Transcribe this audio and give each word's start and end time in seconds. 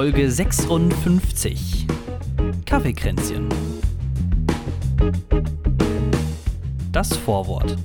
Folge 0.00 0.30
56. 0.30 1.84
Kaffeekränzchen. 2.64 3.48
Das 6.92 7.16
Vorwort. 7.16 7.76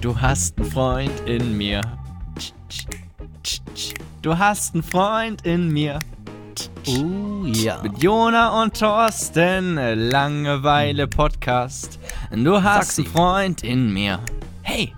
Du 0.00 0.20
hast 0.20 0.56
einen 0.56 0.70
Freund 0.70 1.20
in 1.26 1.56
mir. 1.56 1.80
Du 4.22 4.38
hast 4.38 4.74
einen 4.74 4.84
Freund 4.84 5.44
in 5.44 5.72
mir. 5.72 5.98
Oh 6.90 7.44
ja. 7.44 7.82
Mit 7.82 8.02
Jona 8.02 8.62
und 8.62 8.78
Thorsten, 8.78 9.74
Langeweile 9.74 11.06
Podcast. 11.06 11.98
Du 12.32 12.62
hast 12.62 12.98
einen 12.98 13.06
Freund 13.08 13.62
in 13.62 13.92
mir. 13.92 14.20
Hey, 14.62 14.94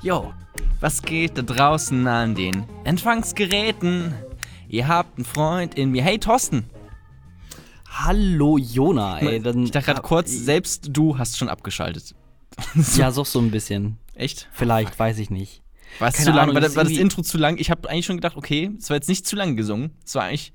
yo, 0.00 0.34
was 0.80 1.00
geht 1.00 1.38
da 1.38 1.42
draußen 1.42 2.08
an 2.08 2.34
den 2.34 2.64
Empfangsgeräten? 2.82 4.12
Ihr 4.68 4.88
habt 4.88 5.16
einen 5.16 5.24
Freund 5.24 5.74
in 5.76 5.92
mir. 5.92 6.02
Hey, 6.02 6.18
Thorsten. 6.18 6.64
Hallo 7.88 8.58
Jona, 8.58 9.20
ey. 9.20 9.40
Dann, 9.40 9.62
ich 9.62 9.70
dachte 9.70 9.92
gerade 9.92 10.02
kurz, 10.02 10.32
selbst 10.32 10.88
du 10.90 11.18
hast 11.18 11.38
schon 11.38 11.48
abgeschaltet. 11.48 12.16
Ja, 12.96 13.12
so 13.12 13.22
so 13.22 13.38
ein 13.38 13.52
bisschen. 13.52 13.96
Echt? 14.16 14.48
Vielleicht, 14.50 14.98
weiß 14.98 15.18
ich 15.18 15.30
nicht. 15.30 15.62
War 16.00 16.08
es 16.08 16.16
zu 16.16 16.30
lang? 16.30 16.38
Ahnung, 16.40 16.54
war, 16.56 16.62
das 16.62 16.74
war 16.74 16.82
das 16.82 16.94
Intro 16.94 17.22
zu 17.22 17.38
lang? 17.38 17.58
Ich 17.58 17.70
habe 17.70 17.88
eigentlich 17.88 18.06
schon 18.06 18.16
gedacht, 18.16 18.36
okay, 18.36 18.72
es 18.76 18.90
war 18.90 18.96
jetzt 18.96 19.08
nicht 19.08 19.24
zu 19.24 19.36
lang 19.36 19.54
gesungen. 19.54 19.92
Es 20.04 20.16
war 20.16 20.24
eigentlich 20.24 20.52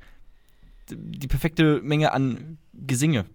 die 0.90 1.28
perfekte 1.28 1.82
Menge 1.82 2.12
an 2.12 2.58
Gesinge. 2.74 3.26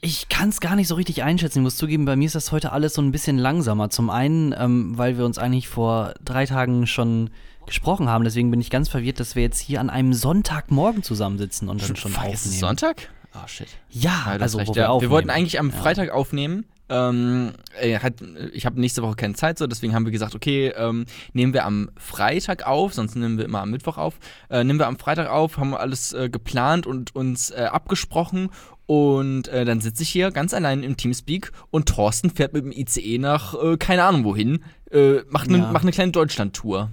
Ich 0.00 0.28
kann 0.28 0.48
es 0.50 0.60
gar 0.60 0.76
nicht 0.76 0.86
so 0.86 0.94
richtig 0.94 1.24
einschätzen. 1.24 1.58
Ich 1.58 1.62
muss 1.64 1.76
zugeben, 1.76 2.04
bei 2.04 2.14
mir 2.14 2.26
ist 2.26 2.36
das 2.36 2.52
heute 2.52 2.70
alles 2.70 2.94
so 2.94 3.02
ein 3.02 3.10
bisschen 3.10 3.36
langsamer. 3.36 3.90
Zum 3.90 4.10
einen, 4.10 4.54
ähm, 4.56 4.96
weil 4.96 5.18
wir 5.18 5.24
uns 5.24 5.38
eigentlich 5.38 5.68
vor 5.68 6.14
drei 6.24 6.46
Tagen 6.46 6.86
schon 6.86 7.30
gesprochen 7.66 8.08
haben. 8.08 8.24
Deswegen 8.24 8.50
bin 8.50 8.60
ich 8.60 8.70
ganz 8.70 8.88
verwirrt, 8.88 9.18
dass 9.18 9.34
wir 9.34 9.42
jetzt 9.42 9.58
hier 9.58 9.80
an 9.80 9.90
einem 9.90 10.14
Sonntagmorgen 10.14 11.02
zusammensitzen 11.02 11.68
und 11.68 11.82
dann 11.82 11.96
schon 11.96 12.12
Fuck, 12.12 12.24
aufnehmen. 12.24 12.58
Sonntag? 12.58 13.10
Ah, 13.32 13.46
shit. 13.46 13.68
Ja, 13.90 14.24
Ja, 14.26 14.36
also 14.40 14.58
recht, 14.58 14.74
ja. 14.76 15.00
wir 15.00 15.10
wollten 15.10 15.30
eigentlich 15.30 15.58
am. 15.58 15.70
Freitag 15.70 16.10
aufnehmen. 16.10 16.64
Ähm, 16.90 17.52
äh, 17.80 17.98
hat, 17.98 18.14
ich 18.52 18.64
habe 18.66 18.80
nächste 18.80 19.02
Woche 19.02 19.16
keine 19.16 19.34
Zeit, 19.34 19.58
so 19.58 19.66
deswegen 19.66 19.94
haben 19.94 20.04
wir 20.04 20.12
gesagt, 20.12 20.34
okay, 20.34 20.72
ähm, 20.76 21.04
nehmen 21.32 21.52
wir 21.52 21.64
am 21.64 21.90
Freitag 21.98 22.66
auf, 22.66 22.94
sonst 22.94 23.14
nehmen 23.14 23.38
wir 23.38 23.44
immer 23.44 23.60
am 23.60 23.70
Mittwoch 23.70 23.98
auf. 23.98 24.14
Äh, 24.48 24.64
nehmen 24.64 24.78
wir 24.78 24.86
am 24.86 24.98
Freitag 24.98 25.28
auf, 25.28 25.58
haben 25.58 25.74
alles 25.74 26.12
äh, 26.12 26.28
geplant 26.30 26.86
und 26.86 27.14
uns 27.14 27.50
äh, 27.50 27.68
abgesprochen 27.70 28.50
und 28.86 29.48
äh, 29.48 29.66
dann 29.66 29.82
sitze 29.82 30.02
ich 30.02 30.08
hier 30.08 30.30
ganz 30.30 30.54
allein 30.54 30.82
im 30.82 30.96
Teamspeak 30.96 31.52
und 31.70 31.90
Thorsten 31.90 32.30
fährt 32.30 32.54
mit 32.54 32.64
dem 32.64 32.72
ICE 32.72 33.18
nach 33.18 33.54
äh, 33.54 33.76
keine 33.76 34.04
Ahnung 34.04 34.24
wohin, 34.24 34.60
äh, 34.90 35.16
macht 35.28 35.48
eine 35.48 35.58
Ja. 35.58 35.72
macht 35.72 35.82
eine 35.82 35.92
kleine 35.92 36.12
Deutschland-Tour. 36.12 36.90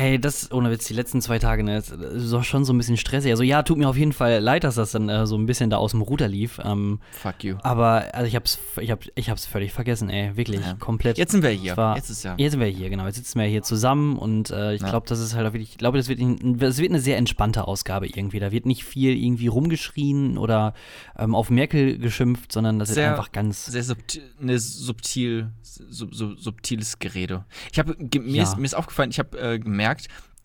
Ey, 0.00 0.20
das, 0.20 0.52
ohne 0.52 0.70
Witz, 0.70 0.86
die 0.86 0.94
letzten 0.94 1.20
zwei 1.20 1.40
Tage, 1.40 1.64
ne, 1.64 1.74
das 1.74 1.90
ist 1.90 2.32
doch 2.32 2.44
schon 2.44 2.64
so 2.64 2.72
ein 2.72 2.78
bisschen 2.78 2.96
stressig. 2.96 3.32
Also 3.32 3.42
ja, 3.42 3.64
tut 3.64 3.78
mir 3.78 3.88
auf 3.88 3.96
jeden 3.96 4.12
Fall 4.12 4.38
leid, 4.38 4.62
dass 4.62 4.76
das 4.76 4.92
dann 4.92 5.08
äh, 5.08 5.26
so 5.26 5.36
ein 5.36 5.46
bisschen 5.46 5.70
da 5.70 5.76
aus 5.78 5.90
dem 5.90 6.02
Ruder 6.02 6.28
lief. 6.28 6.60
Ähm, 6.64 7.00
Fuck 7.10 7.42
you. 7.42 7.56
aber 7.64 8.06
also 8.12 8.26
ich 8.28 8.36
hab's, 8.36 8.60
ich 8.80 8.92
hab, 8.92 9.00
ich 9.16 9.28
hab's 9.28 9.44
völlig 9.44 9.72
vergessen, 9.72 10.08
ey, 10.08 10.36
wirklich, 10.36 10.60
Ja. 10.60 10.74
komplett. 10.74 11.18
Jetzt 11.18 11.32
sind 11.32 11.42
wir 11.42 11.50
hier. 11.50 11.76
War- 11.76 11.96
Jetzt 11.96 12.10
ist 12.10 12.22
ja. 12.22 12.34
Jetzt 12.38 12.52
sind 12.52 12.60
wir 12.60 12.68
hier, 12.68 12.90
genau. 12.90 13.06
Jetzt 13.06 13.16
sitzen 13.16 13.40
wir 13.40 13.46
hier 13.46 13.62
zusammen 13.64 14.16
und 14.18 14.50
äh, 14.50 14.74
ich 14.74 14.82
Ja. 14.82 14.90
glaube, 14.90 15.06
das 15.08 15.18
ist 15.18 15.34
halt 15.34 15.46
auch 15.48 15.52
wirklich, 15.52 15.70
ich 15.72 15.78
glaube, 15.78 15.98
das 15.98 16.06
wird, 16.08 16.20
das 16.60 16.78
wird 16.78 16.90
eine 16.92 17.00
sehr 17.00 17.16
entspannte 17.16 17.66
Ausgabe 17.66 18.06
irgendwie. 18.06 18.38
Da 18.38 18.52
wird 18.52 18.66
nicht 18.66 18.84
viel 18.84 19.16
irgendwie 19.16 19.48
rumgeschrien 19.48 20.38
oder 20.38 20.74
ähm, 21.18 21.34
auf 21.34 21.50
Merkel 21.50 21.98
geschimpft, 21.98 22.52
sondern 22.52 22.78
das 22.78 22.90
ist 22.90 22.98
einfach 22.98 23.32
ganz. 23.32 23.66
sehr 23.66 23.82
subtil, 23.82 24.22
ne, 24.38 24.60
subtil, 24.60 25.50
sub, 25.62 26.14
sub, 26.14 26.38
subtiles 26.38 27.00
Gerede. 27.00 27.44
Ich 27.72 27.80
habe 27.80 27.96
mir, 27.98 28.22
Ja. 28.36 28.42
ist, 28.44 28.56
mir 28.58 28.64
ist 28.64 28.74
aufgefallen, 28.74 29.10
ich 29.10 29.18
habe 29.18 29.36
äh, 29.40 29.58
gemerkt, 29.58 29.87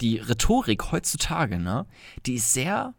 die 0.01 0.17
Rhetorik 0.17 0.91
heutzutage, 0.91 1.59
ne, 1.59 1.85
die 2.25 2.35
ist 2.35 2.53
sehr 2.53 2.93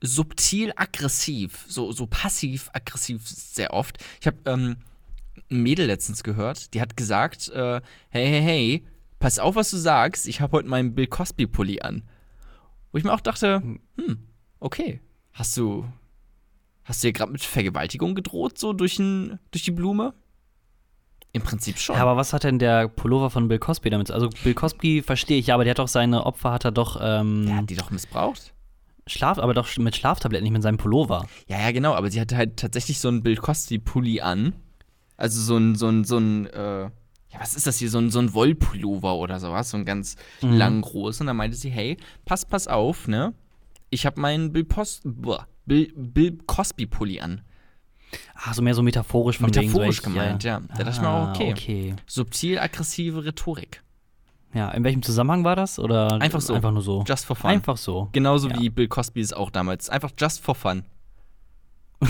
subtil 0.00 0.72
aggressiv, 0.76 1.64
so, 1.68 1.92
so 1.92 2.06
passiv 2.06 2.70
aggressiv 2.72 3.26
sehr 3.26 3.72
oft. 3.72 3.98
Ich 4.20 4.26
habe 4.26 4.36
ähm, 4.44 4.76
ein 5.50 5.62
Mädel 5.62 5.86
letztens 5.86 6.22
gehört, 6.22 6.74
die 6.74 6.80
hat 6.80 6.96
gesagt, 6.96 7.48
äh, 7.48 7.80
hey, 8.10 8.26
hey, 8.26 8.42
hey, 8.42 8.86
pass 9.18 9.38
auf, 9.38 9.54
was 9.54 9.70
du 9.70 9.76
sagst, 9.76 10.26
ich 10.26 10.40
habe 10.40 10.56
heute 10.56 10.68
meinen 10.68 10.94
Bill 10.94 11.06
Cosby 11.06 11.46
Pulli 11.46 11.80
an. 11.80 12.02
Wo 12.92 12.98
ich 12.98 13.04
mir 13.04 13.12
auch 13.12 13.20
dachte, 13.20 13.62
hm, 13.96 14.18
okay, 14.60 15.00
hast 15.32 15.56
du 15.56 15.86
Hast 16.86 17.02
du 17.02 17.08
dir 17.08 17.12
gerade 17.12 17.32
mit 17.32 17.42
Vergewaltigung 17.42 18.14
gedroht, 18.14 18.58
so 18.58 18.72
durch, 18.72 19.00
ein, 19.00 19.40
durch 19.50 19.64
die 19.64 19.72
Blume? 19.72 20.14
Im 21.36 21.42
Prinzip 21.42 21.78
schon. 21.78 21.96
Ja, 21.96 22.02
aber 22.02 22.16
was 22.16 22.32
hat 22.32 22.44
denn 22.44 22.58
der 22.58 22.88
Pullover 22.88 23.28
von 23.30 23.46
Bill 23.48 23.58
Cosby 23.58 23.90
damit? 23.90 24.10
Also 24.10 24.30
Bill 24.42 24.54
Cosby 24.54 25.02
verstehe 25.02 25.38
ich, 25.38 25.48
ja, 25.48 25.54
aber 25.54 25.64
der 25.64 25.72
hat 25.72 25.78
doch 25.78 25.88
seine 25.88 26.24
Opfer, 26.24 26.50
hat 26.52 26.64
er 26.64 26.72
doch 26.72 26.98
ähm, 27.00 27.46
Der 27.46 27.56
hat 27.56 27.70
die 27.70 27.76
doch 27.76 27.90
missbraucht. 27.90 28.54
Schlaf, 29.06 29.38
aber 29.38 29.54
doch 29.54 29.68
mit 29.76 29.94
Schlaftabletten, 29.94 30.42
nicht 30.44 30.52
mit 30.52 30.62
seinem 30.62 30.78
Pullover. 30.78 31.26
Ja, 31.46 31.60
ja, 31.60 31.70
genau, 31.72 31.94
aber 31.94 32.10
sie 32.10 32.20
hatte 32.20 32.36
halt 32.36 32.56
tatsächlich 32.56 32.98
so 32.98 33.08
einen 33.08 33.22
Bill 33.22 33.36
Cosby-Pulli 33.36 34.20
an. 34.22 34.54
Also 35.16 35.40
so 35.40 35.56
ein, 35.56 35.76
so 35.76 35.88
ein, 35.88 36.04
so 36.04 36.18
ein, 36.18 36.46
äh, 36.46 36.82
ja, 36.84 36.90
was 37.40 37.54
ist 37.54 37.66
das 37.66 37.76
hier? 37.78 37.90
So 37.90 37.98
ein, 37.98 38.10
so 38.10 38.18
ein 38.18 38.32
Wollpullover 38.34 39.14
oder 39.16 39.38
sowas, 39.38 39.70
so 39.70 39.76
ein 39.76 39.84
ganz 39.84 40.16
Mhm. 40.42 40.52
lang 40.56 40.80
groß. 40.80 41.20
Und 41.20 41.26
dann 41.28 41.36
meinte 41.36 41.56
sie, 41.56 41.70
hey, 41.70 41.98
pass, 42.24 42.44
pass 42.46 42.66
auf, 42.66 43.06
ne? 43.08 43.34
Ich 43.90 44.06
habe 44.06 44.20
meinen 44.20 44.52
Bill, 44.52 44.64
Post, 44.64 45.02
boah, 45.04 45.46
Bill, 45.66 45.92
Bill 45.94 46.38
Cosby-Pulli 46.46 47.20
an. 47.20 47.42
Ach, 48.34 48.54
so 48.54 48.62
mehr 48.62 48.74
so 48.74 48.82
metaphorisch 48.82 49.38
von 49.38 49.48
wegen 49.54 49.66
Metaphorisch 49.66 49.96
so, 50.02 50.08
ich, 50.08 50.14
gemeint, 50.14 50.44
ja. 50.44 50.60
Da 50.60 50.84
dachte 50.84 50.90
ich 50.90 51.00
mir 51.00 51.08
auch, 51.08 51.26
Ah, 51.28 51.30
okay. 51.32 51.50
okay. 51.52 51.94
Subtil 52.06 52.58
aggressive 52.58 53.24
Rhetorik. 53.24 53.82
Ja, 54.54 54.70
in 54.70 54.84
welchem 54.84 55.02
Zusammenhang 55.02 55.44
war 55.44 55.56
das? 55.56 55.78
Oder 55.78 56.20
Einfach 56.20 56.40
so. 56.40 56.54
Einfach 56.54 56.70
nur 56.72 56.82
so. 56.82 57.04
Just 57.06 57.26
for 57.26 57.36
fun. 57.36 57.50
Einfach 57.50 57.76
so. 57.76 58.08
Genauso 58.12 58.48
Ja. 58.48 58.58
wie 58.60 58.70
Bill 58.70 58.88
Cosby 58.88 59.20
es 59.20 59.32
auch 59.32 59.50
damals. 59.50 59.90
Einfach 59.90 60.10
just 60.18 60.40
for 60.42 60.54
fun. 60.54 60.84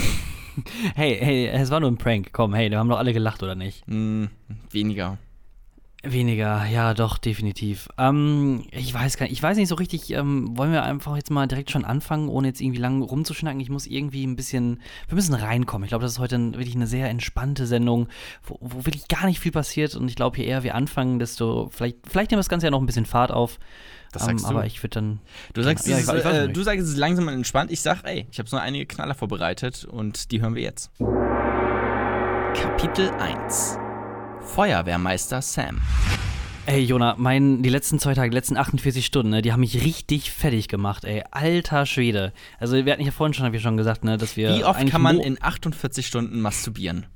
Hey, 0.94 1.18
hey, 1.20 1.48
es 1.48 1.70
war 1.70 1.80
nur 1.80 1.90
ein 1.90 1.98
Prank. 1.98 2.30
Komm, 2.32 2.54
hey, 2.54 2.70
da 2.70 2.78
haben 2.78 2.88
doch 2.88 2.96
alle 2.96 3.12
gelacht, 3.12 3.42
oder 3.42 3.54
nicht? 3.54 3.86
Hm, 3.86 4.30
weniger. 4.70 5.18
Weniger, 6.12 6.66
ja, 6.66 6.94
doch, 6.94 7.18
definitiv. 7.18 7.88
Ähm, 7.98 8.64
ich 8.70 8.92
weiß 8.92 9.16
gar 9.16 9.24
nicht, 9.24 9.32
ich 9.32 9.42
weiß 9.42 9.56
nicht 9.56 9.68
so 9.68 9.74
richtig, 9.74 10.10
ähm, 10.12 10.56
wollen 10.56 10.72
wir 10.72 10.84
einfach 10.84 11.16
jetzt 11.16 11.30
mal 11.30 11.46
direkt 11.46 11.70
schon 11.70 11.84
anfangen, 11.84 12.28
ohne 12.28 12.48
jetzt 12.48 12.60
irgendwie 12.60 12.80
lang 12.80 13.02
rumzuschnacken? 13.02 13.60
Ich 13.60 13.70
muss 13.70 13.86
irgendwie 13.86 14.24
ein 14.24 14.36
bisschen, 14.36 14.80
wir 15.08 15.16
müssen 15.16 15.34
reinkommen. 15.34 15.84
Ich 15.84 15.88
glaube, 15.88 16.02
das 16.02 16.12
ist 16.12 16.18
heute 16.18 16.36
ein, 16.36 16.54
wirklich 16.54 16.76
eine 16.76 16.86
sehr 16.86 17.08
entspannte 17.08 17.66
Sendung, 17.66 18.08
wo, 18.44 18.58
wo 18.60 18.86
wirklich 18.86 19.08
gar 19.08 19.26
nicht 19.26 19.40
viel 19.40 19.52
passiert 19.52 19.96
und 19.96 20.08
ich 20.08 20.14
glaube, 20.14 20.36
je 20.38 20.44
eher 20.44 20.62
wir 20.62 20.74
anfangen, 20.74 21.18
desto, 21.18 21.70
vielleicht, 21.72 21.96
vielleicht 22.08 22.30
nehmen 22.30 22.38
wir 22.38 22.42
das 22.42 22.48
Ganze 22.48 22.66
ja 22.66 22.70
noch 22.70 22.80
ein 22.80 22.86
bisschen 22.86 23.06
Fahrt 23.06 23.32
auf. 23.32 23.58
Das 24.12 24.22
ähm, 24.22 24.38
sagst 24.38 24.44
du. 24.44 24.50
Aber 24.50 24.66
ich 24.66 24.82
würde 24.82 24.94
dann, 24.94 25.20
Du 25.54 25.62
sagst, 25.62 25.86
Ja, 25.88 25.98
es 25.98 26.08
äh, 26.08 26.48
du 26.48 26.62
sagst, 26.62 26.84
es 26.84 26.90
ist 26.90 26.98
langsam 26.98 27.26
und 27.26 27.34
entspannt. 27.34 27.70
Ich 27.72 27.80
sag, 27.80 28.04
ey, 28.04 28.26
ich 28.30 28.38
habe 28.38 28.48
so 28.48 28.56
einige 28.56 28.86
Knaller 28.86 29.14
vorbereitet 29.14 29.84
und 29.84 30.30
die 30.30 30.40
hören 30.40 30.54
wir 30.54 30.62
jetzt. 30.62 30.90
Kapitel 32.54 33.10
1 33.10 33.85
Feuerwehrmeister 34.46 35.42
Sam. 35.42 35.80
ey, 36.66 36.82
Jona, 36.82 37.14
mein, 37.18 37.62
die 37.62 37.68
letzten 37.68 37.98
zwei 37.98 38.14
Tage, 38.14 38.30
die 38.30 38.34
letzten 38.36 38.56
48 38.56 39.04
Stunden, 39.04 39.30
ne, 39.30 39.42
die 39.42 39.52
haben 39.52 39.60
mich 39.60 39.82
richtig 39.84 40.30
fertig 40.30 40.68
gemacht, 40.68 41.04
ey. 41.04 41.22
Alter 41.30 41.86
Schwede. 41.86 42.32
Also, 42.58 42.84
wir 42.84 42.92
hatten 42.92 43.04
ja 43.04 43.10
vorhin 43.10 43.34
schon, 43.34 43.44
hab 43.46 43.54
ich 43.54 43.62
schon 43.62 43.76
gesagt, 43.76 44.04
ne, 44.04 44.16
dass 44.16 44.36
wir. 44.36 44.56
Wie 44.56 44.64
oft 44.64 44.86
kann 44.88 45.02
man 45.02 45.20
in 45.20 45.40
48 45.40 46.06
Stunden 46.06 46.40
masturbieren? 46.40 47.06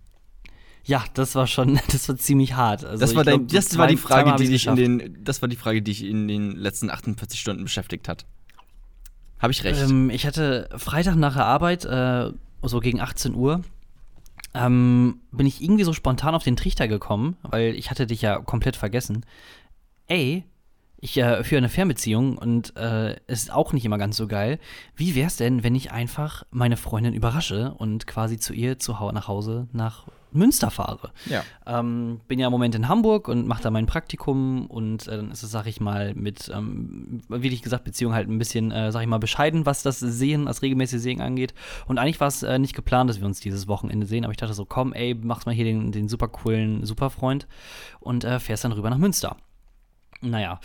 Ja, 0.84 1.04
das 1.14 1.34
war 1.34 1.46
schon, 1.46 1.78
das 1.92 2.08
war 2.08 2.16
ziemlich 2.16 2.54
hart. 2.54 2.84
Also 2.84 3.00
Das 3.00 3.14
war, 3.14 3.24
dein, 3.24 3.46
glaub, 3.46 3.48
das 3.48 3.78
war 3.78 3.86
die 3.86 3.96
Frage, 3.96 4.34
die 4.36 4.48
dich 4.48 4.66
in 4.66 4.76
den, 4.76 5.18
das 5.24 5.40
war 5.42 5.48
die 5.48 5.56
Frage, 5.56 5.82
die 5.82 5.92
dich 5.92 6.04
in 6.04 6.28
den 6.28 6.52
letzten 6.52 6.90
48 6.90 7.40
Stunden 7.40 7.64
beschäftigt 7.64 8.08
hat. 8.08 8.26
Habe 9.38 9.52
ich 9.52 9.64
recht? 9.64 9.80
Ähm, 9.80 10.10
ich 10.10 10.26
hatte 10.26 10.68
Freitag 10.76 11.16
nach 11.16 11.34
der 11.34 11.46
Arbeit, 11.46 11.84
äh, 11.84 12.30
so 12.62 12.80
gegen 12.80 13.00
18 13.00 13.34
Uhr, 13.34 13.62
ähm, 14.54 15.20
bin 15.30 15.46
ich 15.46 15.62
irgendwie 15.62 15.84
so 15.84 15.92
spontan 15.92 16.34
auf 16.34 16.42
den 16.42 16.56
Trichter 16.56 16.88
gekommen, 16.88 17.36
weil 17.42 17.74
ich 17.74 17.90
hatte 17.90 18.06
dich 18.06 18.22
ja 18.22 18.38
komplett 18.40 18.76
vergessen. 18.76 19.24
Ey, 20.06 20.44
ich 21.00 21.16
äh, 21.16 21.42
führe 21.44 21.58
eine 21.58 21.68
Fernbeziehung 21.68 22.36
und 22.36 22.76
äh, 22.76 23.16
es 23.26 23.44
ist 23.44 23.52
auch 23.52 23.72
nicht 23.72 23.84
immer 23.84 23.98
ganz 23.98 24.16
so 24.16 24.26
geil. 24.26 24.58
Wie 24.94 25.14
wär's 25.14 25.36
denn, 25.36 25.62
wenn 25.62 25.74
ich 25.74 25.92
einfach 25.92 26.44
meine 26.50 26.76
Freundin 26.76 27.14
überrasche 27.14 27.74
und 27.78 28.06
quasi 28.06 28.38
zu 28.38 28.52
ihr 28.52 28.78
zu 28.78 29.00
hau 29.00 29.10
nach 29.12 29.28
Hause 29.28 29.68
nach 29.72 30.06
Münster 30.32 30.70
fahre? 30.70 31.10
ja. 31.26 31.42
Ähm, 31.66 32.20
bin 32.28 32.38
ja 32.38 32.46
im 32.46 32.52
Moment 32.52 32.74
in 32.74 32.88
Hamburg 32.88 33.28
und 33.28 33.46
mache 33.46 33.62
da 33.62 33.70
mein 33.70 33.86
Praktikum 33.86 34.66
und 34.66 35.06
äh, 35.08 35.16
dann 35.16 35.30
ist 35.30 35.42
es, 35.42 35.50
sag 35.50 35.66
ich 35.66 35.80
mal, 35.80 36.14
mit, 36.14 36.50
ähm, 36.54 37.20
wie 37.28 37.48
ich 37.48 37.62
gesagt, 37.62 37.84
Beziehung 37.84 38.12
halt 38.12 38.28
ein 38.28 38.38
bisschen, 38.38 38.70
äh, 38.70 38.92
sag 38.92 39.02
ich 39.02 39.08
mal, 39.08 39.18
bescheiden, 39.18 39.66
was 39.66 39.82
das 39.82 40.00
Sehen, 40.00 40.46
das 40.46 40.62
regelmäßige 40.62 41.00
Sehen 41.00 41.20
angeht. 41.20 41.54
Und 41.86 41.98
eigentlich 41.98 42.20
war 42.20 42.28
es 42.28 42.42
äh, 42.42 42.58
nicht 42.58 42.74
geplant, 42.74 43.10
dass 43.10 43.20
wir 43.20 43.26
uns 43.26 43.40
dieses 43.40 43.68
Wochenende 43.68 44.06
sehen, 44.06 44.24
aber 44.24 44.32
ich 44.32 44.38
dachte 44.38 44.54
so, 44.54 44.64
komm, 44.64 44.92
ey, 44.92 45.14
machst 45.14 45.46
mal 45.46 45.54
hier 45.54 45.64
den, 45.64 45.92
den 45.92 46.08
super 46.08 46.28
coolen 46.28 46.84
Superfreund 46.84 47.46
und 48.00 48.24
äh, 48.24 48.38
fährst 48.40 48.64
dann 48.64 48.72
rüber 48.72 48.90
nach 48.90 48.98
Münster. 48.98 49.36
Naja. 50.22 50.60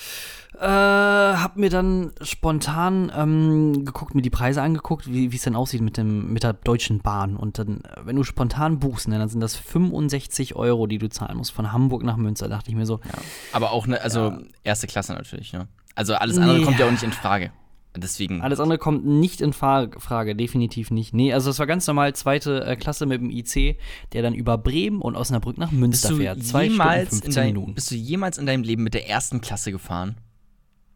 Äh, 0.60 1.35
hab 1.56 1.60
mir 1.62 1.70
dann 1.70 2.12
spontan 2.20 3.10
ähm, 3.16 3.86
geguckt, 3.86 4.14
mir 4.14 4.22
die 4.22 4.30
Preise 4.30 4.62
angeguckt, 4.62 5.10
wie 5.10 5.34
es 5.34 5.44
denn 5.44 5.56
aussieht 5.56 5.80
mit, 5.80 5.96
dem, 5.96 6.34
mit 6.34 6.44
der 6.44 6.52
Deutschen 6.52 7.00
Bahn. 7.00 7.38
Und 7.38 7.58
dann, 7.60 7.82
wenn 8.04 8.18
du 8.18 8.26
spontan 8.26 8.80
buchst, 8.80 9.08
ne, 9.08 9.18
dann 9.18 9.30
sind 9.30 9.40
das 9.40 9.56
65 9.56 10.58
Euro, 10.58 10.86
die 10.86 10.98
du 10.98 11.08
zahlen 11.08 11.38
musst, 11.38 11.52
von 11.52 11.72
Hamburg 11.72 12.04
nach 12.04 12.18
Münster. 12.18 12.50
dachte 12.50 12.72
ich 12.72 12.76
mir 12.76 12.86
so. 12.86 13.00
Ja. 13.06 13.14
Aber 13.54 13.72
auch, 13.72 13.88
ne, 13.88 14.02
also 14.02 14.32
ja. 14.32 14.40
erste 14.66 14.88
Klasse 14.88 15.14
natürlich, 15.14 15.54
ne? 15.54 15.70
Also 15.96 16.16
alles 16.16 16.38
andere 16.38 16.58
nee. 16.58 16.66
kommt 16.66 16.78
ja 16.78 16.88
auch 16.88 16.92
nicht 16.92 17.04
in 17.04 17.14
Frage. 17.14 17.52
Deswegen. 17.96 18.42
Alles 18.42 18.60
andere 18.60 18.78
kommt 18.78 19.06
nicht 19.06 19.40
in 19.40 19.54
Frage, 19.54 20.36
definitiv 20.36 20.92
nicht. 20.92 21.14
Nee, 21.14 21.32
also 21.32 21.50
es 21.50 21.58
war 21.58 21.68
ganz 21.68 21.88
normal 21.88 22.14
zweite 22.16 22.66
äh, 22.66 22.76
Klasse 22.76 23.06
mit 23.06 23.22
dem 23.22 23.30
IC, 23.30 23.78
der 24.12 24.24
dann 24.24 24.34
über 24.34 24.58
Bremen 24.58 25.00
und 25.00 25.16
Osnabrück 25.16 25.58
nach 25.58 25.72
Münster 25.72 26.14
fährt. 26.18 26.44
Zwei 26.44 26.66
jemals 26.66 27.08
Stunden 27.08 27.24
15 27.24 27.34
dein, 27.34 27.54
Minuten. 27.54 27.76
Bist 27.76 27.92
du 27.92 27.96
jemals 27.96 28.38
in 28.38 28.46
deinem 28.46 28.64
Leben 28.64 28.84
mit 28.84 28.94
der 28.94 29.08
ersten 29.08 29.40
Klasse 29.40 29.72
gefahren? 29.72 30.18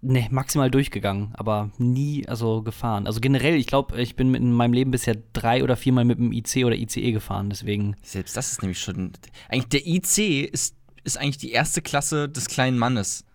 Nee, 0.02 0.30
maximal 0.32 0.72
durchgegangen, 0.72 1.32
aber 1.34 1.72
nie 1.78 2.26
also 2.28 2.62
gefahren. 2.62 3.06
Also 3.06 3.20
generell, 3.20 3.56
ich 3.56 3.68
glaube, 3.68 4.02
ich 4.02 4.16
bin 4.16 4.34
in 4.34 4.54
meinem 4.54 4.72
Leben 4.72 4.92
bisher 4.92 5.18
drei 5.34 5.62
oder 5.62 5.76
viermal 5.76 6.06
mit 6.06 6.20
dem 6.20 6.32
IC 6.32 6.64
oder 6.66 6.76
ICE 6.76 7.12
gefahren, 7.12 7.50
deswegen. 7.50 7.98
Selbst 8.02 8.38
das 8.38 8.54
ist 8.54 8.62
nämlich 8.62 8.80
schon. 8.80 9.12
Eigentlich 9.50 9.68
der 9.68 9.86
IC 9.86 10.50
ist, 10.54 10.76
ist 11.04 11.18
eigentlich 11.18 11.38
die 11.38 11.52
erste 11.52 11.82
Klasse 11.82 12.30
des 12.30 12.48
kleinen 12.48 12.78
Mannes. 12.78 13.26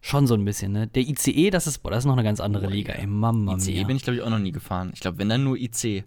Schon 0.00 0.28
so 0.28 0.34
ein 0.34 0.44
bisschen, 0.44 0.70
ne? 0.70 0.86
Der 0.86 1.02
ICE, 1.02 1.50
das 1.50 1.66
ist, 1.66 1.78
boah, 1.78 1.90
das 1.90 2.00
ist 2.00 2.06
noch 2.06 2.12
eine 2.12 2.22
ganz 2.22 2.38
andere 2.38 2.68
oh, 2.68 2.70
Liga, 2.70 2.92
ey, 2.92 3.08
Mama 3.08 3.56
ICE 3.56 3.72
mia. 3.72 3.86
bin 3.88 3.96
ich, 3.96 4.04
glaube 4.04 4.16
ich, 4.16 4.22
auch 4.22 4.30
noch 4.30 4.38
nie 4.38 4.52
gefahren. 4.52 4.92
Ich 4.94 5.00
glaube, 5.00 5.18
wenn 5.18 5.28
dann 5.28 5.42
nur 5.42 5.56
IC. 5.56 6.04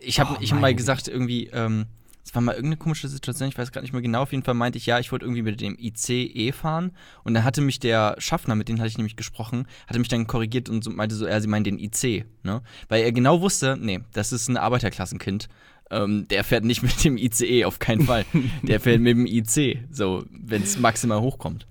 Ich 0.00 0.20
habe 0.20 0.38
oh, 0.40 0.42
hab 0.42 0.60
mal 0.60 0.74
gesagt, 0.74 1.08
irgendwie, 1.08 1.48
ähm, 1.48 1.86
es 2.24 2.34
war 2.34 2.40
mal 2.40 2.52
irgendeine 2.52 2.78
komische 2.78 3.08
Situation, 3.08 3.48
ich 3.48 3.58
weiß 3.58 3.70
gerade 3.70 3.84
nicht 3.84 3.92
mehr 3.92 4.00
genau. 4.00 4.22
Auf 4.22 4.32
jeden 4.32 4.44
Fall 4.44 4.54
meinte 4.54 4.78
ich, 4.78 4.86
ja, 4.86 4.98
ich 4.98 5.12
wollte 5.12 5.26
irgendwie 5.26 5.42
mit 5.42 5.60
dem 5.60 5.76
ICE 5.78 6.52
fahren. 6.52 6.92
Und 7.22 7.34
dann 7.34 7.44
hatte 7.44 7.60
mich 7.60 7.80
der 7.80 8.16
Schaffner, 8.18 8.54
mit 8.54 8.68
dem 8.68 8.78
hatte 8.78 8.88
ich 8.88 8.96
nämlich 8.96 9.16
gesprochen, 9.16 9.66
hatte 9.86 9.98
mich 9.98 10.08
dann 10.08 10.26
korrigiert 10.26 10.70
und 10.70 10.86
meinte 10.96 11.14
so, 11.14 11.26
ja, 11.26 11.38
sie 11.40 11.48
meinen 11.48 11.64
den 11.64 11.78
IC, 11.78 12.24
ne? 12.42 12.62
Weil 12.88 13.02
er 13.02 13.12
genau 13.12 13.42
wusste, 13.42 13.76
nee, 13.78 14.00
das 14.12 14.32
ist 14.32 14.48
ein 14.48 14.56
Arbeiterklassenkind. 14.56 15.48
Ähm, 15.90 16.26
der 16.28 16.44
fährt 16.44 16.64
nicht 16.64 16.82
mit 16.82 17.04
dem 17.04 17.18
ICE, 17.18 17.66
auf 17.66 17.78
keinen 17.78 18.06
Fall. 18.06 18.24
der 18.62 18.80
fährt 18.80 19.00
mit 19.00 19.16
dem 19.16 19.26
IC, 19.26 19.84
so, 19.90 20.24
wenn 20.30 20.62
es 20.62 20.78
maximal 20.78 21.20
hochkommt. 21.20 21.66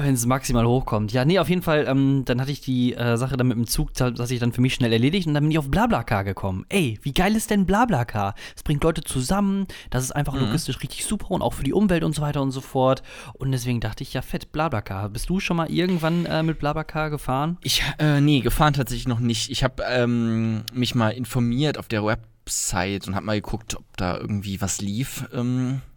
Wenn 0.00 0.14
es 0.14 0.26
maximal 0.26 0.64
hochkommt. 0.64 1.12
Ja, 1.12 1.24
nee, 1.24 1.40
auf 1.40 1.48
jeden 1.48 1.62
Fall, 1.62 1.86
ähm, 1.88 2.22
dann 2.24 2.40
hatte 2.40 2.52
ich 2.52 2.60
die 2.60 2.94
äh, 2.94 3.16
Sache 3.16 3.36
dann 3.36 3.48
mit 3.48 3.56
dem 3.56 3.66
Zug, 3.66 3.94
dass 3.94 4.30
ich 4.30 4.38
dann 4.38 4.52
für 4.52 4.60
mich 4.60 4.74
schnell 4.74 4.92
erledigt 4.92 5.26
und 5.26 5.34
dann 5.34 5.42
bin 5.42 5.50
ich 5.50 5.58
auf 5.58 5.68
Blablacar 5.68 6.22
gekommen. 6.22 6.64
Ey, 6.68 6.98
wie 7.02 7.12
geil 7.12 7.34
ist 7.34 7.50
denn 7.50 7.66
Blablacar? 7.66 8.34
Es 8.54 8.62
bringt 8.62 8.84
Leute 8.84 9.02
zusammen, 9.02 9.66
das 9.90 10.04
ist 10.04 10.12
einfach 10.12 10.34
mhm. 10.34 10.40
logistisch 10.40 10.80
richtig 10.82 11.04
super 11.04 11.32
und 11.32 11.42
auch 11.42 11.54
für 11.54 11.64
die 11.64 11.72
Umwelt 11.72 12.04
und 12.04 12.14
so 12.14 12.22
weiter 12.22 12.42
und 12.42 12.52
so 12.52 12.60
fort. 12.60 13.02
Und 13.34 13.50
deswegen 13.50 13.80
dachte 13.80 14.04
ich, 14.04 14.14
ja, 14.14 14.22
fett, 14.22 14.52
Blablacar. 14.52 15.08
Bist 15.08 15.28
du 15.28 15.40
schon 15.40 15.56
mal 15.56 15.68
irgendwann 15.68 16.26
äh, 16.26 16.44
mit 16.44 16.60
Blablacar 16.60 17.10
gefahren? 17.10 17.58
Ich, 17.62 17.82
äh, 17.98 18.20
nee, 18.20 18.40
gefahren 18.40 18.74
tatsächlich 18.74 19.08
noch 19.08 19.20
nicht. 19.20 19.50
Ich 19.50 19.64
habe 19.64 19.82
ähm, 19.88 20.62
mich 20.72 20.94
mal 20.94 21.10
informiert 21.10 21.76
auf 21.76 21.88
der 21.88 22.04
Website 22.04 23.08
und 23.08 23.16
habe 23.16 23.26
mal 23.26 23.40
geguckt, 23.40 23.76
ob 23.76 23.96
da 23.96 24.16
irgendwie 24.16 24.60
was 24.60 24.80
lief. 24.80 25.24
Ähm 25.34 25.80
äh, 25.82 25.87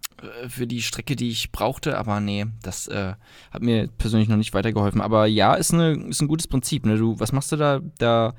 für 0.47 0.67
die 0.67 0.81
Strecke, 0.81 1.15
die 1.15 1.29
ich 1.29 1.51
brauchte, 1.51 1.97
aber 1.97 2.19
nee, 2.19 2.45
das 2.61 2.87
äh, 2.87 3.13
hat 3.51 3.61
mir 3.61 3.87
persönlich 3.87 4.29
noch 4.29 4.37
nicht 4.37 4.53
weitergeholfen. 4.53 5.01
Aber 5.01 5.25
ja, 5.25 5.53
ist, 5.53 5.73
eine, 5.73 5.93
ist 5.93 6.21
ein 6.21 6.27
gutes 6.27 6.47
Prinzip. 6.47 6.85
Ne? 6.85 6.97
Du, 6.97 7.19
was 7.19 7.31
machst 7.31 7.51
du 7.51 7.55
da? 7.55 7.81
Da 7.97 8.33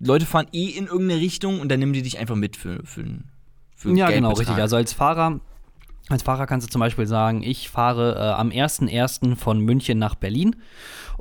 Leute 0.00 0.26
fahren 0.26 0.46
eh 0.52 0.66
in 0.66 0.86
irgendeine 0.86 1.20
Richtung 1.20 1.60
und 1.60 1.68
dann 1.70 1.78
nehmen 1.78 1.92
die 1.92 2.02
dich 2.02 2.18
einfach 2.18 2.36
mit 2.36 2.56
für, 2.56 2.84
für, 2.84 3.04
für 3.74 3.96
Ja, 3.96 4.10
genau, 4.10 4.32
richtig. 4.32 4.56
Also 4.56 4.76
als 4.76 4.92
Fahrer 4.92 5.40
als 6.10 6.22
Fahrer 6.22 6.46
kannst 6.46 6.66
du 6.66 6.70
zum 6.70 6.80
Beispiel 6.80 7.06
sagen, 7.06 7.42
ich 7.42 7.70
fahre 7.70 8.14
äh, 8.16 8.38
am 8.38 8.50
1.1. 8.50 9.36
von 9.36 9.60
München 9.60 9.98
nach 9.98 10.14
Berlin 10.14 10.56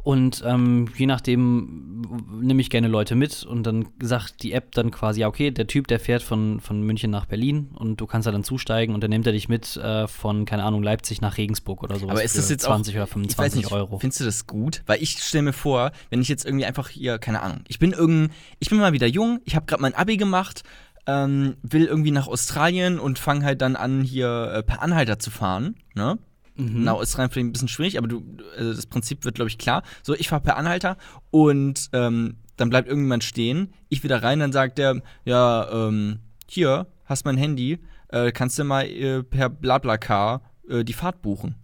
und 0.03 0.43
ähm, 0.45 0.89
je 0.97 1.05
nachdem 1.05 2.01
nehme 2.41 2.59
ich 2.59 2.69
gerne 2.69 2.89
Leute 2.89 3.15
mit 3.15 3.43
und 3.43 3.63
dann 3.63 3.87
sagt 4.01 4.43
die 4.43 4.51
App 4.51 4.73
dann 4.73 4.91
quasi, 4.91 5.21
ja, 5.21 5.27
okay, 5.29 5.49
der 5.49 5.65
Typ, 5.65 5.87
der 5.87 5.99
fährt 5.99 6.21
von, 6.21 6.59
von 6.59 6.81
München 6.81 7.09
nach 7.09 7.25
Berlin 7.25 7.69
und 7.75 8.01
du 8.01 8.05
kannst 8.05 8.27
da 8.27 8.31
dann 8.31 8.43
zusteigen 8.43 8.93
und 8.93 9.01
dann 9.01 9.11
nimmt 9.11 9.25
er 9.25 9.31
dich 9.31 9.47
mit 9.47 9.77
äh, 9.77 10.07
von, 10.09 10.43
keine 10.43 10.65
Ahnung, 10.65 10.83
Leipzig 10.83 11.21
nach 11.21 11.37
Regensburg 11.37 11.83
oder 11.83 11.95
sowas. 11.95 12.11
Aber 12.11 12.23
ist 12.23 12.37
das 12.37 12.49
jetzt 12.49 12.63
20 12.63 12.95
auch, 12.95 12.97
oder 12.97 13.07
25 13.07 13.63
nicht, 13.63 13.71
Euro? 13.71 13.99
Findest 13.99 14.19
du 14.19 14.25
das 14.25 14.45
gut? 14.45 14.83
Weil 14.87 15.01
ich 15.01 15.19
stelle 15.19 15.43
mir 15.43 15.53
vor, 15.53 15.93
wenn 16.09 16.21
ich 16.21 16.27
jetzt 16.27 16.45
irgendwie 16.45 16.65
einfach 16.65 16.89
hier, 16.89 17.17
keine 17.17 17.41
Ahnung, 17.41 17.61
ich 17.69 17.79
bin 17.79 17.93
irgend, 17.93 18.33
ich 18.59 18.69
bin 18.69 18.79
mal 18.79 18.91
wieder 18.91 19.07
jung, 19.07 19.39
ich 19.45 19.55
habe 19.55 19.65
gerade 19.65 19.81
mein 19.81 19.95
Abi 19.95 20.17
gemacht, 20.17 20.63
ähm, 21.07 21.55
will 21.61 21.85
irgendwie 21.85 22.11
nach 22.11 22.27
Australien 22.27 22.99
und 22.99 23.19
fange 23.19 23.45
halt 23.45 23.61
dann 23.61 23.77
an, 23.77 24.01
hier 24.01 24.51
äh, 24.53 24.63
per 24.63 24.81
Anhalter 24.81 25.17
zu 25.17 25.31
fahren, 25.31 25.75
ne? 25.95 26.17
Mhm. 26.55 26.83
Nach 26.83 26.93
Australien 26.93 27.31
vielleicht 27.31 27.47
ein 27.47 27.51
bisschen 27.53 27.67
schwierig, 27.67 27.97
aber 27.97 28.07
du, 28.07 28.23
also 28.57 28.73
das 28.73 28.85
Prinzip 28.85 29.25
wird, 29.25 29.35
glaube 29.35 29.49
ich, 29.49 29.57
klar. 29.57 29.83
So, 30.03 30.13
ich 30.13 30.29
fahre 30.29 30.41
per 30.41 30.57
Anhalter 30.57 30.97
und 31.31 31.89
ähm, 31.93 32.37
dann 32.57 32.69
bleibt 32.69 32.87
irgendjemand 32.87 33.23
stehen, 33.23 33.73
ich 33.89 34.03
wieder 34.03 34.21
rein, 34.21 34.39
dann 34.39 34.51
sagt 34.51 34.77
der, 34.77 35.01
ja, 35.25 35.87
ähm, 35.87 36.19
hier, 36.47 36.87
hast 37.05 37.25
mein 37.25 37.37
Handy, 37.37 37.79
äh, 38.09 38.31
kannst 38.31 38.59
du 38.59 38.63
mal 38.63 38.85
äh, 38.85 39.23
per 39.23 39.49
Blablacar 39.49 40.41
äh, 40.69 40.83
die 40.83 40.93
Fahrt 40.93 41.21
buchen. 41.21 41.55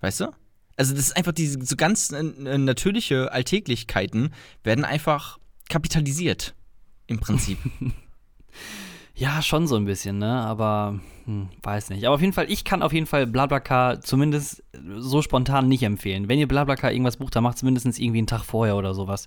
Weißt 0.00 0.20
du? 0.20 0.26
Also 0.76 0.94
das 0.94 1.06
ist 1.06 1.16
einfach 1.16 1.32
diese 1.32 1.60
so 1.64 1.74
ganz 1.74 2.12
äh, 2.12 2.22
natürliche 2.22 3.32
Alltäglichkeiten 3.32 4.32
werden 4.62 4.84
einfach 4.84 5.38
kapitalisiert 5.68 6.54
im 7.08 7.18
Prinzip. 7.18 7.58
ja, 9.18 9.42
schon 9.42 9.66
so 9.66 9.74
ein 9.74 9.84
bisschen, 9.84 10.18
ne? 10.18 10.40
Aber 10.42 11.00
hm, 11.24 11.48
weiß 11.62 11.90
nicht. 11.90 12.06
Aber 12.06 12.14
auf 12.14 12.20
jeden 12.20 12.32
Fall, 12.32 12.48
ich 12.50 12.64
kann 12.64 12.82
auf 12.82 12.92
jeden 12.92 13.06
Fall 13.06 13.26
Blablacar 13.26 14.00
zumindest 14.00 14.62
so 14.96 15.22
spontan 15.22 15.66
nicht 15.66 15.82
empfehlen. 15.82 16.28
Wenn 16.28 16.38
ihr 16.38 16.46
Blablacar 16.46 16.92
irgendwas 16.92 17.16
bucht, 17.16 17.34
dann 17.34 17.42
macht 17.42 17.56
es 17.56 17.64
mindestens 17.64 17.98
irgendwie 17.98 18.18
einen 18.18 18.28
Tag 18.28 18.44
vorher 18.44 18.76
oder 18.76 18.94
sowas. 18.94 19.26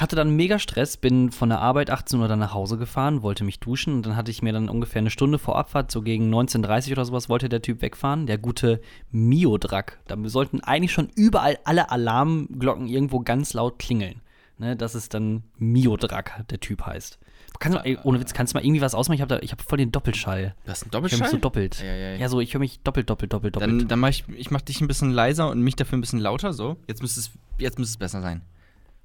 Hatte 0.00 0.16
dann 0.16 0.34
mega 0.34 0.58
Stress, 0.58 0.96
bin 0.96 1.30
von 1.30 1.50
der 1.50 1.60
Arbeit 1.60 1.90
18 1.90 2.18
Uhr 2.20 2.26
dann 2.26 2.38
nach 2.38 2.54
Hause 2.54 2.78
gefahren, 2.78 3.22
wollte 3.22 3.44
mich 3.44 3.60
duschen 3.60 3.92
und 3.92 4.06
dann 4.06 4.16
hatte 4.16 4.30
ich 4.30 4.40
mir 4.40 4.54
dann 4.54 4.70
ungefähr 4.70 5.00
eine 5.00 5.10
Stunde 5.10 5.38
vor 5.38 5.58
Abfahrt, 5.58 5.90
so 5.90 6.00
gegen 6.00 6.32
19.30 6.32 6.86
Uhr 6.86 6.92
oder 6.92 7.04
sowas, 7.04 7.28
wollte 7.28 7.50
der 7.50 7.60
Typ 7.60 7.82
wegfahren, 7.82 8.24
der 8.24 8.38
gute 8.38 8.80
Mio-Drack. 9.10 10.00
Da 10.08 10.16
sollten 10.24 10.60
eigentlich 10.60 10.92
schon 10.92 11.10
überall 11.14 11.58
alle 11.64 11.90
Alarmglocken 11.90 12.86
irgendwo 12.86 13.20
ganz 13.20 13.52
laut 13.52 13.78
klingeln 13.78 14.21
ne, 14.62 14.76
dass 14.76 14.94
es 14.94 15.08
dann 15.08 15.42
Miodrak 15.58 16.46
der 16.48 16.60
Typ 16.60 16.86
heißt. 16.86 17.18
Kannst 17.58 17.78
du, 17.84 18.04
ohne 18.04 18.18
Witz, 18.20 18.32
kannst 18.32 18.54
du 18.54 18.58
mal 18.58 18.64
irgendwie 18.64 18.80
was 18.80 18.94
ausmachen? 18.94 19.16
Ich 19.16 19.22
habe 19.22 19.36
hab 19.36 19.62
voll 19.62 19.78
den 19.78 19.92
Doppelschall. 19.92 20.54
Du 20.64 20.70
hast 20.70 20.84
einen 20.84 20.90
Doppelschall? 20.90 21.18
Ich 21.18 21.20
höre 21.20 21.26
mich 21.26 21.30
so 21.32 21.36
doppelt. 21.36 21.80
Ja, 21.80 21.86
ja, 21.86 21.94
ja. 21.94 22.16
ja 22.16 22.28
so, 22.28 22.40
ich 22.40 22.54
höre 22.54 22.60
mich 22.60 22.80
doppelt, 22.80 23.10
doppelt, 23.10 23.32
doppelt, 23.32 23.56
doppelt. 23.56 23.82
Dann, 23.82 23.88
dann 23.88 24.00
mache 24.00 24.10
ich, 24.10 24.24
ich 24.36 24.50
mach 24.50 24.62
dich 24.62 24.80
ein 24.80 24.88
bisschen 24.88 25.10
leiser 25.10 25.50
und 25.50 25.60
mich 25.60 25.76
dafür 25.76 25.98
ein 25.98 26.00
bisschen 26.00 26.18
lauter, 26.18 26.52
so. 26.52 26.76
Jetzt 26.88 27.02
müsste 27.02 27.20
es, 27.20 27.30
jetzt 27.58 27.78
müsste 27.78 27.92
es 27.92 27.98
besser 27.98 28.22
sein. 28.22 28.42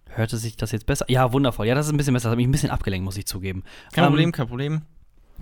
Hörte 0.05 0.37
sich 0.37 0.55
das 0.55 0.71
jetzt 0.71 0.85
besser? 0.85 1.05
Ja, 1.09 1.33
wundervoll. 1.33 1.67
Ja, 1.67 1.75
das 1.75 1.87
ist 1.87 1.91
ein 1.91 1.97
bisschen 1.97 2.13
besser. 2.13 2.29
Das 2.29 2.31
hat 2.31 2.37
mich 2.37 2.47
ein 2.47 2.51
bisschen 2.51 2.69
abgelenkt, 2.69 3.03
muss 3.03 3.17
ich 3.17 3.25
zugeben. 3.25 3.63
Kein 3.91 4.05
um, 4.05 4.11
Problem, 4.11 4.31
kein 4.31 4.47
Problem. 4.47 4.81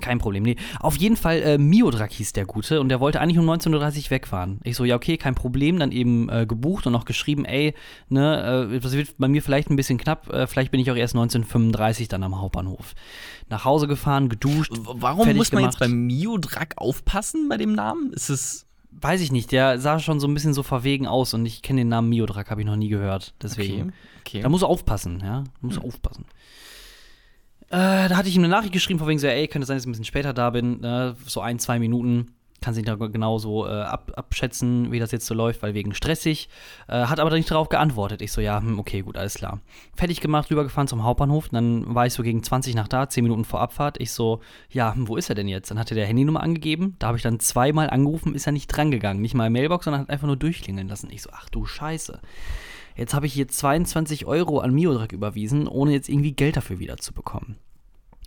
Kein 0.01 0.19
Problem, 0.19 0.43
nee. 0.43 0.55
Auf 0.79 0.97
jeden 0.97 1.15
Fall, 1.15 1.41
äh, 1.41 1.57
Miodrak 1.57 2.11
hieß 2.11 2.33
der 2.33 2.45
Gute 2.45 2.81
und 2.81 2.89
der 2.89 2.99
wollte 2.99 3.21
eigentlich 3.21 3.39
um 3.39 3.49
19.30 3.49 4.05
Uhr 4.05 4.11
wegfahren. 4.11 4.59
Ich 4.63 4.75
so, 4.75 4.83
ja, 4.83 4.95
okay, 4.95 5.17
kein 5.17 5.35
Problem. 5.35 5.79
Dann 5.79 5.91
eben 5.91 6.29
äh, 6.29 6.45
gebucht 6.45 6.85
und 6.85 6.93
noch 6.93 7.05
geschrieben, 7.05 7.45
ey, 7.45 7.73
ne, 8.09 8.69
äh, 8.71 8.79
das 8.79 8.93
wird 8.93 9.17
bei 9.17 9.27
mir 9.27 9.41
vielleicht 9.41 9.69
ein 9.69 9.75
bisschen 9.75 9.97
knapp. 9.97 10.31
Äh, 10.31 10.47
vielleicht 10.47 10.71
bin 10.71 10.79
ich 10.79 10.91
auch 10.91 10.95
erst 10.95 11.15
1935 11.15 12.07
dann 12.07 12.23
am 12.23 12.39
Hauptbahnhof. 12.39 12.93
Nach 13.49 13.65
Hause 13.65 13.87
gefahren, 13.87 14.29
geduscht. 14.29 14.71
Warum 14.75 15.33
muss 15.35 15.51
man 15.51 15.61
gemacht. 15.61 15.73
jetzt 15.73 15.79
beim 15.79 16.05
Miodrak 16.05 16.73
aufpassen 16.77 17.47
bei 17.49 17.57
dem 17.57 17.73
Namen? 17.73 18.11
Ist 18.13 18.29
es. 18.29 18.65
Weiß 18.97 19.19
ich 19.19 19.31
nicht, 19.31 19.51
der 19.51 19.77
sah 19.77 19.99
schon 19.99 20.21
so 20.21 20.27
ein 20.27 20.33
bisschen 20.33 20.53
so 20.53 20.63
verwegen 20.63 21.05
aus 21.05 21.33
und 21.33 21.45
ich 21.45 21.61
kenne 21.61 21.81
den 21.81 21.89
Namen 21.89 22.07
Miodrak, 22.07 22.49
habe 22.49 22.61
ich 22.61 22.67
noch 22.67 22.77
nie 22.77 22.87
gehört. 22.87 23.33
Deswegen. 23.41 23.81
Okay, 23.81 23.91
okay. 24.21 24.41
Da 24.41 24.47
muss 24.47 24.63
aufpassen, 24.63 25.19
ja. 25.21 25.41
Da 25.43 25.51
muss 25.59 25.75
hm. 25.75 25.83
aufpassen. 25.83 26.25
Äh, 27.75 28.07
da 28.07 28.15
hatte 28.15 28.29
ich 28.29 28.37
ihm 28.37 28.41
eine 28.41 28.47
Nachricht 28.47 28.71
geschrieben, 28.71 28.99
von 28.99 29.07
wegen 29.09 29.19
so, 29.19 29.27
ey, 29.27 29.49
könnte 29.49 29.65
sein, 29.65 29.75
dass 29.75 29.83
ich 29.83 29.89
ein 29.89 29.91
bisschen 29.91 30.05
später 30.05 30.33
da 30.33 30.49
bin, 30.49 30.79
ne? 30.79 31.17
so 31.25 31.41
ein, 31.41 31.59
zwei 31.59 31.77
Minuten. 31.77 32.31
Kann 32.61 32.73
sich 32.73 32.85
da 32.85 32.95
genau 32.95 33.37
so 33.37 33.67
äh, 33.67 33.69
ab, 33.69 34.13
abschätzen, 34.15 34.93
wie 34.93 34.99
das 34.99 35.11
jetzt 35.11 35.25
so 35.25 35.35
läuft, 35.35 35.61
weil 35.61 35.73
wegen 35.73 35.93
stressig. 35.93 36.47
Äh, 36.87 37.07
hat 37.07 37.19
aber 37.19 37.29
nicht 37.31 37.51
darauf 37.51 37.67
geantwortet. 37.67 38.21
Ich 38.21 38.31
so, 38.31 38.39
ja, 38.39 38.61
hm, 38.61 38.79
okay, 38.79 39.01
gut, 39.01 39.17
alles 39.17 39.33
klar. 39.33 39.59
Fertig 39.93 40.21
gemacht, 40.21 40.49
rübergefahren 40.49 40.87
zum 40.87 41.03
Hauptbahnhof. 41.03 41.49
Dann 41.49 41.93
war 41.93 42.05
ich 42.05 42.13
so 42.13 42.23
gegen 42.23 42.41
20 42.41 42.75
nach 42.75 42.87
da, 42.87 43.09
10 43.09 43.25
Minuten 43.25 43.43
vor 43.43 43.59
Abfahrt. 43.59 43.99
Ich 43.99 44.13
so, 44.13 44.39
ja, 44.69 44.95
hm, 44.95 45.09
wo 45.09 45.17
ist 45.17 45.27
er 45.27 45.35
denn 45.35 45.49
jetzt? 45.49 45.69
Dann 45.69 45.77
hat 45.77 45.91
er 45.91 45.95
der 45.95 46.07
Handynummer 46.07 46.41
angegeben. 46.41 46.95
Da 46.99 47.07
habe 47.07 47.17
ich 47.17 47.23
dann 47.23 47.41
zweimal 47.41 47.89
angerufen, 47.89 48.35
ist 48.35 48.47
er 48.47 48.53
nicht 48.53 48.67
drangegangen. 48.67 49.21
Nicht 49.21 49.35
mal 49.35 49.49
Mailbox, 49.49 49.83
sondern 49.83 50.03
hat 50.03 50.09
einfach 50.09 50.27
nur 50.27 50.37
durchklingeln 50.37 50.87
lassen. 50.87 51.09
Ich 51.11 51.23
so, 51.23 51.29
ach 51.33 51.49
du 51.49 51.65
Scheiße. 51.65 52.21
Jetzt 52.95 53.13
habe 53.13 53.25
ich 53.25 53.33
hier 53.33 53.49
22 53.49 54.25
Euro 54.25 54.59
an 54.59 54.73
Miodrak 54.73 55.11
überwiesen, 55.11 55.67
ohne 55.67 55.91
jetzt 55.91 56.07
irgendwie 56.07 56.31
Geld 56.31 56.55
dafür 56.55 56.79
wiederzubekommen. 56.79 57.57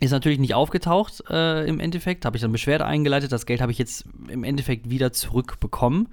Ist 0.01 0.11
natürlich 0.11 0.39
nicht 0.39 0.53
aufgetaucht 0.53 1.23
äh, 1.29 1.65
im 1.67 1.81
Endeffekt, 1.81 2.23
habe 2.23 2.37
ich 2.37 2.41
dann 2.41 2.53
Beschwerde 2.53 2.85
eingeleitet. 2.85 3.33
Das 3.33 3.45
Geld 3.45 3.59
habe 3.59 3.73
ich 3.73 3.77
jetzt 3.77 4.05
im 4.29 4.45
Endeffekt 4.45 4.89
wieder 4.89 5.11
zurückbekommen. 5.11 6.07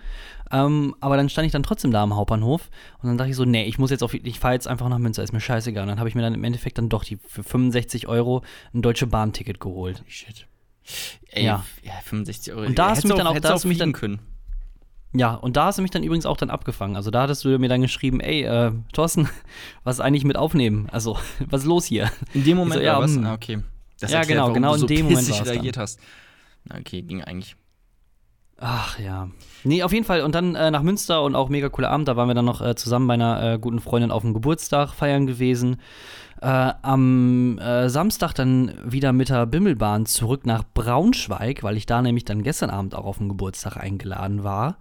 Ähm, 0.50 0.96
aber 1.00 1.16
dann 1.16 1.28
stand 1.28 1.46
ich 1.46 1.52
dann 1.52 1.62
trotzdem 1.62 1.92
da 1.92 2.02
am 2.02 2.14
Hauptbahnhof 2.14 2.68
und 3.02 3.08
dann 3.08 3.18
dachte 3.18 3.30
ich 3.30 3.36
so, 3.36 3.44
nee, 3.44 3.64
ich 3.64 3.78
muss 3.78 3.90
jetzt 3.90 4.02
auf, 4.02 4.14
ich 4.14 4.40
fahre 4.40 4.54
jetzt 4.54 4.68
einfach 4.68 4.88
nach 4.88 4.98
Münster, 4.98 5.22
ist 5.22 5.32
mir 5.32 5.40
scheißegal. 5.40 5.82
Und 5.82 5.88
dann 5.88 5.98
habe 5.98 6.08
ich 6.08 6.14
mir 6.14 6.22
dann 6.22 6.34
im 6.34 6.42
Endeffekt 6.42 6.78
dann 6.78 6.88
doch 6.88 7.04
die 7.04 7.18
für 7.26 7.44
65 7.44 8.08
Euro 8.08 8.42
ein 8.74 8.82
deutsche 8.82 9.06
Bahnticket 9.06 9.60
geholt. 9.60 10.02
Shit. 10.08 10.46
Ey, 11.28 11.44
ja. 11.44 11.64
ja 11.82 11.92
65 12.04 12.54
Euro. 12.54 12.66
Und 12.66 12.78
da 12.78 12.90
hast 12.90 13.04
du 13.04 13.08
mich 13.08 13.16
dann 13.16 13.26
auch, 13.26 13.38
da 13.38 13.50
hast 13.50 13.64
du 13.64 13.68
mich 13.68 13.78
dann 13.78 13.92
können. 13.92 14.20
Ja, 15.12 15.34
und 15.34 15.56
da 15.56 15.66
hast 15.66 15.78
du 15.78 15.82
mich 15.82 15.90
dann 15.90 16.02
übrigens 16.02 16.26
auch 16.26 16.36
dann 16.36 16.50
abgefangen. 16.50 16.96
Also 16.96 17.10
da 17.10 17.22
hattest 17.22 17.44
du 17.44 17.58
mir 17.58 17.68
dann 17.68 17.80
geschrieben, 17.80 18.20
ey, 18.20 18.42
äh, 18.42 18.72
Thorsten, 18.92 19.28
was 19.84 20.00
eigentlich 20.00 20.24
mit 20.24 20.36
aufnehmen? 20.36 20.88
Also, 20.90 21.18
was 21.48 21.62
ist 21.62 21.66
los 21.66 21.84
hier? 21.86 22.10
In 22.34 22.44
dem 22.44 22.56
Moment, 22.56 22.80
so, 22.80 22.80
ja, 22.80 22.94
ja, 22.94 22.98
was? 22.98 23.14
hm. 23.14 23.24
Ah, 23.24 23.34
okay. 23.34 23.58
Das 24.00 24.10
Ja, 24.10 24.18
erklärt, 24.18 24.40
genau, 24.40 24.52
genau 24.52 24.68
du 24.70 24.74
in 24.74 24.80
so 24.80 24.86
dem 24.86 25.06
Moment 25.06 25.28
war's 25.28 25.38
dann. 25.38 25.48
reagiert 25.48 25.76
hast. 25.76 26.00
Na, 26.64 26.78
okay, 26.78 27.02
ging 27.02 27.22
eigentlich. 27.22 27.56
Ach 28.58 28.98
ja. 28.98 29.28
Nee, 29.64 29.82
auf 29.82 29.92
jeden 29.92 30.06
Fall. 30.06 30.22
Und 30.22 30.34
dann 30.34 30.54
äh, 30.54 30.70
nach 30.70 30.82
Münster 30.82 31.22
und 31.22 31.34
auch 31.34 31.48
mega 31.50 31.68
cooler 31.68 31.90
Abend. 31.90 32.08
Da 32.08 32.16
waren 32.16 32.28
wir 32.28 32.34
dann 32.34 32.46
noch 32.46 32.62
äh, 32.62 32.74
zusammen 32.74 33.06
bei 33.06 33.14
einer 33.14 33.54
äh, 33.54 33.58
guten 33.58 33.80
Freundin 33.80 34.10
auf 34.10 34.22
dem 34.22 34.32
Geburtstag 34.32 34.94
feiern 34.94 35.26
gewesen. 35.26 35.76
Äh, 36.40 36.72
am 36.82 37.58
äh, 37.58 37.88
Samstag 37.88 38.32
dann 38.34 38.72
wieder 38.84 39.12
mit 39.12 39.28
der 39.28 39.46
Bimmelbahn 39.46 40.06
zurück 40.06 40.46
nach 40.46 40.64
Braunschweig, 40.74 41.62
weil 41.62 41.76
ich 41.76 41.86
da 41.86 42.00
nämlich 42.02 42.24
dann 42.24 42.42
gestern 42.42 42.70
Abend 42.70 42.94
auch 42.94 43.04
auf 43.04 43.18
dem 43.18 43.28
Geburtstag 43.28 43.76
eingeladen 43.76 44.42
war. 44.44 44.76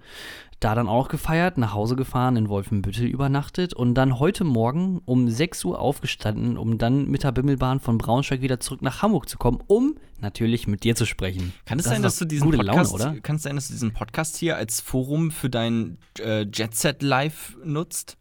Da 0.61 0.73
dann 0.73 0.87
auch 0.87 1.09
gefeiert, 1.09 1.57
nach 1.57 1.73
Hause 1.73 1.95
gefahren, 1.95 2.37
in 2.37 2.47
Wolfenbüttel 2.49 3.05
übernachtet 3.05 3.73
und 3.73 3.93
dann 3.93 4.19
heute 4.19 4.43
Morgen 4.45 5.01
um 5.05 5.29
6 5.29 5.65
Uhr 5.65 5.79
aufgestanden, 5.79 6.57
um 6.57 6.77
dann 6.77 7.07
mit 7.09 7.23
der 7.23 7.33
Bimmelbahn 7.33 7.79
von 7.79 7.97
Braunschweig 7.97 8.41
wieder 8.41 8.59
zurück 8.59 8.81
nach 8.81 9.01
Hamburg 9.01 9.27
zu 9.27 9.37
kommen, 9.37 9.59
um 9.67 9.95
natürlich 10.21 10.65
mit 10.67 10.83
dir 10.83 10.95
zu 10.95 11.05
sprechen. 11.05 11.53
Kann 11.65 11.77
es 11.77 11.83
Das 11.85 11.93
sein, 11.93 12.01
dass 12.01 12.17
du 12.17 12.25
diesen 12.25 12.51
Podcast, 12.51 12.93
Laune, 12.93 13.11
oder? 13.11 13.21
kann 13.21 13.35
es 13.35 13.43
sein, 13.43 13.55
dass 13.55 13.67
du 13.67 13.73
diesen 13.73 13.91
Podcast 13.93 14.37
hier 14.37 14.55
als 14.55 14.79
Forum 14.79 15.29
für 15.31 15.49
dein 15.49 15.97
äh, 16.19 16.43
Jet 16.43 16.73
Set 16.75 17.03
Live 17.03 17.57
nutzt? 17.63 18.17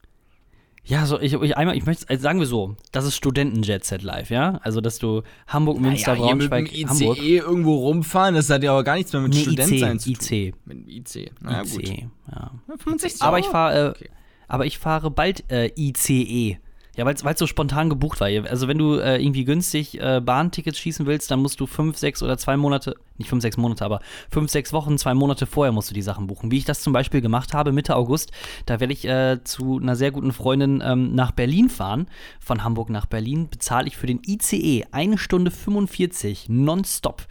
Ja, 0.86 1.06
so 1.06 1.18
ich, 1.18 1.32
ich 1.32 1.56
einmal, 1.56 1.76
ich 1.76 1.86
möchte, 1.86 2.06
also 2.10 2.22
sagen 2.22 2.38
wir 2.40 2.46
so, 2.46 2.76
das 2.92 3.06
ist 3.06 3.16
Studenten-Jet 3.16 3.84
Set 3.86 4.02
Live, 4.02 4.28
ja? 4.30 4.60
Also, 4.62 4.82
dass 4.82 4.98
du 4.98 5.22
Hamburg, 5.46 5.80
Münster, 5.80 6.12
mit 6.12 6.20
Braunschweig, 6.20 6.66
dem 6.66 6.74
ICE 6.74 6.86
Hamburg. 6.88 7.22
irgendwo 7.22 7.76
rumfahren, 7.76 8.34
das 8.34 8.50
hat 8.50 8.62
ja 8.62 8.72
aber 8.72 8.84
gar 8.84 8.96
nichts 8.96 9.12
mehr 9.14 9.22
mit 9.22 9.32
Nee, 9.32 9.40
Student 9.42 9.70
IC, 9.72 9.80
sein 9.80 9.98
zu 9.98 10.12
tun. 10.12 10.26
IC. 10.30 10.54
Mit 10.66 10.76
dem 10.76 10.88
IC. 10.88 11.32
Naja, 11.40 11.62
gut. 11.62 11.82
IC, 11.88 11.98
ja. 12.30 12.50
Ja, 12.68 12.76
65 12.76 13.22
Aber 13.22 13.38
ich 13.38 13.44
Euro? 13.46 13.52
fahre, 13.52 13.86
äh, 13.86 13.88
Okay. 13.90 14.10
aber 14.46 14.66
ich 14.66 14.78
fahre 14.78 15.10
bald 15.10 15.50
äh, 15.50 15.70
ICE. 15.76 16.58
Ja, 16.96 17.04
weil 17.04 17.14
es 17.14 17.38
so 17.38 17.46
spontan 17.46 17.90
gebucht 17.90 18.20
war. 18.20 18.28
Also 18.28 18.68
wenn 18.68 18.78
du 18.78 18.94
äh, 18.98 19.20
irgendwie 19.20 19.44
günstig 19.44 20.00
äh, 20.00 20.20
Bahntickets 20.20 20.78
schießen 20.78 21.06
willst, 21.06 21.30
dann 21.30 21.40
musst 21.40 21.58
du 21.58 21.66
fünf, 21.66 21.98
sechs 21.98 22.22
oder 22.22 22.38
zwei 22.38 22.56
Monate, 22.56 22.94
nicht 23.18 23.28
fünf, 23.28 23.42
sechs 23.42 23.56
Monate, 23.56 23.84
aber 23.84 24.00
fünf, 24.30 24.50
sechs 24.50 24.72
Wochen, 24.72 24.96
zwei 24.96 25.12
Monate 25.12 25.46
vorher 25.46 25.72
musst 25.72 25.90
du 25.90 25.94
die 25.94 26.02
Sachen 26.02 26.28
buchen. 26.28 26.52
Wie 26.52 26.58
ich 26.58 26.64
das 26.64 26.82
zum 26.82 26.92
Beispiel 26.92 27.20
gemacht 27.20 27.52
habe, 27.52 27.72
Mitte 27.72 27.96
August, 27.96 28.30
da 28.66 28.78
werde 28.78 28.92
ich 28.92 29.04
äh, 29.06 29.42
zu 29.42 29.78
einer 29.78 29.96
sehr 29.96 30.12
guten 30.12 30.32
Freundin 30.32 30.82
ähm, 30.84 31.14
nach 31.14 31.32
Berlin 31.32 31.68
fahren. 31.68 32.06
Von 32.38 32.62
Hamburg 32.62 32.90
nach 32.90 33.06
Berlin 33.06 33.48
bezahle 33.50 33.88
ich 33.88 33.96
für 33.96 34.06
den 34.06 34.22
ICE 34.24 34.86
eine 34.92 35.18
Stunde 35.18 35.50
45 35.50 36.48
nonstop 36.48 37.26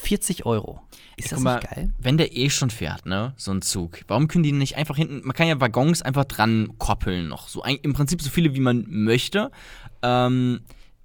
40 0.00 0.46
Euro. 0.46 0.80
Ist 1.16 1.32
das 1.32 1.36
Guck 1.36 1.44
mal, 1.44 1.54
nicht 1.56 1.70
geil? 1.70 1.92
wenn 1.98 2.16
der 2.16 2.36
eh 2.36 2.50
schon 2.50 2.70
fährt, 2.70 3.06
ne, 3.06 3.34
so 3.36 3.52
ein 3.52 3.62
Zug, 3.62 4.00
warum 4.08 4.28
können 4.28 4.42
die 4.42 4.52
nicht 4.52 4.76
einfach 4.76 4.96
hinten, 4.96 5.20
man 5.24 5.34
kann 5.36 5.46
ja 5.48 5.60
Waggons 5.60 6.02
einfach 6.02 6.24
dran 6.24 6.74
koppeln 6.78 7.28
noch, 7.28 7.48
so 7.48 7.62
ein, 7.62 7.76
im 7.82 7.92
Prinzip 7.92 8.22
so 8.22 8.30
viele, 8.30 8.54
wie 8.54 8.60
man 8.60 8.86
möchte. 8.88 9.50
Ähm, 10.02 10.60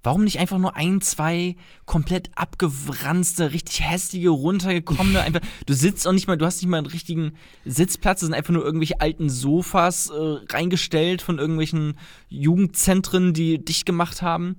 warum 0.07 0.23
nicht 0.23 0.39
einfach 0.39 0.57
nur 0.57 0.77
ein, 0.77 1.01
zwei 1.01 1.57
komplett 1.85 2.29
abgewranzte, 2.35 3.51
richtig 3.51 3.81
hässliche, 3.81 4.29
runtergekommene, 4.29 5.21
einfach, 5.21 5.41
du 5.65 5.73
sitzt 5.73 6.07
auch 6.07 6.13
nicht 6.13 6.27
mal, 6.27 6.37
du 6.37 6.45
hast 6.45 6.61
nicht 6.61 6.69
mal 6.69 6.77
einen 6.77 6.87
richtigen 6.87 7.33
Sitzplatz, 7.65 8.21
das 8.21 8.27
sind 8.27 8.33
einfach 8.33 8.53
nur 8.53 8.63
irgendwelche 8.63 9.01
alten 9.01 9.29
Sofas 9.29 10.09
äh, 10.09 10.13
reingestellt 10.49 11.21
von 11.21 11.39
irgendwelchen 11.39 11.97
Jugendzentren, 12.29 13.33
die 13.33 13.63
dicht 13.63 13.85
gemacht 13.85 14.21
haben. 14.21 14.55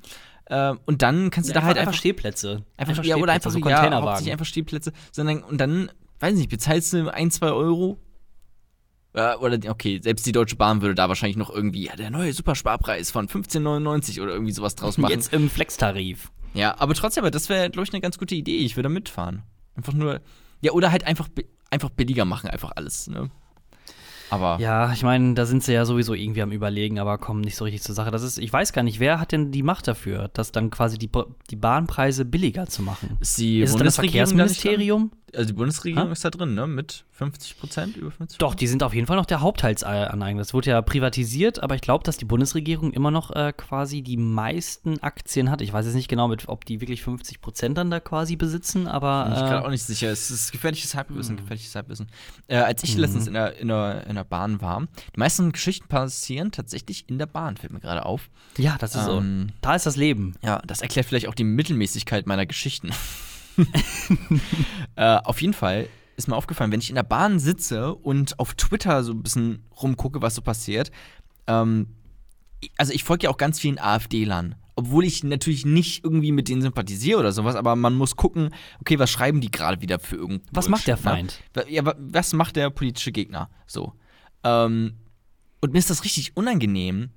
Äh, 0.49 0.75
und 0.87 1.03
dann 1.03 1.31
kannst 1.31 1.51
du 1.51 1.55
da 1.55 1.63
halt 1.63 1.79
einfach 1.79 1.95
Stehplätze. 1.95 2.65
Einfach, 2.77 3.05
ja, 3.05 3.17
oder 3.17 3.33
einfach 3.33 3.51
so 3.51 3.59
ja, 3.59 3.63
Containerwagen. 3.63 4.09
hauptsächlich 4.09 4.33
einfach 4.33 4.47
Stehplätze, 4.47 4.93
sondern 5.13 5.43
und 5.43 5.59
dann, 5.59 5.91
weiß 6.21 6.33
ich 6.33 6.39
nicht, 6.39 6.51
bezahlst 6.51 6.93
du 6.95 7.13
ein, 7.13 7.31
zwei 7.31 7.51
Euro? 7.51 7.99
Ja, 9.15 9.39
oder 9.39 9.59
okay, 9.71 10.01
selbst 10.03 10.25
die 10.27 10.33
Deutsche 10.33 10.57
Bahn 10.57 10.81
würde 10.81 10.95
da 10.95 11.09
wahrscheinlich 11.09 11.37
noch 11.37 11.51
irgendwie, 11.51 11.87
ja, 11.87 11.97
der 11.97 12.11
neue 12.11 12.33
Supersparpreis 12.33 13.11
von 13.11 13.29
15,99 13.29 14.23
oder 14.23 14.33
irgendwie 14.33 14.53
sowas 14.53 14.75
draus 14.75 14.97
machen. 14.99 15.13
Jetzt 15.13 15.33
im 15.33 15.51
Flex-Tarif. 15.51 16.31
Ja, 16.55 16.79
aber 16.79 16.95
trotzdem, 16.95 17.25
aber 17.25 17.31
das 17.31 17.49
wäre, 17.49 17.69
glaube 17.71 17.87
ich, 17.87 17.93
eine 17.93 18.01
ganz 18.01 18.19
gute 18.19 18.35
Idee. 18.35 18.57
Ich 18.59 18.77
würde 18.77 18.89
da 18.89 18.93
mitfahren. 18.93 19.43
Einfach 19.75 19.93
nur, 19.93 20.21
ja, 20.61 20.73
oder 20.73 20.93
halt 20.93 21.07
einfach, 21.07 21.29
einfach 21.71 21.91
billiger 21.91 22.25
machen, 22.25 22.49
einfach 22.49 22.73
alles, 22.75 23.07
ne? 23.09 23.31
Aber 24.31 24.59
Ja, 24.61 24.93
ich 24.93 25.03
meine, 25.03 25.35
da 25.35 25.47
sind 25.47 25.63
sie 25.63 25.73
ja 25.73 25.85
sowieso 25.85 26.15
irgendwie 26.15 26.43
am 26.43 26.53
Überlegen, 26.53 26.99
aber 26.99 27.19
kommen 27.19 27.41
nicht 27.41 27.57
so 27.57 27.65
richtig 27.65 27.83
zur 27.83 27.95
Sache. 27.95 28.11
Das 28.11 28.23
ist, 28.23 28.39
ich 28.39 28.53
weiß 28.53 28.73
gar 28.73 28.83
nicht, 28.83 29.01
wer 29.01 29.21
hat 29.21 29.33
denn 29.33 29.51
die 29.51 29.63
Macht 29.63 29.89
dafür, 29.89 30.31
das 30.33 30.53
dann 30.53 30.71
quasi 30.71 30.99
die, 30.99 31.11
die 31.51 31.57
Bahnpreise 31.57 32.25
billiger 32.25 32.67
zu 32.67 32.83
machen? 32.83 33.17
ist 33.21 33.39
die 33.39 33.61
ist 33.61 33.71
es 33.71 33.77
dann 33.77 33.85
das 33.87 33.97
Verkehrsministerium? 33.97 35.11
Also 35.35 35.47
die 35.49 35.53
Bundesregierung 35.53 36.09
Ha? 36.09 36.13
ist 36.13 36.25
da 36.25 36.31
drin, 36.31 36.55
ne? 36.55 36.67
Mit 36.67 37.05
50 37.13 37.59
Prozent, 37.59 37.97
über 37.97 38.11
50 38.11 38.39
Doch, 38.39 38.55
die 38.55 38.67
sind 38.67 38.83
auf 38.83 38.95
jeden 38.95 39.07
Fall 39.07 39.17
noch 39.17 39.27
der 39.27 39.41
Hauptteilsaneigner. 39.41 40.41
Das 40.41 40.55
wurde 40.55 40.71
ja 40.71 40.81
privatisiert, 40.83 41.63
aber 41.63 41.75
ich 41.75 41.81
glaube, 41.81 42.05
dass 42.05 42.17
die 42.17 42.25
Bundesregierung 42.25 42.93
immer 42.93 43.11
noch 43.11 43.31
äh, 43.33 43.53
quasi 43.57 44.03
die 44.03 44.17
meisten 44.17 44.99
Aktien 45.03 45.51
hat. 45.51 45.61
Ich 45.61 45.73
weiß 45.73 45.85
jetzt 45.87 45.95
nicht 45.95 46.09
genau, 46.09 46.29
mit, 46.29 46.49
ob 46.49 46.65
die 46.65 46.81
wirklich 46.81 47.03
50 47.03 47.41
Prozent 47.41 47.77
dann 47.79 47.91
da 47.91 48.01
quasi 48.01 48.37
besitzen, 48.37 48.87
aber. 48.87 49.25
Bin 49.25 49.33
ich 49.35 49.39
gerade 49.41 49.63
äh, 49.65 49.67
auch 49.67 49.71
nicht 49.71 49.83
sicher. 49.85 50.11
Es 50.11 50.31
ist 50.31 50.53
gefährliches 50.53 50.95
Halbwissen, 50.95 51.35
Mhm. 51.35 51.41
gefährliches 51.41 51.75
Halbwissen. 51.75 52.07
Äh, 52.47 52.57
als 52.59 52.83
ich 52.85 52.97
letztens 52.97 53.27
in 53.27 53.35
der, 53.35 53.57
in, 53.59 53.69
der, 53.69 54.07
in 54.07 54.15
der 54.15 54.25
Bahn 54.25 54.61
war, 54.61 54.81
die 55.15 55.19
meisten 55.21 55.53
Geschichten 55.53 55.89
passieren 55.89 56.53
tatsächlich 56.53 57.09
in 57.09 57.19
der 57.19 57.27
Bahn, 57.27 57.57
fällt 57.57 57.73
mir 57.73 57.81
gerade 57.81 58.07
auf. 58.07 58.31
ja, 58.57 58.77
das 58.79 58.95
ist 58.95 59.05
so. 59.05 59.19
Ähm, 59.19 59.49
Da 59.61 59.75
ist 59.75 59.87
das 59.87 59.97
Leben. 59.97 60.35
Ja, 60.43 60.63
das 60.67 60.81
erklärt 60.81 61.07
vielleicht 61.07 61.29
auch 61.29 61.35
die 61.35 61.45
Mittelmäßigkeit 61.45 62.27
meiner 62.27 62.47
Geschichten. 62.47 62.91
äh, 64.97 65.17
auf 65.25 65.41
jeden 65.41 65.55
Fall 65.55 65.89
ist 66.17 66.29
mir 66.29 66.37
aufgefallen, 66.37 66.73
wenn 66.73 66.81
ich 66.81 66.89
in 66.89 66.97
der 66.97 67.03
Bahn 67.05 67.39
sitze 67.39 67.95
und 67.95 68.39
auf 68.41 68.55
Twitter 68.55 69.05
so 69.05 69.13
ein 69.13 69.23
bisschen 69.23 69.63
rumgucke, 69.81 70.21
was 70.21 70.35
so 70.35 70.43
passiert, 70.43 70.91
ähm, 71.47 71.95
also 72.77 72.93
ich 72.93 73.05
folge 73.05 73.25
ja 73.25 73.31
auch 73.31 73.37
ganz 73.37 73.61
vielen 73.61 73.79
AfD-Lern. 73.79 74.57
Obwohl 74.75 75.05
ich 75.05 75.25
natürlich 75.25 75.65
nicht 75.67 76.05
irgendwie 76.05 76.31
mit 76.31 76.49
denen 76.49 76.63
sympathisiere 76.63 77.19
oder 77.19 77.33
sowas, 77.33 77.57
aber 77.57 77.75
man 77.75 77.95
muss 77.95 78.15
gucken, 78.15 78.51
okay, 78.81 78.99
was 78.99 79.11
schreiben 79.11 79.41
die 79.41 79.51
gerade 79.51 79.81
wieder 79.81 79.99
für 79.99 80.15
irgendwas. 80.17 80.49
Was 80.53 80.69
macht 80.69 80.87
der 80.87 80.97
Feind? 80.97 81.41
Ja, 81.69 81.85
wa- 81.85 81.97
was 81.99 82.33
macht 82.33 82.55
der 82.57 82.71
politische 82.71 83.11
Gegner? 83.11 83.51
So. 83.67 83.95
Ähm, 84.45 84.95
und 85.61 85.73
mir 85.73 85.81
ist 85.81 85.91
das 85.91 86.05
richtig 86.05 86.37
unangenehm, 86.37 87.11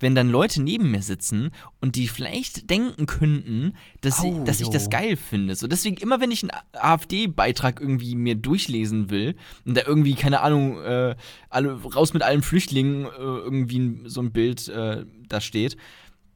wenn 0.00 0.14
dann 0.14 0.30
Leute 0.30 0.62
neben 0.62 0.90
mir 0.90 1.02
sitzen 1.02 1.50
und 1.80 1.96
die 1.96 2.08
vielleicht 2.08 2.70
denken 2.70 3.06
könnten, 3.06 3.74
dass, 4.00 4.20
Au, 4.20 4.38
ich, 4.38 4.44
dass 4.44 4.60
ich 4.60 4.68
das 4.68 4.90
geil 4.90 5.16
finde. 5.16 5.54
So 5.54 5.66
deswegen 5.66 5.96
immer, 5.96 6.20
wenn 6.20 6.30
ich 6.30 6.42
einen 6.42 6.52
AfD-Beitrag 6.72 7.80
irgendwie 7.80 8.14
mir 8.14 8.34
durchlesen 8.34 9.10
will 9.10 9.34
und 9.64 9.76
da 9.76 9.82
irgendwie 9.86 10.14
keine 10.14 10.40
Ahnung 10.40 10.80
äh, 10.82 11.16
alle 11.50 11.72
raus 11.82 12.12
mit 12.12 12.22
allen 12.22 12.42
Flüchtlingen 12.42 13.06
äh, 13.06 13.08
irgendwie 13.18 14.02
so 14.06 14.20
ein 14.20 14.32
Bild 14.32 14.68
äh, 14.68 15.04
da 15.28 15.40
steht, 15.40 15.76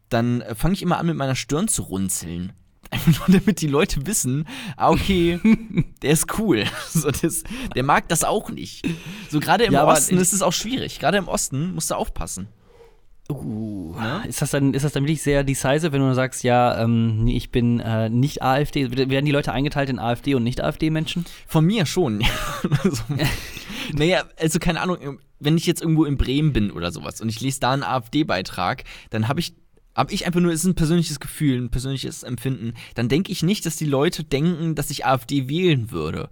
dann 0.08 0.40
äh, 0.40 0.54
fange 0.54 0.74
ich 0.74 0.82
immer 0.82 0.98
an 0.98 1.06
mit 1.06 1.16
meiner 1.16 1.36
Stirn 1.36 1.68
zu 1.68 1.82
runzeln. 1.82 2.52
Einfach 2.90 3.28
nur, 3.28 3.38
damit 3.38 3.62
die 3.62 3.68
Leute 3.68 4.06
wissen, 4.06 4.46
ah, 4.76 4.90
okay, 4.90 5.40
der 6.02 6.10
ist 6.10 6.38
cool. 6.38 6.64
So, 6.90 7.10
das, 7.10 7.42
der 7.74 7.84
mag 7.84 8.08
das 8.08 8.22
auch 8.22 8.50
nicht. 8.50 8.86
So, 9.30 9.40
gerade 9.40 9.64
im 9.64 9.72
Ja, 9.72 9.86
Osten 9.86 10.18
ist 10.18 10.34
es 10.34 10.42
auch 10.42 10.52
schwierig. 10.52 10.98
Gerade 10.98 11.16
im 11.16 11.26
Osten 11.28 11.72
musst 11.74 11.90
du 11.90 11.94
aufpassen. 11.94 12.48
Uh, 13.30 13.72
Ne? 13.98 14.24
ist, 14.28 14.42
das 14.42 14.50
dann, 14.50 14.74
ist 14.74 14.84
das 14.84 14.92
dann 14.92 15.04
wirklich 15.04 15.22
sehr 15.22 15.44
decisive, 15.44 15.92
wenn 15.92 16.00
du 16.00 16.14
sagst, 16.14 16.44
ja, 16.44 16.82
ähm, 16.82 17.26
ich 17.26 17.50
bin 17.50 17.80
äh, 17.80 18.08
nicht 18.08 18.42
AfD? 18.42 18.90
Werden 18.90 19.24
die 19.26 19.32
Leute 19.32 19.52
eingeteilt 19.52 19.90
in 19.90 19.98
AfD 19.98 20.34
und 20.34 20.44
Nicht-AfD-Menschen? 20.44 21.24
Von 21.46 21.64
mir 21.64 21.86
schon. 21.86 22.22
so. 22.84 23.02
Naja, 23.94 24.24
also 24.38 24.60
keine 24.60 24.80
Ahnung, 24.80 25.18
wenn 25.40 25.56
ich 25.56 25.66
jetzt 25.66 25.82
irgendwo 25.82 26.04
in 26.04 26.16
Bremen 26.16 26.52
bin 26.52 26.70
oder 26.70 26.92
sowas 26.92 27.20
und 27.20 27.28
ich 27.28 27.40
lese 27.40 27.60
da 27.60 27.72
einen 27.72 27.82
AfD-Beitrag, 27.82 28.84
dann 29.10 29.26
habe 29.26 29.40
ich, 29.40 29.54
habe 29.94 30.14
ich 30.14 30.24
einfach 30.24 30.40
nur, 30.40 30.52
es 30.52 30.60
ist 30.60 30.66
ein 30.66 30.76
persönliches 30.76 31.18
Gefühl, 31.18 31.60
ein 31.60 31.70
persönliches 31.70 32.22
Empfinden, 32.22 32.74
dann 32.94 33.08
denke 33.08 33.32
ich 33.32 33.42
nicht, 33.42 33.66
dass 33.66 33.76
die 33.76 33.84
Leute 33.84 34.22
denken, 34.22 34.76
dass 34.76 34.90
ich 34.90 35.04
AfD 35.04 35.48
wählen 35.48 35.90
würde. 35.90 36.30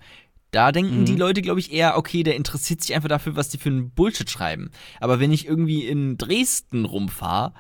Da 0.50 0.72
denken 0.72 1.00
Mhm. 1.00 1.04
die 1.04 1.16
Leute, 1.16 1.42
glaube 1.42 1.60
ich, 1.60 1.72
eher, 1.72 1.96
okay, 1.96 2.22
der 2.22 2.36
interessiert 2.36 2.80
sich 2.80 2.94
einfach 2.94 3.08
dafür, 3.08 3.36
was 3.36 3.48
die 3.48 3.58
für 3.58 3.68
einen 3.68 3.90
Bullshit 3.90 4.28
schreiben. 4.30 4.70
Aber 5.00 5.20
wenn 5.20 5.32
ich 5.32 5.46
irgendwie 5.46 5.86
in 5.86 6.18
Dresden 6.18 6.84
rumfahre, 6.84 7.52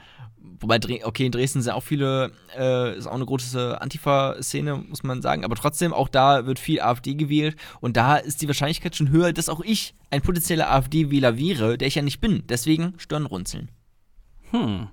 wobei, 0.58 0.78
Dre 0.78 1.00
okay, 1.04 1.26
in 1.26 1.32
Dresden 1.32 1.62
sind 1.62 1.72
auch 1.72 1.82
viele, 1.82 2.32
äh, 2.58 2.96
ist 2.96 3.06
auch 3.06 3.14
eine 3.14 3.26
große 3.26 3.80
Antifa-Szene, 3.80 4.76
muss 4.88 5.02
man 5.02 5.22
sagen, 5.22 5.44
aber 5.44 5.56
trotzdem, 5.56 5.92
auch 5.92 6.08
da 6.08 6.46
wird 6.46 6.58
viel 6.58 6.80
AfD 6.80 7.14
gewählt 7.14 7.56
und 7.80 7.96
da 7.96 8.16
ist 8.16 8.42
die 8.42 8.48
Wahrscheinlichkeit 8.48 8.96
schon 8.96 9.10
höher, 9.10 9.32
dass 9.32 9.48
auch 9.48 9.60
ich 9.60 9.94
ein 10.10 10.22
potenzieller 10.22 10.70
AfD-Wähler 10.70 11.38
wäre, 11.38 11.78
der 11.78 11.88
ich 11.88 11.94
ja 11.94 12.02
nicht 12.02 12.20
bin. 12.20 12.42
Deswegen 12.48 12.94
Stirnrunzeln. 12.98 13.70
Hm. 14.50 14.88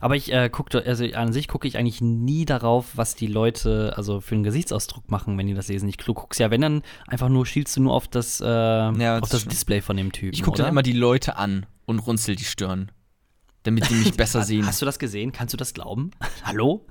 Aber 0.00 0.16
ich 0.16 0.32
äh, 0.32 0.48
gucke, 0.48 0.84
also 0.84 1.04
an 1.04 1.32
sich 1.32 1.48
gucke 1.48 1.66
ich 1.68 1.78
eigentlich 1.78 2.00
nie 2.00 2.44
darauf, 2.44 2.96
was 2.96 3.14
die 3.14 3.26
Leute 3.26 3.94
also 3.96 4.20
für 4.20 4.34
einen 4.34 4.44
Gesichtsausdruck 4.44 5.10
machen, 5.10 5.36
wenn 5.38 5.46
die 5.46 5.54
das 5.54 5.68
lesen. 5.68 5.88
Ich 5.88 5.96
du 5.96 6.14
guckst 6.14 6.40
ja, 6.40 6.50
wenn 6.50 6.60
dann 6.60 6.82
einfach 7.06 7.28
nur 7.28 7.46
schielst 7.46 7.76
du 7.76 7.82
nur 7.82 7.94
auf 7.94 8.08
das, 8.08 8.40
äh, 8.40 8.44
das 8.44 9.22
auf 9.22 9.28
das. 9.28 9.44
Display 9.46 9.80
von 9.80 9.96
dem 9.96 10.12
Typen. 10.12 10.34
Ich 10.34 10.42
gucke 10.42 10.58
dann 10.58 10.68
immer 10.68 10.82
die 10.82 10.92
Leute 10.92 11.36
an 11.36 11.66
und 11.86 11.98
runzel 12.00 12.36
die 12.36 12.44
Stirn, 12.44 12.90
damit 13.62 13.88
die 13.90 13.94
mich 13.94 14.12
besser 14.16 14.42
sehen. 14.42 14.66
Hast 14.66 14.80
du 14.82 14.86
das 14.86 14.98
gesehen? 14.98 15.32
Kannst 15.32 15.52
du 15.52 15.56
das 15.56 15.74
glauben? 15.74 16.10
Hallo? 16.44 16.86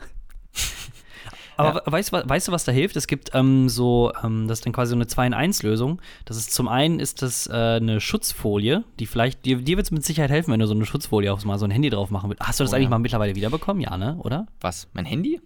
Aber 1.57 1.83
weißt, 1.85 2.11
du, 2.11 2.17
wa- 2.17 2.23
weißt 2.25 2.47
du, 2.47 2.51
was 2.51 2.63
da 2.63 2.71
hilft? 2.71 2.95
Es 2.95 3.07
gibt 3.07 3.31
ähm, 3.33 3.69
so, 3.69 4.11
ähm, 4.23 4.47
das 4.47 4.59
ist 4.59 4.65
dann 4.65 4.73
quasi 4.73 4.89
so 4.91 4.95
eine 4.95 5.07
2 5.07 5.27
in 5.27 5.33
1 5.33 5.63
Lösung. 5.63 6.01
Das 6.25 6.37
ist 6.37 6.51
zum 6.53 6.67
einen 6.67 6.99
ist 6.99 7.21
das 7.21 7.47
äh, 7.47 7.53
eine 7.53 7.99
Schutzfolie, 8.01 8.83
die 8.99 9.05
vielleicht, 9.05 9.45
dir, 9.45 9.57
dir 9.61 9.77
wird 9.77 9.87
es 9.87 9.91
mit 9.91 10.03
Sicherheit 10.03 10.31
helfen, 10.31 10.51
wenn 10.51 10.59
du 10.59 10.67
so 10.67 10.73
eine 10.73 10.85
Schutzfolie 10.85 11.31
auf 11.31 11.43
mal 11.45 11.57
so 11.59 11.65
ein 11.65 11.71
Handy 11.71 11.89
drauf 11.89 12.09
machen 12.09 12.29
willst. 12.29 12.41
Hast 12.41 12.59
du 12.59 12.63
das 12.63 12.71
Oh, 12.73 12.75
eigentlich 12.75 12.85
ja. 12.85 12.89
mal 12.91 12.99
mittlerweile 12.99 13.35
wiederbekommen? 13.35 13.81
Ja, 13.81 13.97
ne? 13.97 14.15
Oder? 14.19 14.47
Was? 14.61 14.87
Mein 14.93 15.05
Handy? 15.05 15.39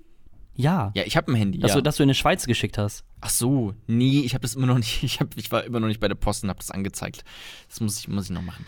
Ja. 0.56 0.92
Ja, 0.96 1.04
ich 1.06 1.16
habe 1.18 1.32
ein 1.32 1.36
Handy. 1.36 1.60
Dass, 1.60 1.72
ja. 1.72 1.76
du, 1.76 1.84
dass 1.84 1.98
du 1.98 2.04
in 2.04 2.10
die 2.10 2.16
Schweiz 2.16 2.46
geschickt 2.48 2.78
hast. 2.78 3.04
Ach 3.22 3.30
so, 3.30 3.74
nee, 3.86 4.22
ich 4.22 4.34
habe 4.34 4.42
das 4.42 4.56
immer 4.56 4.66
noch 4.68 4.78
nicht. 4.78 5.04
Ich, 5.04 5.20
hab, 5.20 5.36
ich 5.38 5.52
war 5.52 5.64
immer 5.64 5.80
noch 5.80 5.88
nicht 5.88 6.00
bei 6.00 6.08
der 6.08 6.16
Post 6.16 6.44
und 6.44 6.50
habe 6.50 6.60
das 6.60 6.72
angezeigt. 6.72 7.24
Das 7.70 7.80
muss 7.80 8.00
ich, 8.00 8.08
muss 8.08 8.26
ich 8.26 8.32
noch 8.32 8.42
machen. 8.42 8.66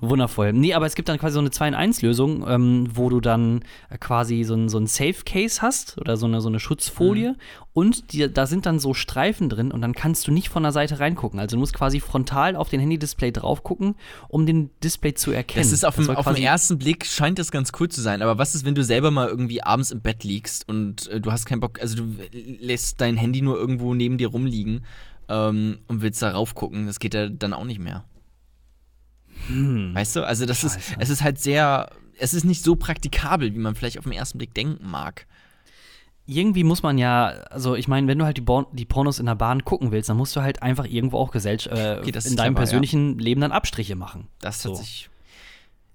Wundervoll. 0.00 0.52
Nee, 0.52 0.74
aber 0.74 0.86
es 0.86 0.94
gibt 0.94 1.08
dann 1.08 1.18
quasi 1.18 1.34
so 1.34 1.40
eine 1.40 1.50
2 1.50 1.68
in 1.68 1.74
1 1.74 2.02
Lösung, 2.02 2.44
ähm, 2.48 2.88
wo 2.94 3.08
du 3.10 3.20
dann 3.20 3.62
äh, 3.90 3.98
quasi 3.98 4.42
so 4.44 4.54
ein, 4.54 4.68
so 4.68 4.78
ein 4.78 4.86
Safe 4.86 5.22
Case 5.24 5.62
hast 5.62 5.98
oder 5.98 6.16
so 6.16 6.26
eine, 6.26 6.40
so 6.40 6.48
eine 6.48 6.58
Schutzfolie 6.60 7.30
Mhm. 7.32 7.36
und 7.72 8.12
die, 8.12 8.32
da 8.32 8.46
sind 8.46 8.66
dann 8.66 8.78
so 8.80 8.92
Streifen 8.92 9.48
drin 9.48 9.70
und 9.70 9.80
dann 9.82 9.94
kannst 9.94 10.26
du 10.26 10.32
nicht 10.32 10.48
von 10.48 10.62
der 10.64 10.72
Seite 10.72 10.98
reingucken. 11.00 11.38
Also 11.38 11.56
du 11.56 11.60
musst 11.60 11.74
quasi 11.74 12.00
frontal 12.00 12.56
auf 12.56 12.68
den 12.68 12.80
Handy-Display 12.80 13.30
drauf 13.32 13.62
gucken, 13.62 13.94
um 14.28 14.46
den 14.46 14.70
Display 14.82 15.14
zu 15.14 15.30
erkennen. 15.30 15.64
Das 15.64 15.72
ist 15.72 15.84
auf, 15.84 15.94
dem, 15.94 16.04
soll 16.04 16.16
auf 16.16 16.26
den 16.26 16.42
ersten 16.42 16.78
Blick 16.78 17.06
scheint 17.06 17.38
das 17.38 17.50
ganz 17.52 17.70
cool 17.78 17.88
zu 17.88 18.00
sein, 18.00 18.20
aber 18.20 18.38
was 18.38 18.54
ist, 18.54 18.64
wenn 18.64 18.74
du 18.74 18.82
selber 18.82 19.10
mal 19.10 19.28
irgendwie 19.28 19.62
abends 19.62 19.90
im 19.92 20.00
Bett 20.00 20.24
liegst 20.24 20.68
und 20.68 21.06
äh, 21.08 21.20
du 21.20 21.30
hast 21.30 21.46
keinen 21.46 21.60
Bock, 21.60 21.80
also 21.80 21.96
du 21.96 22.16
lässt 22.60 23.00
dein 23.00 23.16
Handy 23.16 23.42
nur 23.42 23.56
irgendwo 23.56 23.94
neben 23.94 24.18
dir 24.18 24.28
rumliegen 24.28 24.84
ähm, 25.28 25.78
und 25.86 26.02
willst 26.02 26.20
da 26.20 26.30
raufgucken, 26.32 26.86
das 26.86 26.98
geht 26.98 27.14
ja 27.14 27.28
dann 27.28 27.52
auch 27.54 27.64
nicht 27.64 27.78
mehr. 27.80 28.04
Weißt 29.48 30.16
du, 30.16 30.26
also 30.26 30.46
das 30.46 30.64
ist, 30.64 30.74
Hm. 30.74 30.80
Scheiße. 30.82 30.96
es 31.00 31.10
ist 31.10 31.22
halt 31.22 31.38
sehr, 31.38 31.90
es 32.18 32.34
ist 32.34 32.44
nicht 32.44 32.62
so 32.62 32.76
praktikabel, 32.76 33.54
wie 33.54 33.58
man 33.58 33.74
vielleicht 33.74 33.98
auf 33.98 34.04
den 34.04 34.12
ersten 34.12 34.38
Blick 34.38 34.54
denken 34.54 34.88
mag. 34.88 35.26
Irgendwie 36.26 36.64
muss 36.64 36.82
man 36.82 36.96
ja, 36.96 37.26
also 37.50 37.74
ich 37.76 37.86
meine, 37.86 38.06
wenn 38.06 38.18
du 38.18 38.24
halt 38.24 38.38
die, 38.38 38.40
Born 38.40 38.64
die 38.72 38.86
Pornos 38.86 39.18
in 39.18 39.26
der 39.26 39.34
Bahn 39.34 39.62
gucken 39.64 39.90
willst, 39.92 40.08
dann 40.08 40.16
musst 40.16 40.34
du 40.34 40.40
halt 40.40 40.62
einfach 40.62 40.86
irgendwo 40.86 41.18
auch 41.18 41.30
Gesellsch 41.30 41.66
äh, 41.66 41.98
Okay, 42.00 42.12
ist 42.16 42.26
in 42.26 42.36
deinem 42.36 42.36
clever, 42.36 42.46
ja. 42.48 42.52
persönlichen 42.54 43.18
Leben 43.18 43.42
dann 43.42 43.52
Abstriche 43.52 43.94
machen. 43.94 44.28
Das 44.40 44.62
So. 44.62 44.70
hat 44.70 44.78
sich. 44.78 45.10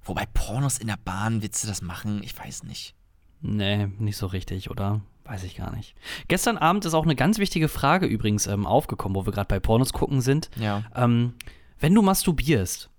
Wobei 0.03 0.25
Pornos 0.33 0.77
in 0.77 0.87
der 0.87 0.99
Bahn, 1.03 1.41
willst 1.41 1.63
du 1.63 1.67
das 1.67 1.81
machen? 1.81 2.21
Ich 2.23 2.37
weiß 2.37 2.63
nicht. 2.63 2.93
Nee, 3.41 3.87
nicht 3.97 4.17
so 4.17 4.27
richtig, 4.27 4.69
oder? 4.69 5.01
Weiß 5.23 5.43
ich 5.43 5.55
gar 5.55 5.75
nicht. 5.75 5.95
Gestern 6.27 6.57
Abend 6.57 6.85
ist 6.85 6.93
auch 6.93 7.03
eine 7.05 7.15
ganz 7.15 7.37
wichtige 7.39 7.67
Frage 7.67 8.05
übrigens 8.05 8.45
ähm, 8.47 8.65
aufgekommen, 8.67 9.15
wo 9.15 9.25
wir 9.25 9.33
gerade 9.33 9.47
bei 9.47 9.59
Pornos 9.59 9.93
gucken 9.93 10.21
sind. 10.21 10.49
Ja. 10.59 10.83
Ähm, 10.95 11.33
wenn 11.79 11.93
du 11.95 12.01
masturbierst, 12.01 12.89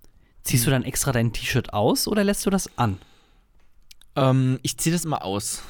ziehst 0.45 0.67
du 0.67 0.71
dann 0.71 0.85
extra 0.85 1.13
dein 1.13 1.33
T-Shirt 1.33 1.73
aus 1.73 2.07
oder 2.09 2.25
lässt 2.25 2.45
du 2.47 2.51
das 2.51 2.71
an? 2.79 2.99
Ähm, 4.17 4.59
ich 4.63 4.77
ziehe 4.79 4.95
das 4.95 5.05
immer 5.05 5.25
aus. 5.25 5.63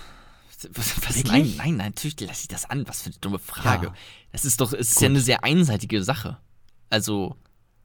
Was, 0.72 0.96
was, 1.06 1.24
nein, 1.24 1.54
nein, 1.56 1.76
nein, 1.76 1.92
natürlich 1.96 2.20
lasse 2.20 2.42
ich 2.42 2.48
das 2.48 2.68
an. 2.68 2.86
Was 2.86 3.02
für 3.02 3.06
eine 3.10 3.18
dumme 3.20 3.38
Frage. 3.38 3.86
Ja. 3.88 3.94
Das 4.32 4.44
ist 4.44 4.60
doch, 4.60 4.72
es 4.72 4.88
ist 4.90 4.94
Gut. 4.96 5.02
ja 5.02 5.08
eine 5.08 5.20
sehr 5.20 5.44
einseitige 5.44 6.02
Sache. 6.02 6.36
Also, 6.90 7.36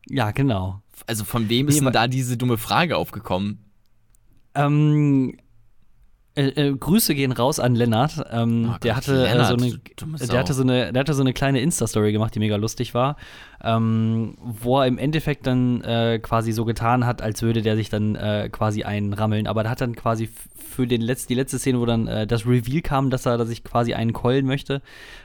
Ja, 0.09 0.31
genau. 0.31 0.81
also 1.07 1.23
von 1.23 1.47
wem 1.49 1.67
Nee, 1.67 1.71
ist 1.71 1.81
denn 1.81 1.93
da 1.93 2.07
diese 2.07 2.35
dumme 2.37 2.57
Frage 2.57 2.97
aufgekommen? 2.97 3.59
Ähm, 4.55 5.37
äh, 6.35 6.47
äh, 6.47 6.75
Grüße 6.75 7.15
gehen 7.15 7.31
raus 7.31 7.59
an 7.59 7.75
Lennart. 7.75 8.25
Ähm, 8.31 8.71
Oh 8.73 8.77
der 8.83 8.95
hatte 8.95 9.23
Lennart, 9.23 9.51
äh, 9.51 9.57
so 9.57 9.65
eine, 9.65 10.27
der 10.27 10.39
hatte 10.39 10.53
so 10.53 10.63
eine, 10.63 10.91
der 10.91 10.99
hatte 10.99 11.13
so 11.13 11.21
eine 11.21 11.33
kleine 11.33 11.61
Insta-Story 11.61 12.11
gemacht, 12.11 12.35
die 12.35 12.39
mega 12.39 12.57
lustig 12.57 12.93
war, 12.93 13.15
ähm, 13.63 14.35
wo 14.41 14.79
er 14.79 14.87
im 14.87 14.97
Endeffekt 14.97 15.47
dann 15.47 15.81
äh, 15.81 16.19
quasi 16.19 16.51
so 16.51 16.65
getan 16.65 17.05
hat, 17.05 17.21
als 17.21 17.41
würde 17.41 17.61
der 17.61 17.75
sich 17.75 17.89
dann 17.89 18.15
äh, 18.15 18.49
quasi 18.51 18.83
einrammeln. 18.83 19.47
Aber 19.47 19.63
der 19.63 19.71
hat 19.71 19.81
dann 19.81 19.95
quasi 19.95 20.29
für 20.55 20.87
den 20.87 21.01
Letz-, 21.01 21.27
die 21.27 21.35
letzte 21.35 21.57
Szene, 21.57 21.79
wo 21.79 21.85
dann 21.85 22.07
äh, 22.07 22.27
das 22.27 22.45
Reveal 22.45 22.81
kam, 22.81 23.09
dass 23.09 23.25
er 23.25 23.37
dass 23.37 23.47
sich 23.47 23.63
quasi 23.63 23.93
einen 23.93 24.11
keulen 24.11 24.45
möchte, 24.45 24.81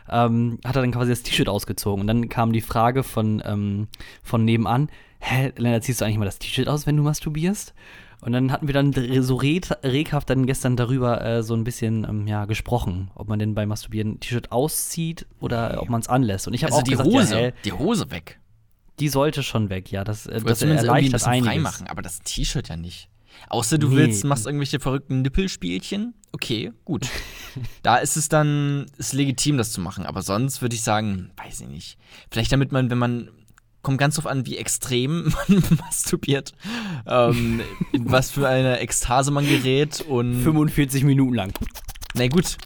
ähm, 0.09 0.59
hat 0.65 0.77
er 0.77 0.83
dann 0.83 0.93
quasi 0.93 1.11
das 1.11 1.23
T-Shirt 1.23 1.49
ausgezogen. 1.49 2.03
Und 2.03 2.07
dann 2.07 2.29
kam 2.29 2.53
die 2.53 2.61
Frage 2.61 3.03
von, 3.03 3.43
ähm, 3.45 3.89
von 4.23 4.45
nebenan, 4.45 4.91
hä, 5.19 5.53
Lennart, 5.57 5.83
ziehst 5.83 6.01
du 6.01 6.05
eigentlich 6.05 6.19
mal 6.19 6.25
das 6.25 6.39
T-Shirt 6.39 6.69
aus, 6.69 6.87
wenn 6.87 6.97
du 6.97 7.03
masturbierst? 7.03 7.75
Und 8.23 8.33
dann 8.33 8.53
hatten 8.53 8.67
wir 8.67 8.75
dann 8.75 8.93
so 9.23 9.37
red, 9.37 9.71
reghaft 9.83 10.29
dann 10.29 10.45
gestern 10.47 10.77
darüber 10.77 11.25
äh, 11.25 11.43
so 11.43 11.55
ein 11.55 11.65
bisschen 11.65 12.05
ähm, 12.05 12.27
ja, 12.27 12.45
gesprochen, 12.45 13.11
ob 13.15 13.29
man 13.29 13.39
denn 13.39 13.55
beim 13.55 13.69
Masturbieren 13.71 14.13
ein 14.13 14.21
T-Shirt 14.21 14.53
auszieht 14.53 15.27
oder 15.41 15.71
Nee. 15.73 15.77
ob 15.79 15.89
man 15.89 16.01
es 16.03 16.09
anlässt. 16.09 16.47
Und 16.47 16.53
ich 16.55 16.63
habe 16.65 16.73
Also 16.75 16.81
auch 16.81 16.85
die 16.85 16.91
gesagt, 16.91 17.09
Hose, 17.09 17.41
ja, 17.41 17.51
die 17.65 17.73
Hose 17.73 18.11
weg. 18.11 18.39
die 18.99 19.09
sollte 19.09 19.43
schon 19.43 19.71
weg, 19.71 19.91
ja. 19.91 20.05
Das, 20.05 20.27
äh, 20.27 20.41
das 20.43 20.63
ein 20.63 20.71
erleichtert 20.73 21.13
bisschen 21.13 21.33
einiges. 21.33 21.49
frei 21.49 21.59
machen, 21.61 21.87
aber 21.87 22.03
das 22.03 22.21
T-Shirt 22.21 22.69
ja 22.69 22.77
nicht. 22.77 23.09
Außer 23.49 23.79
du 23.79 23.89
Nee. 23.89 23.97
willst, 23.97 24.25
machst 24.25 24.45
irgendwelche 24.45 24.81
verrückten 24.81 25.23
Nippelspielchen. 25.23 26.13
Okay, 26.33 26.73
gut. 26.85 27.09
da 27.83 27.97
ist 27.97 28.17
es 28.17 28.29
dann 28.29 28.87
ist 28.99 29.15
legitim, 29.15 29.57
das 29.57 29.73
zu 29.73 29.81
machen. 29.81 30.05
Aber 30.05 30.21
sonst 30.21 30.61
würde 30.61 30.75
ich 30.75 30.83
sagen, 30.83 31.31
weiß 31.43 31.63
ich 31.63 31.69
nicht. 31.69 31.99
Vielleicht 32.31 32.53
damit 32.53 32.71
man, 32.73 32.91
wenn 32.91 32.99
man 32.99 33.31
kommt 33.83 33.99
ganz 33.99 34.17
drauf 34.17 34.27
an, 34.27 34.47
wie 34.47 34.57
extrem 34.57 35.33
man 35.49 35.63
masturbiert, 35.79 36.53
ähm, 37.07 37.61
in 37.93 38.11
was 38.11 38.31
für 38.31 38.49
eine 38.49 38.79
Ekstase 38.81 39.31
man 39.31 39.47
gerät 39.47 40.03
und 40.03 40.43
45 40.43 41.05
Minuten 41.05 41.35
lang. 41.35 41.53
na 42.15 42.29
gut, 42.29 42.57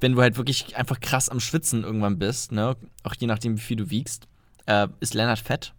wenn 0.00 0.12
du 0.12 0.20
halt 0.20 0.36
wirklich 0.36 0.76
einfach 0.76 1.00
krass 1.00 1.28
am 1.28 1.40
Schwitzen 1.40 1.84
irgendwann 1.84 2.18
bist, 2.18 2.52
ne, 2.52 2.76
auch 3.02 3.14
je 3.18 3.26
nachdem, 3.26 3.56
wie 3.56 3.62
viel 3.62 3.76
du 3.76 3.90
wiegst, 3.90 4.28
äh, 4.66 4.88
ist 5.00 5.14
Lennart 5.14 5.38
fett? 5.38 5.72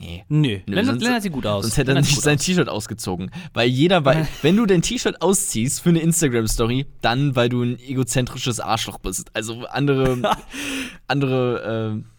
Nee. 0.00 0.24
Nö, 0.28 0.60
Nö, 0.66 0.74
Lennart, 0.74 1.00
Lennart 1.02 1.22
sieht 1.22 1.32
gut 1.32 1.46
aus. 1.46 1.64
Sonst 1.64 1.76
hätte 1.76 1.90
er 1.90 1.94
Lennart 1.94 2.06
sieht 2.06 2.16
nicht 2.16 2.24
sein. 2.24 2.38
T-Shirt 2.38 2.68
ausgezogen. 2.68 3.30
Weil 3.52 3.68
jeder 3.68 4.04
weiß, 4.04 4.28
wenn 4.42 4.56
du 4.56 4.64
dein 4.64 4.82
T-Shirt 4.82 5.20
ausziehst 5.20 5.80
für 5.80 5.88
eine 5.88 6.00
Instagram-Story, 6.00 6.86
dann 7.00 7.34
weil 7.34 7.48
du 7.48 7.62
ein 7.62 7.78
egozentrisches 7.80 8.60
Arschloch 8.60 8.98
bist. 8.98 9.34
Also 9.34 9.66
andere, 9.66 10.36
andere, 11.08 11.96
äh, 11.96 12.17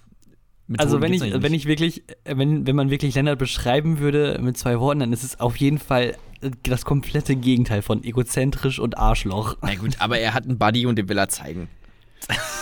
Methoden 0.69 0.88
Also 0.88 1.01
wenn 1.01 1.13
ich, 1.13 1.21
eigentlich 1.23 1.43
wenn 1.43 1.53
ich 1.53 1.65
wirklich, 1.65 2.03
wenn, 2.25 2.65
wenn 2.67 2.75
man 2.75 2.89
wirklich 2.89 3.15
Lennart 3.15 3.39
beschreiben 3.39 3.99
würde 3.99 4.39
mit 4.41 4.58
zwei 4.58 4.79
Worten, 4.79 4.99
dann 5.01 5.12
ist 5.13 5.23
es 5.23 5.39
auf 5.39 5.58
jeden 5.58 5.79
Fall 5.79 6.15
äh, 6.41 6.51
das 6.63 6.86
komplette 6.86 7.36
Gegenteil 7.36 7.82
von 7.82 8.03
egozentrisch 8.03 8.79
und 8.79 8.97
Arschloch. 8.97 9.58
Na 9.62 9.75
gut, 9.75 9.95
aber 9.99 10.19
er 10.19 10.34
hat 10.34 10.45
einen 10.45 10.58
Buddy 10.58 10.86
und 10.86 10.95
den 10.97 11.10
will 11.10 11.17
er 11.17 11.27
zeigen. 11.29 11.69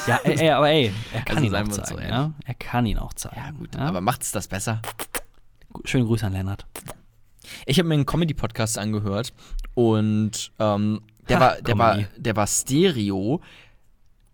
Ja, 0.08 0.20
ey, 0.24 0.39
ey, 0.39 0.50
aber 0.52 0.70
ey, 0.70 0.91
er 1.13 1.22
kann 1.26 1.38
Also 1.38 1.48
ihn 1.48 1.56
auch 1.56 1.72
so 1.72 1.82
zeigen, 1.82 2.00
ehrlich. 2.00 2.12
ja? 2.15 2.34
Er 2.46 2.54
kann 2.54 2.86
ihn 2.86 2.98
auch 2.98 3.13
zeigen. 3.13 3.36
Ja 3.36 3.52
gut, 3.52 3.76
ja? 3.76 3.82
aber 3.82 4.00
macht's 4.02 4.32
das 4.32 4.48
besser? 4.48 4.82
Schöne 5.84 6.06
Grüße 6.06 6.26
an 6.26 6.34
Lennart. 6.34 6.65
Ich 7.65 7.78
habe 7.80 7.88
mir 7.89 7.96
einen 7.96 8.06
Comedy-Podcast 8.06 8.78
angehört 8.78 9.34
und 9.74 10.52
ähm, 10.60 11.02
der, 11.28 11.38
Ha, 11.38 11.41
war, 11.41 11.62
der, 11.62 11.78
war, 11.78 11.98
der 12.17 12.36
war 12.36 12.48
Stereo. 12.48 13.41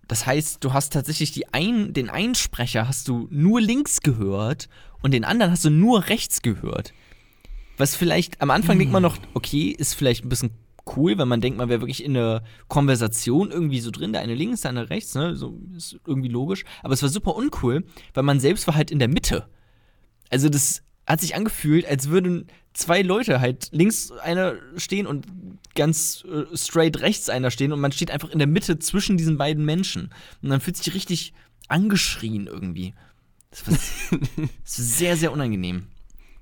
Das 0.07 0.25
heißt, 0.25 0.63
du 0.63 0.73
hast 0.73 0.93
tatsächlich 0.93 1.31
die 1.31 1.53
ein, 1.53 1.93
den 1.93 2.09
Einsprecher 2.09 2.87
hast 2.87 3.07
du 3.07 3.27
nur 3.31 3.61
links 3.61 4.01
gehört 4.01 4.69
und 5.01 5.13
den 5.13 5.23
anderen 5.23 5.51
hast 5.51 5.65
du 5.65 5.69
nur 5.69 6.07
rechts 6.07 6.41
gehört. 6.41 6.93
Was 7.77 7.95
vielleicht, 7.95 8.41
am 8.41 8.51
Anfang 8.51 8.77
denkt 8.77 8.93
man 8.93 9.01
noch, 9.01 9.17
okay, 9.33 9.69
ist 9.69 9.95
vielleicht 9.95 10.25
ein 10.25 10.29
bisschen 10.29 10.51
cool, 10.95 11.17
wenn 11.17 11.27
man 11.27 11.41
denkt, 11.41 11.57
man 11.57 11.69
wäre 11.69 11.81
wirklich 11.81 12.03
in 12.03 12.15
einer 12.15 12.43
Konversation 12.67 13.51
irgendwie 13.51 13.79
so 13.79 13.89
drin, 13.89 14.13
der 14.13 14.21
eine 14.21 14.35
links, 14.35 14.61
der 14.61 14.69
andere 14.69 14.89
rechts, 14.89 15.15
ne? 15.15 15.35
So 15.35 15.59
ist 15.75 15.99
irgendwie 16.05 16.27
logisch. 16.27 16.65
Aber 16.81 16.93
es 16.93 17.01
war 17.01 17.09
super 17.09 17.35
uncool, 17.35 17.85
weil 18.13 18.23
man 18.23 18.39
selbst 18.39 18.67
war 18.67 18.75
halt 18.75 18.91
in 18.91 18.99
der 18.99 19.07
Mitte. 19.07 19.47
Also 20.29 20.49
das 20.49 20.83
hat 21.05 21.21
sich 21.21 21.35
angefühlt, 21.35 21.85
als 21.85 22.09
würden 22.09 22.47
zwei 22.73 23.01
Leute 23.01 23.39
halt 23.39 23.69
links 23.71 24.11
einer 24.11 24.55
stehen 24.77 25.05
und 25.05 25.27
ganz 25.75 26.23
äh, 26.25 26.55
straight 26.55 27.01
rechts 27.01 27.29
einer 27.29 27.51
stehen 27.51 27.71
und 27.71 27.79
man 27.79 27.91
steht 27.91 28.11
einfach 28.11 28.29
in 28.29 28.39
der 28.39 28.47
Mitte 28.47 28.79
zwischen 28.79 29.17
diesen 29.17 29.37
beiden 29.37 29.65
Menschen. 29.65 30.09
Und 30.41 30.49
dann 30.49 30.61
fühlt 30.61 30.77
sich 30.77 30.93
richtig 30.93 31.33
angeschrien 31.67 32.47
irgendwie. 32.47 32.93
Das 33.51 33.67
war, 33.67 33.73
das 34.19 34.37
war 34.37 34.47
sehr, 34.63 35.17
sehr 35.17 35.31
unangenehm. 35.31 35.87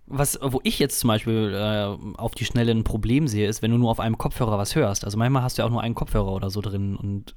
Was, 0.07 0.39
wo 0.41 0.59
ich 0.63 0.79
jetzt 0.79 0.99
zum 0.99 1.07
Beispiel 1.07 1.53
äh, 1.53 2.17
auf 2.17 2.35
die 2.35 2.43
Schnelle 2.45 2.71
ein 2.71 2.83
Problem 2.83 3.27
sehe, 3.27 3.47
ist, 3.47 3.61
wenn 3.61 3.71
du 3.71 3.77
nur 3.77 3.91
auf 3.91 3.99
einem 3.99 4.17
Kopfhörer 4.17 4.57
was 4.57 4.75
hörst. 4.75 5.05
Also 5.05 5.17
manchmal 5.17 5.43
hast 5.43 5.57
du 5.57 5.61
ja 5.61 5.65
auch 5.67 5.71
nur 5.71 5.81
einen 5.81 5.95
Kopfhörer 5.95 6.33
oder 6.33 6.49
so 6.49 6.59
drin 6.59 6.97
und 6.97 7.33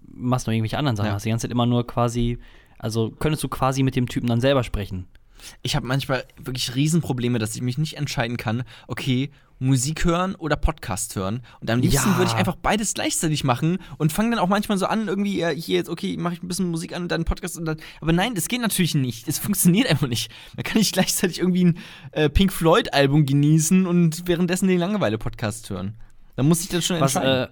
machst 0.00 0.46
noch 0.46 0.54
irgendwelche 0.54 0.78
anderen 0.78 0.96
Sachen. 0.96 1.08
Ja. 1.08 1.14
Hast 1.14 1.24
die 1.24 1.30
ganze 1.30 1.44
Zeit 1.44 1.52
immer 1.52 1.66
nur 1.66 1.86
quasi, 1.86 2.38
also 2.76 3.10
könntest 3.10 3.44
du 3.44 3.48
quasi 3.48 3.84
mit 3.84 3.94
dem 3.94 4.08
Typen 4.08 4.26
dann 4.26 4.40
selber 4.40 4.64
sprechen. 4.64 5.06
Ich 5.62 5.76
habe 5.76 5.86
manchmal 5.86 6.24
wirklich 6.42 6.74
Riesenprobleme, 6.74 7.38
dass 7.38 7.54
ich 7.54 7.62
mich 7.62 7.78
nicht 7.78 7.96
entscheiden 7.96 8.36
kann, 8.36 8.64
okay, 8.86 9.30
Musik 9.60 10.04
hören 10.04 10.36
oder 10.36 10.54
Podcast 10.54 11.16
hören. 11.16 11.42
Und 11.60 11.68
am 11.70 11.80
liebsten 11.80 12.10
Ja. 12.10 12.16
würde 12.18 12.30
ich 12.30 12.36
einfach 12.36 12.54
beides 12.54 12.94
gleichzeitig 12.94 13.42
machen 13.42 13.78
und 13.96 14.12
fange 14.12 14.30
dann 14.30 14.38
auch 14.38 14.46
manchmal 14.48 14.78
so 14.78 14.86
an, 14.86 15.08
irgendwie, 15.08 15.36
ja, 15.38 15.48
hier 15.48 15.76
jetzt, 15.78 15.88
okay, 15.90 16.16
mache 16.16 16.34
ich 16.34 16.42
ein 16.44 16.48
bisschen 16.48 16.70
Musik 16.70 16.94
an 16.94 17.02
und 17.02 17.08
dann 17.10 17.24
Podcast 17.24 17.58
und 17.58 17.64
dann. 17.64 17.78
Aber 18.00 18.12
nein, 18.12 18.36
das 18.36 18.46
geht 18.46 18.60
natürlich 18.60 18.94
nicht. 18.94 19.26
Es 19.26 19.38
funktioniert 19.40 19.90
einfach 19.90 20.06
nicht. 20.06 20.30
Da 20.56 20.62
kann 20.62 20.80
ich 20.80 20.92
gleichzeitig 20.92 21.40
irgendwie 21.40 21.64
ein 21.64 21.78
äh, 22.12 22.30
Pink 22.30 22.52
Floyd-Album 22.52 23.26
genießen 23.26 23.84
und 23.86 24.28
währenddessen 24.28 24.68
den 24.68 24.78
Langeweile-Podcast 24.78 25.70
hören. 25.70 25.94
Da 26.36 26.44
muss 26.44 26.60
ich 26.62 26.68
dann 26.68 26.82
schon 26.82 27.00
Was, 27.00 27.16
entscheiden. 27.16 27.48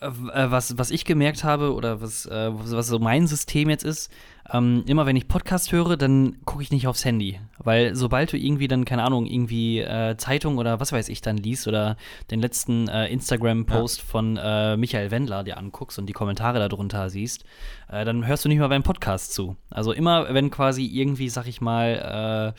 äh, 0.00 0.06
äh, 0.06 0.50
was, 0.50 0.78
was 0.78 0.90
ich 0.90 1.04
gemerkt 1.04 1.44
habe 1.44 1.74
oder 1.74 2.00
was, 2.00 2.24
äh, 2.24 2.48
was 2.50 2.86
so 2.86 2.98
mein 2.98 3.26
System 3.26 3.68
jetzt 3.68 3.84
ist, 3.84 4.10
ähm, 4.50 4.84
immer 4.86 5.06
wenn 5.06 5.16
ich 5.16 5.28
Podcast 5.28 5.72
höre, 5.72 5.96
dann 5.96 6.38
gucke 6.44 6.62
ich 6.62 6.70
nicht 6.70 6.86
aufs 6.86 7.04
Handy. 7.04 7.40
Weil 7.58 7.94
sobald 7.94 8.32
du 8.32 8.36
irgendwie 8.36 8.68
dann, 8.68 8.84
keine 8.84 9.04
Ahnung, 9.04 9.26
irgendwie 9.26 9.80
äh, 9.80 10.16
Zeitung 10.16 10.58
oder 10.58 10.80
was 10.80 10.92
weiß 10.92 11.08
ich 11.08 11.20
dann 11.20 11.36
liest 11.36 11.68
oder 11.68 11.96
den 12.30 12.40
letzten 12.40 12.88
äh, 12.88 13.06
Instagram-Post 13.08 13.98
ja. 13.98 14.04
von 14.04 14.36
äh, 14.36 14.76
Michael 14.76 15.10
Wendler 15.10 15.44
dir 15.44 15.58
anguckst 15.58 15.98
und 15.98 16.06
die 16.06 16.12
Kommentare 16.12 16.66
darunter 16.68 17.08
siehst, 17.10 17.44
äh, 17.88 18.04
dann 18.04 18.26
hörst 18.26 18.44
du 18.44 18.48
nicht 18.48 18.58
mal 18.58 18.68
beim 18.68 18.82
Podcast 18.82 19.32
zu. 19.32 19.56
Also 19.70 19.92
immer, 19.92 20.32
wenn 20.34 20.50
quasi 20.50 20.86
irgendwie, 20.86 21.28
sag 21.28 21.46
ich 21.46 21.60
mal, 21.60 22.54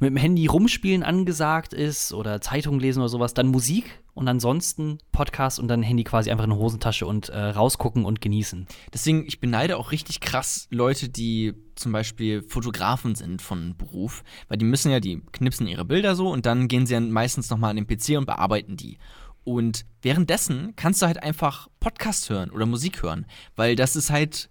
mit 0.00 0.10
dem 0.10 0.16
Handy 0.16 0.46
rumspielen 0.46 1.02
angesagt 1.02 1.72
ist 1.72 2.12
oder 2.12 2.40
Zeitung 2.40 2.78
lesen 2.78 3.00
oder 3.00 3.08
sowas, 3.08 3.34
dann 3.34 3.46
Musik 3.46 4.00
und 4.16 4.28
ansonsten 4.28 4.98
Podcast 5.12 5.60
und 5.60 5.68
dann 5.68 5.82
Handy 5.82 6.02
quasi 6.02 6.30
einfach 6.30 6.46
in 6.46 6.52
eine 6.52 6.60
Hosentasche 6.60 7.06
und 7.06 7.28
äh, 7.28 7.38
rausgucken 7.38 8.06
und 8.06 8.22
genießen. 8.22 8.66
Deswegen, 8.92 9.26
ich 9.26 9.40
beneide 9.40 9.76
auch 9.76 9.92
richtig 9.92 10.20
krass 10.20 10.66
Leute, 10.70 11.10
die 11.10 11.52
zum 11.74 11.92
Beispiel 11.92 12.42
Fotografen 12.42 13.14
sind 13.14 13.42
von 13.42 13.76
Beruf, 13.76 14.24
weil 14.48 14.56
die 14.56 14.64
müssen 14.64 14.90
ja, 14.90 15.00
die 15.00 15.20
knipsen 15.32 15.68
ihre 15.68 15.84
Bilder 15.84 16.16
so 16.16 16.30
und 16.30 16.46
dann 16.46 16.66
gehen 16.66 16.86
sie 16.86 16.94
dann 16.94 17.10
meistens 17.10 17.50
nochmal 17.50 17.70
an 17.70 17.76
den 17.76 17.86
PC 17.86 18.16
und 18.16 18.24
bearbeiten 18.24 18.78
die. 18.78 18.96
Und 19.44 19.84
währenddessen 20.00 20.72
kannst 20.76 21.02
du 21.02 21.06
halt 21.06 21.22
einfach 21.22 21.68
Podcast 21.78 22.30
hören 22.30 22.50
oder 22.50 22.64
Musik 22.64 23.02
hören, 23.02 23.26
weil 23.54 23.76
das 23.76 23.96
ist 23.96 24.08
halt 24.08 24.48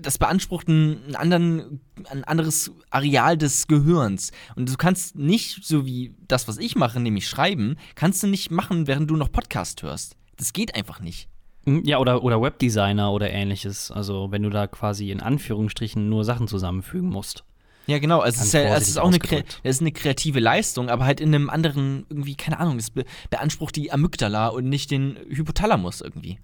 das 0.00 0.18
beansprucht 0.18 0.68
ein, 0.68 1.16
anderen, 1.16 1.80
ein 2.08 2.24
anderes 2.24 2.72
Areal 2.90 3.38
des 3.38 3.66
Gehirns. 3.66 4.30
Und 4.56 4.68
du 4.68 4.76
kannst 4.76 5.16
nicht, 5.16 5.64
so 5.64 5.86
wie 5.86 6.14
das, 6.28 6.48
was 6.48 6.58
ich 6.58 6.76
mache, 6.76 7.00
nämlich 7.00 7.28
schreiben, 7.28 7.76
kannst 7.94 8.22
du 8.22 8.26
nicht 8.26 8.50
machen, 8.50 8.86
während 8.86 9.10
du 9.10 9.16
noch 9.16 9.32
Podcast 9.32 9.82
hörst. 9.82 10.16
Das 10.36 10.52
geht 10.52 10.74
einfach 10.74 11.00
nicht. 11.00 11.28
Hm, 11.64 11.84
ja, 11.84 11.98
oder, 11.98 12.22
oder 12.22 12.40
Webdesigner 12.40 13.12
oder 13.12 13.30
ähnliches. 13.30 13.90
Also, 13.90 14.30
wenn 14.30 14.42
du 14.42 14.50
da 14.50 14.66
quasi 14.66 15.10
in 15.10 15.20
Anführungsstrichen 15.20 16.08
nur 16.08 16.24
Sachen 16.24 16.48
zusammenfügen 16.48 17.08
musst. 17.08 17.44
Ja, 17.86 17.98
genau. 17.98 18.20
Also 18.20 18.40
es 18.40 18.46
ist, 18.46 18.52
ja, 18.52 18.76
es 18.76 18.88
ist 18.88 18.98
auch 18.98 19.08
eine, 19.08 19.18
es 19.62 19.76
ist 19.76 19.80
eine 19.80 19.90
kreative 19.90 20.38
Leistung, 20.38 20.90
aber 20.90 21.06
halt 21.06 21.20
in 21.20 21.34
einem 21.34 21.50
anderen, 21.50 22.06
irgendwie, 22.08 22.36
keine 22.36 22.60
Ahnung, 22.60 22.78
es 22.78 22.92
beansprucht 23.30 23.74
die 23.74 23.90
Amygdala 23.90 24.48
und 24.48 24.68
nicht 24.68 24.90
den 24.90 25.16
Hypothalamus 25.28 26.00
irgendwie. 26.00 26.38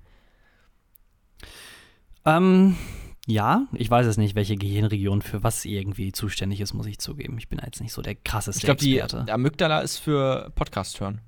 Ähm, 2.25 2.77
ja, 3.27 3.67
ich 3.73 3.91
weiß 3.91 4.07
es 4.07 4.17
nicht, 4.17 4.37
welche 4.37 4.57
Gehirnregion 4.57 5.21
für 5.21 5.43
was 5.43 5.65
irgendwie 5.65 6.12
zuständig 6.12 6.61
ist, 6.61 6.75
muss 6.75 6.87
ich 6.87 6.99
zugeben. 6.99 7.37
Ich 7.39 7.49
bin 7.49 7.61
jetzt 7.65 7.81
nicht 7.81 7.93
so 7.93 8.01
der 8.01 8.15
krasseste 8.15 8.61
ich 8.61 8.65
glaub, 8.65 8.81
Experte. 8.81 9.25
Die 9.27 9.33
Amygdala 9.33 9.81
ist 9.81 9.99
für 9.99 10.51
Podcast 10.55 11.01
hören. 11.01 11.21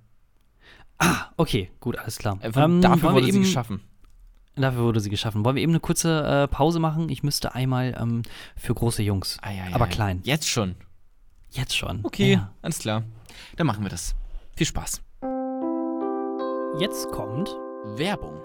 Ah, 0.99 1.27
okay, 1.37 1.71
gut, 1.81 1.99
alles 1.99 2.19
klar. 2.19 2.39
Äh, 2.41 2.53
ähm, 2.55 2.81
dafür 2.81 3.13
wurde 3.13 3.33
sie 3.33 3.41
geschaffen. 3.41 3.81
Dafür 4.55 4.83
wurde 4.83 5.01
sie 5.01 5.11
geschaffen. 5.11 5.45
Wollen 5.45 5.57
wir 5.57 5.63
eben 5.63 5.73
eine 5.73 5.81
kurze 5.81 6.23
äh, 6.23 6.49
Pause 6.49 6.79
machen? 6.79 7.09
Ich 7.09 7.25
müsste 7.25 7.55
einmal 7.55 7.97
ähm, 8.01 8.23
für 8.57 8.75
große 8.75 9.03
Jungs, 9.03 9.39
ah, 9.43 9.51
ja, 9.51 9.69
ja, 9.69 9.75
aber 9.75 9.87
ja. 9.87 9.93
klein. 9.93 10.21
Jetzt 10.23 10.49
schon. 10.49 10.77
Jetzt 11.51 11.77
schon. 11.77 12.01
Okay, 12.05 12.41
alles 12.63 12.79
klar. 12.79 13.03
Dann 13.57 13.67
machen 13.67 13.85
wir 13.85 13.91
das. 13.91 14.15
Viel 14.55 14.67
Spaß. 14.67 15.03
Jetzt 16.79 17.09
kommt 17.11 17.57
Werbung. 17.97 18.38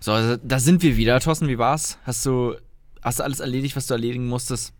So, 0.00 0.12
also, 0.12 0.36
da 0.42 0.58
sind 0.58 0.82
wir 0.82 0.96
wieder. 0.96 1.20
Thorsten, 1.20 1.48
wie 1.48 1.58
war's? 1.58 1.98
Hast 2.04 2.24
du, 2.24 2.56
hast 3.02 3.18
du 3.18 3.22
alles 3.22 3.40
erledigt, 3.40 3.76
was 3.76 3.86
du 3.86 3.94
erledigen 3.94 4.26
musstest? 4.26 4.72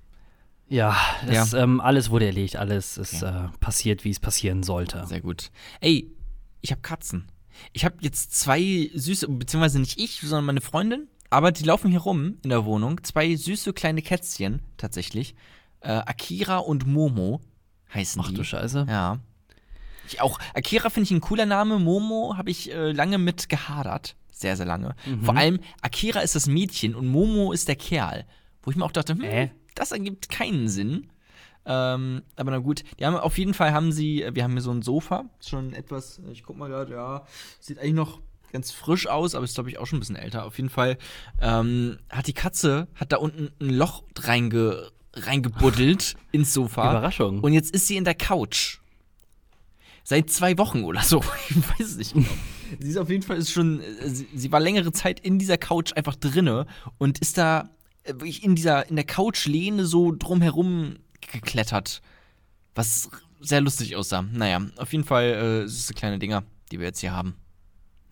Ja, 0.66 0.96
es, 1.28 1.52
ja. 1.52 1.62
Ähm, 1.62 1.80
alles 1.80 2.11
wurde 2.11 2.26
erledigt, 2.26 2.56
alles 2.56 2.96
ist 2.96 3.22
ja. 3.22 3.46
äh, 3.46 3.48
passiert, 3.59 4.04
wie 4.04 4.11
es 4.11 4.20
passieren 4.20 4.62
sollte. 4.62 5.04
Sehr 5.06 5.20
gut. 5.20 5.50
Ey, 5.80 6.11
ich 6.62 6.70
habe 6.70 6.80
Katzen. 6.80 7.30
Ich 7.72 7.85
habe 7.85 7.96
jetzt 8.00 8.35
zwei 8.35 8.90
süße, 8.94 9.28
beziehungsweise 9.28 9.80
nicht 9.80 9.98
ich, 9.98 10.20
sondern 10.20 10.46
meine 10.46 10.61
Freundin, 10.61 11.09
aber 11.28 11.52
die 11.52 11.64
laufen 11.64 11.90
hier 11.90 12.00
rum 12.00 12.38
in 12.42 12.50
der 12.50 12.64
Wohnung. 12.64 13.02
Zwei 13.02 13.35
süße 13.35 13.72
kleine 13.72 14.00
Kätzchen, 14.00 14.62
tatsächlich. 14.76 15.35
Äh, 15.80 15.90
Akira 15.90 16.59
und 16.59 16.87
Momo 16.87 17.40
heißen 17.92 18.22
Ach, 18.22 18.28
die. 18.28 18.35
Ach 18.35 18.38
du 18.38 18.44
Scheiße. 18.44 18.87
Ja. 18.88 19.18
Ich 20.06 20.20
auch. 20.20 20.38
Akira 20.54 20.88
finde 20.88 21.04
ich 21.04 21.11
ein 21.11 21.20
cooler 21.20 21.46
Name. 21.46 21.78
Momo 21.78 22.37
habe 22.37 22.50
ich 22.50 22.72
äh, 22.72 22.92
lange 22.92 23.18
mit 23.18 23.48
gehadert 23.48 24.16
sehr, 24.40 24.57
sehr 24.57 24.66
lange. 24.66 24.94
Mhm. 25.07 25.22
Vor 25.22 25.37
allem, 25.37 25.61
Akira 25.83 26.20
ist 26.20 26.35
das 26.35 26.46
Mädchen 26.46 26.94
und 26.94 27.07
Momo 27.07 27.53
ist 27.53 27.68
der 27.68 27.76
Kerl. 27.76 28.24
Wo 28.62 28.70
ich 28.70 28.76
mir 28.76 28.85
auch 28.85 28.92
dachte, 28.92 29.14
hm, 29.14 29.22
äh? 29.22 29.50
das 29.74 29.92
ergibt 29.92 30.29
keinen 30.29 30.68
Sinn. 30.68 31.09
Ähm, 31.66 32.22
aber 32.37 32.50
na 32.50 32.59
gut, 32.59 32.83
die 32.98 33.07
haben 33.07 33.16
auf 33.16 33.38
jeden 33.38 33.55
Fall 33.55 33.72
haben 33.72 33.92
sie, 33.92 34.26
wir 34.33 34.42
haben 34.42 34.53
hier 34.53 34.62
so 34.62 34.70
ein 34.70 34.83
Sofa, 34.83 35.24
schon 35.46 35.74
etwas, 35.74 36.20
ich 36.31 36.42
guck 36.42 36.57
mal 36.57 36.68
gerade, 36.68 36.92
ja, 36.92 37.26
sieht 37.61 37.79
eigentlich 37.79 37.94
noch 37.94 38.20
ganz 38.50 38.72
frisch 38.72 39.07
aus, 39.07 39.35
aber 39.35 39.44
ist 39.44 39.55
glaube 39.55 39.70
ich 39.70 39.79
auch 39.79 39.87
schon 39.87 39.98
ein 39.98 40.00
bisschen 40.00 40.16
älter. 40.16 40.44
Auf 40.44 40.57
jeden 40.57 40.70
Fall 40.70 40.96
ähm, 41.40 41.98
hat 42.09 42.26
die 42.26 42.33
Katze, 42.33 42.88
hat 42.94 43.12
da 43.12 43.18
unten 43.18 43.50
ein 43.61 43.70
Loch 43.70 44.03
reinge, 44.18 44.90
reingebuddelt 45.12 46.16
ins 46.33 46.55
Sofa. 46.55 46.90
Überraschung. 46.90 47.40
Und 47.40 47.53
jetzt 47.53 47.74
ist 47.74 47.87
sie 47.87 47.96
in 47.96 48.05
der 48.05 48.14
Couch. 48.14 48.79
Seit 50.10 50.28
zwei 50.28 50.58
Wochen 50.58 50.82
oder 50.82 51.02
so. 51.02 51.22
Ich 51.50 51.56
weiß 51.56 51.86
es 51.86 51.96
nicht 51.96 52.14
genau. 52.14 52.26
sie 52.80 52.88
ist 52.88 52.96
auf 52.96 53.10
jeden 53.10 53.22
Fall 53.22 53.36
ist 53.36 53.52
schon, 53.52 53.80
äh, 53.80 54.08
sie, 54.08 54.26
sie, 54.34 54.50
war 54.50 54.58
längere 54.58 54.90
Zeit 54.90 55.20
in 55.20 55.38
dieser 55.38 55.56
Couch 55.56 55.92
einfach 55.94 56.16
drinne 56.16 56.66
und 56.98 57.20
ist 57.20 57.38
da 57.38 57.70
äh, 58.02 58.14
wirklich 58.14 58.42
in 58.42 58.56
dieser, 58.56 58.88
in 58.88 58.96
der 58.96 59.04
Couchlehne 59.04 59.84
so 59.84 60.10
drumherum 60.10 60.96
geklettert. 61.20 62.02
Was 62.74 63.08
sehr 63.38 63.60
lustig 63.60 63.94
aussah. 63.94 64.22
Naja, 64.22 64.60
auf 64.78 64.90
jeden 64.90 65.04
Fall 65.04 65.62
äh, 65.62 65.68
süße 65.68 65.94
kleine 65.94 66.18
Dinger, 66.18 66.42
die 66.72 66.80
wir 66.80 66.86
jetzt 66.86 66.98
hier 66.98 67.12
haben. 67.12 67.36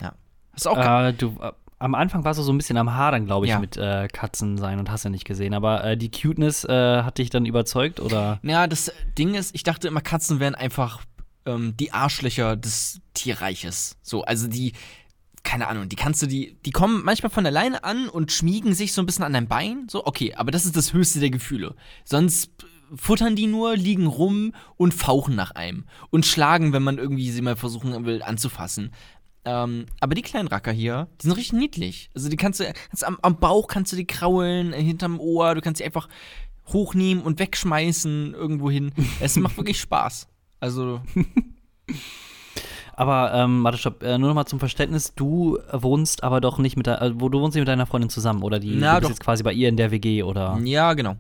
Ja. 0.01 0.15
Hast 0.53 0.67
du 0.67 0.71
auch 0.71 0.79
äh, 0.79 1.13
du, 1.15 1.35
äh, 1.41 1.51
am 1.81 1.97
Anfang 1.97 2.23
warst 2.23 2.39
du 2.39 2.45
so 2.45 2.53
ein 2.53 2.59
bisschen 2.59 2.77
am 2.77 2.95
Hadern, 2.95 3.27
glaube 3.27 3.47
ich, 3.47 3.51
ja. 3.51 3.59
mit 3.59 3.77
äh, 3.77 4.07
Katzen 4.07 4.57
sein 4.57 4.79
und 4.79 4.89
hast 4.89 5.03
ja 5.03 5.11
nicht 5.11 5.25
gesehen. 5.25 5.53
Aber 5.53 5.83
äh, 5.83 5.97
die 5.97 6.13
Cuteness 6.13 6.65
äh, 6.65 7.03
hat 7.03 7.19
dich 7.19 7.31
dann 7.31 7.45
überzeugt, 7.45 7.99
oder? 7.99 8.39
Ja, 8.45 8.69
das 8.69 8.93
Ding 9.19 9.35
ist, 9.35 9.53
ich 9.53 9.65
dachte 9.65 9.89
immer, 9.89 10.01
Katzen 10.01 10.39
wären 10.39 10.55
einfach 10.55 11.01
ähm, 11.49 11.75
die 11.77 11.93
Arschlöcher 11.93 12.57
des 12.57 13.01
Tierreiches. 13.15 13.97
So, 14.03 14.23
also 14.23 14.49
die, 14.49 14.73
keine 15.43 15.69
Ahnung, 15.69 15.89
die 15.89 15.97
kannst 15.97 16.23
du 16.23 16.27
die, 16.27 16.59
die 16.65 16.71
kommen 16.71 17.03
manchmal 17.05 17.31
von 17.31 17.47
alleine 17.47 17.83
an 17.85 18.09
und 18.09 18.33
schmiegen 18.33 18.75
sich 18.75 18.93
so 18.93 19.03
ein 19.03 19.07
bisschen 19.07 19.25
an 19.25 19.33
dein 19.33 19.49
Bein. 19.49 19.87
So, 19.89 20.05
okay, 20.07 20.35
aber 20.35 20.51
das 20.51 20.65
ist 20.65 20.77
das 20.77 20.93
höchste 20.93 21.21
der 21.21 21.31
Gefühle. 21.31 21.75
Sonst 22.05 22.51
futtern 22.95 23.37
die 23.37 23.47
nur, 23.47 23.77
liegen 23.77 24.07
rum 24.07 24.55
und 24.77 24.95
fauchen 24.95 25.35
nach 25.35 25.53
einem. 25.53 25.85
Und 26.11 26.27
schlagen, 26.27 26.73
wenn 26.73 26.83
man 26.83 26.99
irgendwie 26.99 27.31
sie 27.31 27.43
mal 27.43 27.57
versuchen 27.57 28.05
will 28.05 28.23
anzufassen. 28.23 28.93
Ähm, 29.45 29.87
aber 30.01 30.15
die 30.15 30.23
kleinen 30.23 30.49
Racker 30.49 30.73
hier, 30.73 31.09
die 31.21 31.27
sind 31.27 31.37
richtig 31.37 31.59
niedlich. 31.59 32.11
Also 32.15 32.29
die 32.29 32.37
kannst 32.37 32.61
du, 32.61 32.65
kannst 32.65 33.05
am, 33.05 33.19
am, 33.23 33.39
Bauch 33.39 33.69
kannst 33.69 33.93
du 33.93 33.97
die 33.97 34.07
kraulen, 34.07 34.73
äh, 34.73 34.83
hinterm 34.83 35.21
Ohr, 35.21 35.55
du 35.55 35.61
kannst 35.61 35.79
sie 35.79 35.85
einfach 35.85 36.09
hochnehmen 36.67 37.23
und 37.23 37.39
wegschmeißen 37.39 38.35
irgendwo 38.35 38.71
hin. 38.71 38.93
es 39.21 39.37
macht 39.37 39.57
wirklich 39.57 39.81
Spaß. 39.81 40.29
Also. 40.61 41.01
aber, 42.95 43.33
ähm, 43.35 43.63
warte, 43.65 43.79
stopp, 43.79 44.03
äh, 44.03 44.19
nur 44.19 44.29
noch 44.29 44.35
mal 44.35 44.47
zum 44.47 44.59
Verständnis, 44.59 45.15
du 45.15 45.59
wohnst 45.73 46.23
aber 46.23 46.41
doch 46.41 46.59
nicht 46.59 46.77
mit 46.77 46.87
der, 46.87 47.01
äh, 47.01 47.21
wo 47.21 47.29
du 47.29 47.41
wohnst 47.41 47.55
nicht 47.55 47.63
mit 47.63 47.69
deiner 47.69 47.87
Freundin 47.87 48.11
zusammen, 48.11 48.43
oder 48.43 48.59
die 48.59 48.77
Na, 48.77 48.95
du 48.95 49.01
bist 49.01 49.11
jetzt 49.11 49.21
quasi 49.21 49.43
bei 49.43 49.53
ihr 49.53 49.69
in 49.69 49.77
der 49.77 49.91
WG, 49.91 50.23
oder? 50.23 50.59
Ja, 50.65 50.95
genau. 50.95 51.17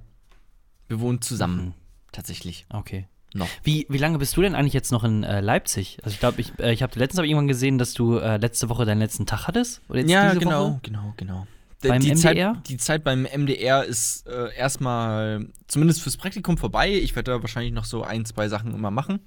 Wir 0.89 1.01
wohnen 1.01 1.21
zusammen, 1.21 1.67
mhm. 1.67 1.75
tatsächlich. 2.13 2.67
Okay. 2.71 3.07
Noch. 3.35 3.49
Wie, 3.63 3.87
wie 3.91 3.99
lange 3.99 4.19
bist 4.19 4.37
du 4.37 4.41
denn 4.43 4.55
eigentlich 4.55 4.73
jetzt 4.73 4.91
noch 4.91 5.05
in 5.05 5.23
äh, 5.23 5.41
Leipzig? 5.41 5.99
Also 6.03 6.15
ich 6.15 6.21
glaube, 6.21 6.41
ich, 6.41 6.59
äh, 6.59 6.73
ich 6.73 6.83
habe 6.83 6.99
letztens 6.99 7.19
hab 7.19 7.27
irgendwann 7.27 7.49
gesehen, 7.49 7.77
dass 7.77 7.93
du 7.93 8.17
äh, 8.17 8.39
letzte 8.39 8.71
Woche 8.71 8.87
deinen 8.87 9.01
letzten 9.01 9.27
Tag 9.27 9.47
hattest. 9.47 9.83
ja, 9.93 10.33
genau, 10.33 10.71
Woche? 10.71 10.81
genau, 10.83 11.13
genau. 11.17 11.47
Beim 11.83 12.01
die 12.01 12.13
MDR? 12.15 12.55
Zeit, 12.55 12.69
die 12.69 12.77
Zeit 12.77 13.05
beim 13.05 13.23
MDR 13.23 13.85
ist 13.85 14.27
äh, 14.27 14.55
erstmal 14.57 15.47
zumindest 15.69 16.03
fürs 16.03 16.17
Praktikum 16.17 16.59
vorbei. 16.59 16.93
Ich 16.93 17.15
werde 17.15 17.33
da 17.33 17.43
wahrscheinlich 17.43 17.73
noch 17.73 17.85
so 17.85 18.03
ein, 18.03 18.25
zwei 18.25 18.49
Sachen 18.49 18.75
immer 18.75 18.91
machen 18.91 19.21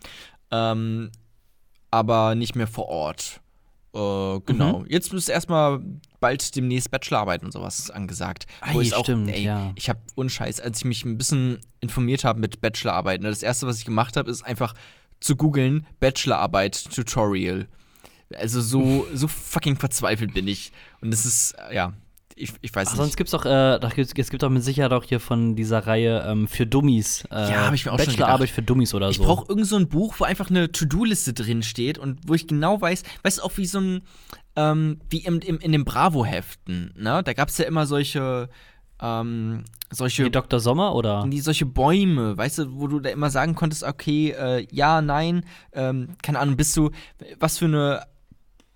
ähm, 0.52 1.12
aber 1.90 2.36
nicht 2.36 2.56
mehr 2.56 2.68
vor 2.68 2.88
Ort. 2.88 3.42
Äh, 3.94 4.40
genau. 4.46 4.80
Mhm. 4.80 4.86
Jetzt 4.88 5.14
ist 5.14 5.30
erstmal 5.30 5.82
bald 6.20 6.56
demnächst 6.56 6.92
Bachelorarbeit 6.92 7.44
und 7.44 7.52
sowas 7.52 7.90
angesagt. 7.90 8.46
Ei, 8.62 8.74
wo 8.74 8.80
auch, 8.96 9.04
stimmt, 9.04 9.30
ey, 9.30 9.44
ja. 9.44 9.72
Ich 9.76 9.90
habe 9.90 10.00
unscheiß, 10.16 10.60
als 10.60 10.80
ich 10.80 10.86
mich 10.86 11.04
ein 11.04 11.18
bisschen 11.18 11.60
informiert 11.80 12.24
habe 12.24 12.40
mit 12.40 12.62
Bachelorarbeit, 12.62 13.22
ne, 13.22 13.30
das 13.30 13.44
erste, 13.44 13.68
was 13.68 13.80
ich 13.80 13.86
gemacht 13.86 14.16
habe, 14.16 14.30
ist 14.30 14.44
einfach 14.44 14.74
zu 15.20 15.36
googeln 15.36 15.86
Bachelorarbeit 16.00 16.94
Tutorial. 16.94 17.68
Also 18.36 18.62
so, 18.62 19.06
so 19.14 19.28
fucking 19.28 19.76
verzweifelt 19.76 20.34
bin 20.34 20.48
ich. 20.48 20.72
Und 21.02 21.14
es 21.14 21.26
ist, 21.26 21.56
äh, 21.70 21.76
ja, 21.76 21.94
ich, 22.36 22.54
ich 22.62 22.74
weiß 22.76 22.88
Ach, 22.90 22.92
nicht. 22.94 22.98
sonst 23.02 23.18
gibt's 23.18 23.32
doch, 23.32 23.46
äh, 23.46 23.80
doch 23.80 23.94
gibt's, 23.94 24.14
es 24.18 24.30
gibt 24.30 24.44
doch 24.44 24.50
mit 24.50 24.64
Sicherheit 24.64 24.92
auch 24.94 25.04
hier 25.04 25.20
von 25.20 25.56
dieser 25.56 25.86
Reihe 25.88 26.24
ähm, 26.28 26.48
für 26.48 26.66
Dummies. 26.66 27.26
Äh, 27.32 27.52
Ja, 27.52 27.66
hab 27.68 27.74
ich 27.74 27.86
mir 27.86 27.92
auch 27.94 27.98
schon 27.98 28.06
Bachelorarbeit 28.08 28.40
gedacht. 28.42 28.56
für 28.56 28.62
Dummies 28.64 28.94
oder 28.94 29.10
Ich 29.10 29.18
so. 29.18 29.24
brauche 29.24 29.46
irgend 29.50 29.68
so 29.68 29.76
ein 29.78 29.88
Buch, 29.90 30.16
wo 30.20 30.24
einfach 30.24 30.50
eine 30.50 30.72
To-Do-Liste 30.72 31.34
drin 31.34 31.64
steht 31.64 31.98
und 31.98 32.20
wo 32.28 32.34
ich 32.34 32.48
genau 32.48 32.80
weiß, 32.82 33.04
weißt 33.24 33.40
du, 33.40 33.44
auch 33.44 33.58
wie 33.58 33.66
so 33.66 33.80
ein, 33.80 34.02
ähm, 34.56 35.00
wie 35.10 35.20
im, 35.20 35.40
im, 35.40 35.60
in 35.60 35.72
den 35.72 35.86
Bravo-Heften, 35.86 36.94
ne? 36.98 37.22
Da 37.24 37.34
gab 37.34 37.50
es 37.50 37.58
ja 37.58 37.66
immer 37.66 37.86
solche, 37.86 38.50
ähm, 39.02 39.64
solche, 39.90 40.26
Wie 40.26 40.30
Dr. 40.30 40.60
Sommer 40.60 40.94
oder? 40.96 41.26
die, 41.28 41.40
solche 41.42 41.66
Bäume, 41.66 42.38
weißt 42.38 42.60
du, 42.60 42.80
wo 42.80 42.88
du 42.88 43.00
da 43.00 43.10
immer 43.10 43.30
sagen 43.30 43.56
konntest, 43.56 43.84
okay, 43.84 44.32
äh, 44.32 44.68
ja, 44.72 45.02
nein, 45.02 45.44
ähm, 45.74 46.10
keine 46.22 46.40
Ahnung, 46.40 46.56
bist 46.58 46.76
du, 46.78 46.92
was 47.40 47.58
für 47.58 47.66
eine 47.66 48.04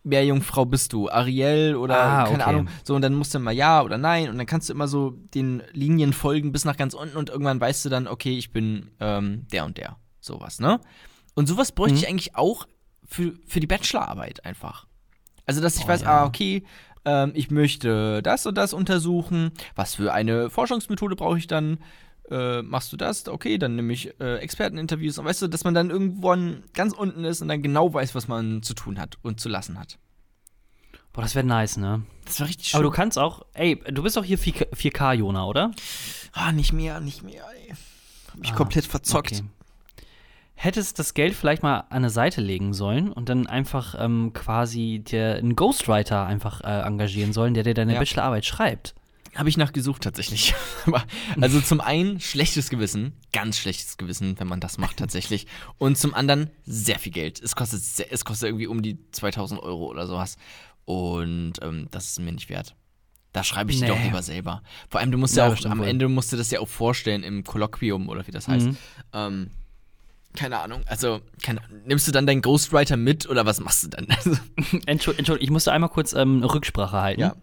Meerjungfrau 0.05 0.65
bist 0.65 0.93
du? 0.93 1.09
Ariel 1.09 1.75
oder 1.75 1.95
Ah, 1.99 2.23
keine 2.25 2.43
okay. 2.43 2.49
Ahnung. 2.55 2.69
So, 2.83 2.95
und 2.95 3.01
dann 3.01 3.13
musst 3.15 3.33
du 3.33 3.39
immer 3.39 3.51
ja 3.51 3.81
oder 3.81 3.97
nein 3.97 4.29
und 4.29 4.37
dann 4.37 4.45
kannst 4.45 4.69
du 4.69 4.73
immer 4.73 4.87
so 4.87 5.11
den 5.33 5.61
Linien 5.73 6.13
folgen 6.13 6.51
bis 6.51 6.63
nach 6.63 6.77
ganz 6.77 6.93
unten 6.93 7.17
und 7.17 7.29
irgendwann 7.29 7.59
weißt 7.59 7.83
du 7.85 7.89
dann, 7.89 8.07
okay, 8.07 8.37
ich 8.37 8.51
bin 8.51 8.91
ähm, 8.99 9.45
der 9.51 9.65
und 9.65 9.77
der. 9.77 9.97
Sowas, 10.19 10.59
ne? 10.59 10.79
Und 11.35 11.47
sowas 11.47 11.71
bräuchte 11.71 11.95
Mhm. 11.95 12.01
ich 12.03 12.07
eigentlich 12.09 12.35
auch 12.35 12.65
für, 13.03 13.33
für 13.47 13.59
die 13.59 13.67
Bachelorarbeit 13.67 14.45
einfach. 14.45 14.87
Also, 15.45 15.61
dass 15.61 15.75
ich 15.77 15.85
Oh, 15.85 15.87
weiß, 15.87 16.01
ja. 16.01 16.07
ah, 16.07 16.25
okay, 16.25 16.63
ähm, 17.05 17.31
ich 17.35 17.51
möchte 17.51 18.23
das 18.23 18.45
und 18.47 18.57
das 18.57 18.73
untersuchen. 18.73 19.51
Was 19.75 19.95
für 19.95 20.11
eine 20.13 20.49
Forschungsmethode 20.49 21.15
brauche 21.15 21.37
ich 21.37 21.45
dann? 21.47 21.77
Äh, 22.31 22.61
machst 22.63 22.91
du 22.91 22.97
das? 22.97 23.27
Okay, 23.27 23.57
dann 23.57 23.75
nehme 23.75 23.93
ich 23.93 24.19
äh, 24.19 24.37
Experteninterviews. 24.37 25.17
Und 25.19 25.25
weißt 25.25 25.43
du, 25.43 25.47
dass 25.47 25.63
man 25.63 25.73
dann 25.73 25.89
irgendwann 25.91 26.63
ganz 26.73 26.93
unten 26.93 27.23
ist 27.23 27.41
und 27.41 27.47
dann 27.49 27.61
genau 27.61 27.93
weiß, 27.93 28.15
was 28.15 28.27
man 28.27 28.63
zu 28.63 28.73
tun 28.73 28.99
hat 28.99 29.17
und 29.21 29.39
zu 29.39 29.47
lassen 29.49 29.77
hat. 29.79 29.99
Boah, 31.13 31.21
das 31.21 31.35
wäre 31.35 31.45
nice, 31.45 31.77
ne? 31.77 32.01
Das 32.25 32.39
war 32.41 32.47
richtig 32.47 32.67
schön. 32.69 32.77
Aber 32.79 32.83
du 32.83 32.91
kannst 32.91 33.17
auch, 33.17 33.45
ey, 33.53 33.81
du 33.91 34.03
bist 34.03 34.17
doch 34.17 34.23
hier 34.25 34.37
4K, 34.39 34.73
4K 34.75 35.13
Jona, 35.13 35.45
oder? 35.45 35.71
ah, 36.33 36.51
nicht 36.51 36.73
mehr, 36.73 36.99
nicht 36.99 37.23
mehr, 37.23 37.43
ey. 37.67 37.73
Hab 38.31 38.39
mich 38.39 38.51
Ah, 38.51 38.55
komplett 38.55 38.85
verzockt. 38.85 39.31
Okay. 39.31 39.43
Hättest 40.57 40.99
das 40.99 41.13
Geld 41.13 41.33
vielleicht 41.35 41.63
mal 41.63 41.79
an 41.81 41.85
eine 41.89 42.09
Seite 42.09 42.39
legen 42.41 42.73
sollen 42.73 43.11
und 43.11 43.27
dann 43.29 43.45
einfach 43.45 43.95
ähm, 43.99 44.31
quasi 44.33 45.01
dir 45.05 45.35
einen 45.35 45.55
Ghostwriter 45.55 46.25
einfach 46.25 46.61
äh, 46.61 46.81
engagieren 46.81 47.33
sollen, 47.33 47.53
der 47.53 47.63
dir 47.63 47.73
deine 47.73 47.93
Ja. 47.93 47.99
Bachelorarbeit 47.99 48.45
schreibt. 48.45 48.95
Habe 49.35 49.49
ich 49.49 49.57
nachgesucht 49.57 50.01
tatsächlich. 50.03 50.53
Also 51.41 51.59
zum 51.61 51.81
einen 51.81 52.19
schlechtes 52.19 52.69
Gewissen, 52.69 53.13
ganz 53.33 53.57
schlechtes 53.57 53.97
Gewissen, 53.97 54.39
wenn 54.39 54.47
man 54.47 54.59
das 54.59 54.77
macht 54.77 54.97
tatsächlich. 54.97 55.47
Und 55.77 55.97
zum 55.97 56.13
anderen 56.13 56.51
sehr 56.63 56.99
viel 56.99 57.11
Geld. 57.11 57.41
Es 57.41 57.55
kostet, 57.55 57.81
sehr, 57.81 58.11
es 58.13 58.23
kostet 58.23 58.49
irgendwie 58.49 58.67
um 58.67 58.81
die 58.81 58.97
2000 59.11 59.61
Euro 59.61 59.87
oder 59.87 60.05
sowas. 60.07 60.37
Und 60.85 61.53
ähm, 61.61 61.87
das 61.91 62.05
ist 62.05 62.19
mir 62.19 62.31
nicht 62.31 62.49
wert. 62.49 62.75
Da 63.33 63.43
schreibe 63.43 63.71
ich 63.71 63.81
Nee. 63.81 63.87
doch 63.87 63.99
lieber 64.01 64.21
selber. 64.23 64.61
Vor 64.89 65.01
allem, 65.01 65.11
du 65.11 65.17
musst 65.17 65.35
Ja, 65.35 65.47
ja, 65.47 65.53
auch, 65.53 65.65
am 65.65 65.79
wohl. 65.79 65.87
Ende 65.87 66.07
musst 66.07 66.31
du 66.31 66.37
das 66.37 66.51
ja 66.51 66.59
auch 66.61 66.69
vorstellen 66.69 67.23
im 67.23 67.43
Kolloquium 67.43 68.07
oder 68.07 68.25
wie 68.27 68.31
das 68.31 68.47
heißt. 68.47 68.67
Mhm. 68.67 68.77
Ähm, 69.13 69.49
keine 70.35 70.59
Ahnung. 70.59 70.83
Also, 70.85 71.21
keine, 71.41 71.61
nimmst 71.85 72.07
du 72.07 72.11
dann 72.11 72.27
deinen 72.27 72.41
Ghostwriter 72.41 72.95
mit 72.95 73.27
oder 73.27 73.45
was 73.45 73.59
machst 73.59 73.83
du 73.83 73.87
dann? 73.89 74.05
Entschuldigung, 74.85 74.85
Entschuldigung, 74.87 75.39
ich 75.41 75.49
musste 75.49 75.71
einmal 75.71 75.89
kurz 75.89 76.13
ähm, 76.13 76.37
eine 76.37 76.53
Rücksprache 76.53 77.01
halten. 77.01 77.21
Ja. 77.21 77.35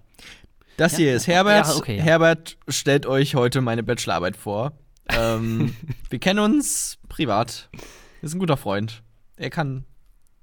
Das 0.76 0.92
Ja, 0.92 0.98
hier 0.98 1.16
ist 1.16 1.26
Herbert. 1.26 1.66
Ja, 1.66 1.76
okay, 1.76 1.96
ja. 1.96 2.02
Herbert 2.02 2.56
stellt 2.68 3.06
euch 3.06 3.34
heute 3.34 3.60
meine 3.60 3.82
Bachelorarbeit 3.82 4.36
vor. 4.36 4.72
Ähm, 5.08 5.76
wir 6.10 6.18
kennen 6.18 6.38
uns 6.38 6.98
privat. 7.08 7.68
Er 7.72 8.24
ist 8.24 8.34
ein 8.34 8.38
guter 8.38 8.56
Freund. 8.56 9.02
Er 9.36 9.50
kann 9.50 9.84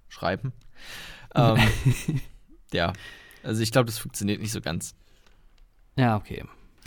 schreiben. 0.08 0.54
Ähm, 1.36 1.58
ja. 2.74 2.94
Also 3.44 3.62
ich 3.62 3.72
glaube, 3.72 3.86
das 3.86 3.98
funktioniert 3.98 4.42
nicht 4.42 4.52
so 4.52 4.62
ganz. 4.62 4.94
Ja, 5.98 6.16
okay. 6.16 6.44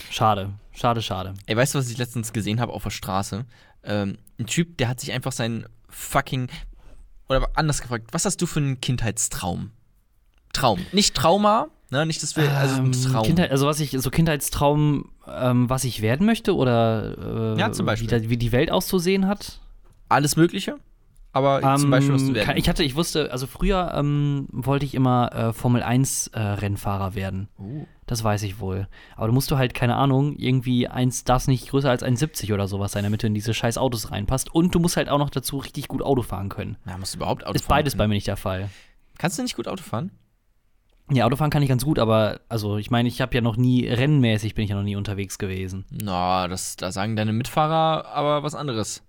Schade, 0.09 0.53
schade, 0.71 1.01
schade. 1.01 1.33
Ey, 1.45 1.55
weißt 1.55 1.73
du, 1.75 1.79
was 1.79 1.89
ich 1.89 1.97
letztens 1.97 2.33
gesehen 2.33 2.59
habe 2.59 2.73
auf 2.73 2.83
der 2.83 2.89
Straße? 2.89 3.45
Ähm, 3.83 4.17
ein 4.39 4.45
Typ, 4.45 4.77
der 4.77 4.87
hat 4.87 4.99
sich 4.99 5.11
einfach 5.11 5.31
seinen 5.31 5.65
fucking. 5.89 6.49
Oder 7.29 7.49
anders 7.55 7.81
gefragt, 7.81 8.07
was 8.11 8.25
hast 8.25 8.41
du 8.41 8.45
für 8.45 8.59
einen 8.59 8.81
Kindheitstraum? 8.81 9.71
Traum. 10.51 10.85
Nicht 10.91 11.15
Trauma, 11.15 11.69
ne? 11.93 12.05
Nicht, 12.05 12.21
dass 12.21 12.35
wir. 12.35 12.51
Also 12.51 12.81
ein 12.81 12.87
Ähm, 12.87 12.91
Traum. 12.91 13.23
Kindheit, 13.23 13.51
also 13.51 13.65
was 13.67 13.79
ich, 13.79 13.91
so 13.91 14.09
Kindheitstraum, 14.09 15.11
ähm, 15.27 15.69
was 15.69 15.85
ich 15.85 16.01
werden 16.01 16.25
möchte 16.25 16.55
oder 16.55 17.53
äh, 17.55 17.59
Ja, 17.59 17.71
zum 17.71 17.85
Beispiel. 17.85 18.09
Wie, 18.11 18.21
da, 18.23 18.29
wie 18.29 18.37
die 18.37 18.51
Welt 18.51 18.69
auszusehen 18.71 19.27
hat. 19.27 19.61
Alles 20.09 20.35
Mögliche. 20.35 20.75
Aber 21.35 21.61
zum 21.77 21.85
Ähm, 21.85 21.89
Beispiel, 21.91 22.13
was 22.13 22.21
du 22.27 22.33
werden 22.35 22.45
kann- 22.45 22.57
Ich 22.57 22.69
hatte, 22.69 22.83
ich 22.83 22.95
wusste, 22.95 23.31
also 23.31 23.47
früher 23.47 23.93
ähm, 23.95 24.47
wollte 24.51 24.85
ich 24.85 24.93
immer 24.93 25.31
äh, 25.33 25.53
Formel 25.53 25.81
1 25.81 26.27
äh, 26.27 26.39
Rennfahrer 26.39 27.15
werden. 27.15 27.47
Oh. 27.57 27.87
Das 28.05 28.23
weiß 28.23 28.43
ich 28.43 28.59
wohl. 28.59 28.87
Aber 29.15 29.25
du 29.27 29.33
musst 29.33 29.49
du 29.49 29.57
halt, 29.57 29.73
keine 29.73 29.95
Ahnung, 29.95 30.35
irgendwie 30.37 30.87
eins 30.87 31.23
darf 31.23 31.47
nicht 31.47 31.69
größer 31.69 31.89
als 31.89 32.03
1,70 32.03 32.53
oder 32.53 32.67
sowas 32.67 32.91
sein, 32.91 33.03
damit 33.03 33.23
du 33.23 33.27
in 33.27 33.33
diese 33.33 33.53
scheiß 33.55 33.79
Autos 33.79 34.11
reinpasst. 34.11 34.53
Und 34.53 34.75
du 34.75 34.79
musst 34.79 34.95
halt 34.97 35.09
auch 35.09 35.17
noch 35.17 35.31
dazu 35.31 35.57
richtig 35.57 35.87
gut 35.87 36.03
Auto 36.03 36.21
fahren 36.21 36.49
können. 36.49 36.77
Na, 36.85 36.97
musst 36.99 37.15
du 37.15 37.17
überhaupt 37.17 37.43
Auto 37.47 37.55
Ist 37.55 37.65
fahren 37.65 37.77
beides 37.79 37.93
bei 37.95 38.03
können? 38.03 38.09
mir 38.09 38.15
nicht 38.15 38.27
der 38.27 38.37
Fall. 38.37 38.69
Kannst 39.17 39.39
du 39.39 39.41
nicht 39.43 39.55
gut 39.55 39.67
Auto 39.67 39.81
fahren? 39.81 40.11
Ja, 41.15 41.25
Autofahren 41.25 41.51
kann 41.51 41.63
ich 41.63 41.69
ganz 41.69 41.83
gut, 41.85 41.99
aber 41.99 42.41
also 42.49 42.77
ich 42.77 42.91
meine, 42.91 43.07
ich 43.07 43.21
habe 43.21 43.35
ja 43.35 43.41
noch 43.41 43.57
nie, 43.57 43.87
rennmäßig 43.87 44.55
bin 44.55 44.63
ich 44.63 44.69
ja 44.69 44.75
noch 44.75 44.83
nie 44.83 44.95
unterwegs 44.95 45.37
gewesen. 45.37 45.85
Na, 45.91 46.47
das, 46.47 46.75
da 46.75 46.91
sagen 46.91 47.15
deine 47.15 47.33
Mitfahrer 47.33 48.07
aber 48.07 48.43
was 48.43 48.55
anderes. 48.55 49.03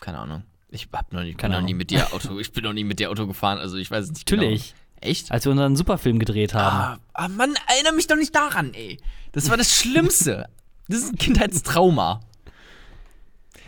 Keine 0.00 0.18
Ahnung. 0.18 0.44
Ich 0.70 0.88
hab 0.92 1.12
noch 1.12 1.22
nie, 1.22 1.34
Keine 1.34 1.56
noch 1.56 1.62
nie 1.62 1.74
mit 1.74 1.90
dir 1.90 2.12
Auto, 2.14 2.38
ich 2.38 2.52
bin 2.52 2.64
noch 2.64 2.72
nie 2.72 2.84
mit 2.84 2.98
dir 2.98 3.10
Auto 3.10 3.26
gefahren, 3.26 3.58
also 3.58 3.76
ich 3.76 3.90
weiß 3.90 4.04
es 4.04 4.12
nicht 4.12 4.30
Natürlich. 4.30 4.70
genau. 4.70 5.10
Echt? 5.10 5.32
Als 5.32 5.44
wir 5.44 5.52
unseren 5.52 5.76
Superfilm 5.76 6.18
gedreht 6.18 6.54
haben. 6.54 7.00
Ah, 7.12 7.24
ah, 7.24 7.28
Mann, 7.28 7.54
erinnere 7.66 7.92
mich 7.92 8.06
doch 8.06 8.16
nicht 8.16 8.34
daran, 8.34 8.72
ey. 8.72 8.98
Das 9.32 9.50
war 9.50 9.56
das 9.56 9.74
Schlimmste. 9.74 10.48
Das 10.88 11.00
ist 11.00 11.12
ein 11.12 11.18
Kindheitstrauma. 11.18 12.20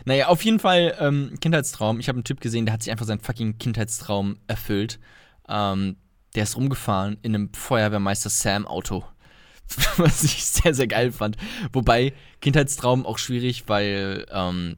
Naja, 0.05 0.29
auf 0.29 0.45
jeden 0.45 0.61
Fall 0.61 0.95
ähm, 1.01 1.35
Kindheitstraum. 1.41 1.99
Ich 1.99 2.09
habe 2.09 2.17
einen 2.17 2.25
Typ 2.25 2.41
gesehen, 2.41 2.67
der 2.67 2.75
hat 2.75 2.83
sich 2.83 2.93
einfach 2.93 3.07
seinen 3.07 3.21
fucking 3.21 3.59
Kindheitstraum 3.59 4.39
erfüllt. 4.47 5.01
Ähm, 5.49 5.97
der 6.35 6.45
ist 6.45 6.57
rumgefahren 6.57 7.19
in 7.23 7.35
einem 7.35 7.53
Feuerwehrmeister 7.53 8.31
Sam-Auto. 8.31 9.05
Was 9.97 10.23
ich 10.25 10.45
sehr, 10.45 10.75
sehr 10.75 10.87
geil 10.87 11.11
fand. 11.13 11.37
Wobei, 11.73 12.13
Kindheitstraum 12.41 13.07
auch 13.07 13.19
schwierig, 13.19 13.65
weil 13.67 14.27
ähm, 14.31 14.77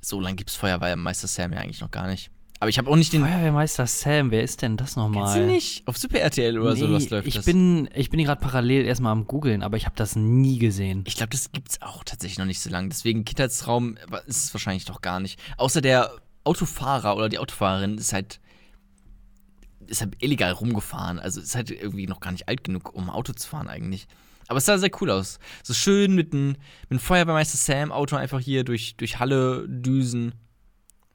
so 0.00 0.20
lange 0.20 0.36
gibt 0.36 0.50
es 0.50 0.56
Feuerwehrmeister 0.56 1.28
Sam 1.28 1.52
ja 1.52 1.60
eigentlich 1.60 1.80
noch 1.80 1.90
gar 1.90 2.06
nicht. 2.08 2.30
Aber 2.60 2.70
ich 2.70 2.78
habe 2.78 2.90
auch 2.90 2.96
nicht 2.96 3.12
den. 3.12 3.22
Feuerwehrmeister 3.22 3.86
Sam, 3.86 4.30
wer 4.30 4.42
ist 4.42 4.62
denn 4.62 4.76
das 4.76 4.96
nochmal? 4.96 5.24
Kennst 5.24 5.36
du 5.36 5.46
nicht? 5.52 5.86
Auf 5.86 5.98
Super 5.98 6.20
RTL 6.20 6.58
oder 6.58 6.74
nee, 6.74 6.80
sowas 6.80 7.10
läuft 7.10 7.26
ich 7.26 7.34
das. 7.34 7.44
Bin, 7.44 7.88
ich 7.94 8.10
bin 8.10 8.24
gerade 8.24 8.40
parallel 8.40 8.86
erstmal 8.86 9.12
am 9.12 9.26
googeln, 9.26 9.62
aber 9.62 9.76
ich 9.76 9.86
habe 9.86 9.96
das 9.96 10.16
nie 10.16 10.58
gesehen. 10.58 11.04
Ich 11.06 11.16
glaube, 11.16 11.30
das 11.30 11.52
gibt's 11.52 11.82
auch 11.82 12.04
tatsächlich 12.04 12.38
noch 12.38 12.46
nicht 12.46 12.60
so 12.60 12.70
lange. 12.70 12.88
Deswegen 12.88 13.24
Kindheitstraum 13.24 13.98
ist 14.26 14.44
es 14.44 14.54
wahrscheinlich 14.54 14.84
doch 14.84 15.02
gar 15.02 15.20
nicht. 15.20 15.38
Außer 15.58 15.80
der 15.80 16.12
Autofahrer 16.44 17.16
oder 17.16 17.28
die 17.28 17.38
Autofahrerin 17.38 17.98
ist 17.98 18.12
halt 18.12 18.40
ist 19.88 20.00
halt 20.00 20.14
illegal 20.22 20.52
rumgefahren. 20.52 21.18
Also 21.18 21.40
ist 21.40 21.54
halt 21.54 21.70
irgendwie 21.70 22.06
noch 22.06 22.20
gar 22.20 22.32
nicht 22.32 22.48
alt 22.48 22.64
genug, 22.64 22.94
um 22.94 23.10
Auto 23.10 23.32
zu 23.32 23.48
fahren 23.48 23.68
eigentlich. 23.68 24.06
Aber 24.48 24.58
es 24.58 24.66
sah 24.66 24.76
sehr 24.78 24.90
cool 25.00 25.10
aus. 25.10 25.38
So 25.62 25.72
schön 25.72 26.14
mit 26.14 26.32
einem 26.34 26.56
mit 26.90 27.00
Feuerwehrmeister 27.00 27.56
Sam 27.56 27.92
Auto 27.92 28.16
einfach 28.16 28.40
hier 28.40 28.62
durch, 28.64 28.96
durch 28.96 29.18
Halle 29.18 29.66
düsen. 29.68 30.34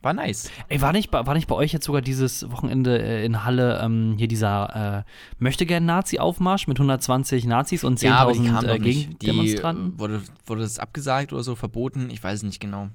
War 0.02 0.14
nice. 0.14 0.50
Ey, 0.70 0.80
war 0.82 0.94
nicht, 0.94 1.12
bei- 1.12 1.26
war 1.28 1.34
nicht 1.34 1.48
bei 1.48 1.56
euch 1.56 1.74
jetzt 1.74 1.86
sogar 1.86 2.02
dieses 2.02 2.50
Wochenende 2.50 3.02
äh, 3.02 3.26
in 3.26 3.44
Halle 3.44 3.82
ähm, 3.84 4.16
hier 4.18 4.30
dieser 4.30 5.04
äh, 5.06 5.44
Möchtegern-Nazi-Aufmarsch 5.44 6.68
mit 6.68 6.78
120 6.80 7.46
Nazis 7.46 7.84
und 7.84 8.00
10.000 8.00 8.06
ja, 8.06 8.16
aber 8.18 8.34
die 8.34 8.40
äh. 8.48 8.80
Die 8.80 9.16
Gegendemonstranten? 9.20 9.96
äh, 9.96 10.00
wurde, 10.00 10.22
wurde 10.46 10.62
das 10.62 10.80
abgesagt 10.80 11.34
oder 11.34 11.44
so, 11.44 11.56
verboten? 11.56 12.10
Ich 12.12 12.24
weiß 12.24 12.38
es 12.40 12.44
nicht 12.44 12.60
genau. 12.60 12.90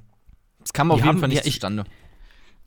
Es 0.65 0.73
kam 0.73 0.91
auf 0.91 0.97
Die 0.97 1.01
jeden 1.05 1.09
haben- 1.11 1.21
Fall 1.21 1.29
nicht 1.29 1.39
ja, 1.43 1.45
ich- 1.47 1.53
zustande. 1.55 1.85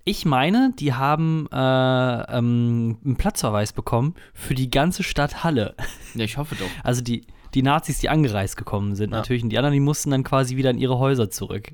Ich 0.08 0.24
meine, 0.26 0.72
die 0.80 0.94
haben 0.94 1.48
äh, 1.52 1.56
ähm, 1.58 2.98
einen 3.04 3.16
Platzverweis 3.18 3.74
bekommen 3.74 4.16
für 4.34 4.56
die 4.56 4.72
ganze 4.72 5.04
Stadt 5.04 5.44
Halle. 5.44 5.76
Ja, 6.16 6.24
ich 6.24 6.38
hoffe 6.38 6.56
doch. 6.56 6.70
Also 6.82 7.02
die, 7.02 7.28
die 7.54 7.62
Nazis, 7.62 8.00
die 8.00 8.08
angereist 8.08 8.56
gekommen 8.56 8.96
sind 8.96 9.12
Ja. 9.12 9.18
natürlich. 9.18 9.44
Und 9.44 9.50
die 9.50 9.58
anderen, 9.58 9.74
die 9.74 9.82
mussten 9.82 10.12
dann 10.12 10.24
quasi 10.24 10.56
wieder 10.56 10.70
in 10.70 10.78
ihre 10.78 10.98
Häuser 10.98 11.30
zurück. 11.30 11.74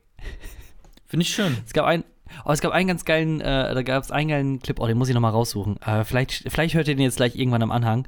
Finde 1.06 1.22
ich 1.26 1.30
schön. 1.30 1.56
Es 1.64 1.74
gab 1.74 1.86
einen, 1.86 2.04
oh, 2.44 2.50
es 2.52 2.62
gab 2.62 2.72
einen 2.72 2.88
ganz 2.88 3.06
geilen, 3.06 3.40
äh, 3.40 3.74
da 3.76 3.84
gab 3.84 4.04
es 4.04 4.10
einen 4.10 4.30
geilen 4.30 4.60
Clip, 4.60 4.80
oh, 4.80 4.88
den 4.88 4.98
muss 4.98 5.10
ich 5.10 5.14
nochmal 5.14 5.32
raussuchen. 5.32 5.80
Äh, 5.84 6.04
vielleicht, 6.04 6.46
vielleicht 6.52 6.74
hört 6.74 6.88
ihr 6.88 6.96
den 6.96 7.04
jetzt 7.04 7.18
gleich 7.18 7.36
irgendwann 7.36 7.62
am 7.62 7.72
Anhang. 7.72 8.08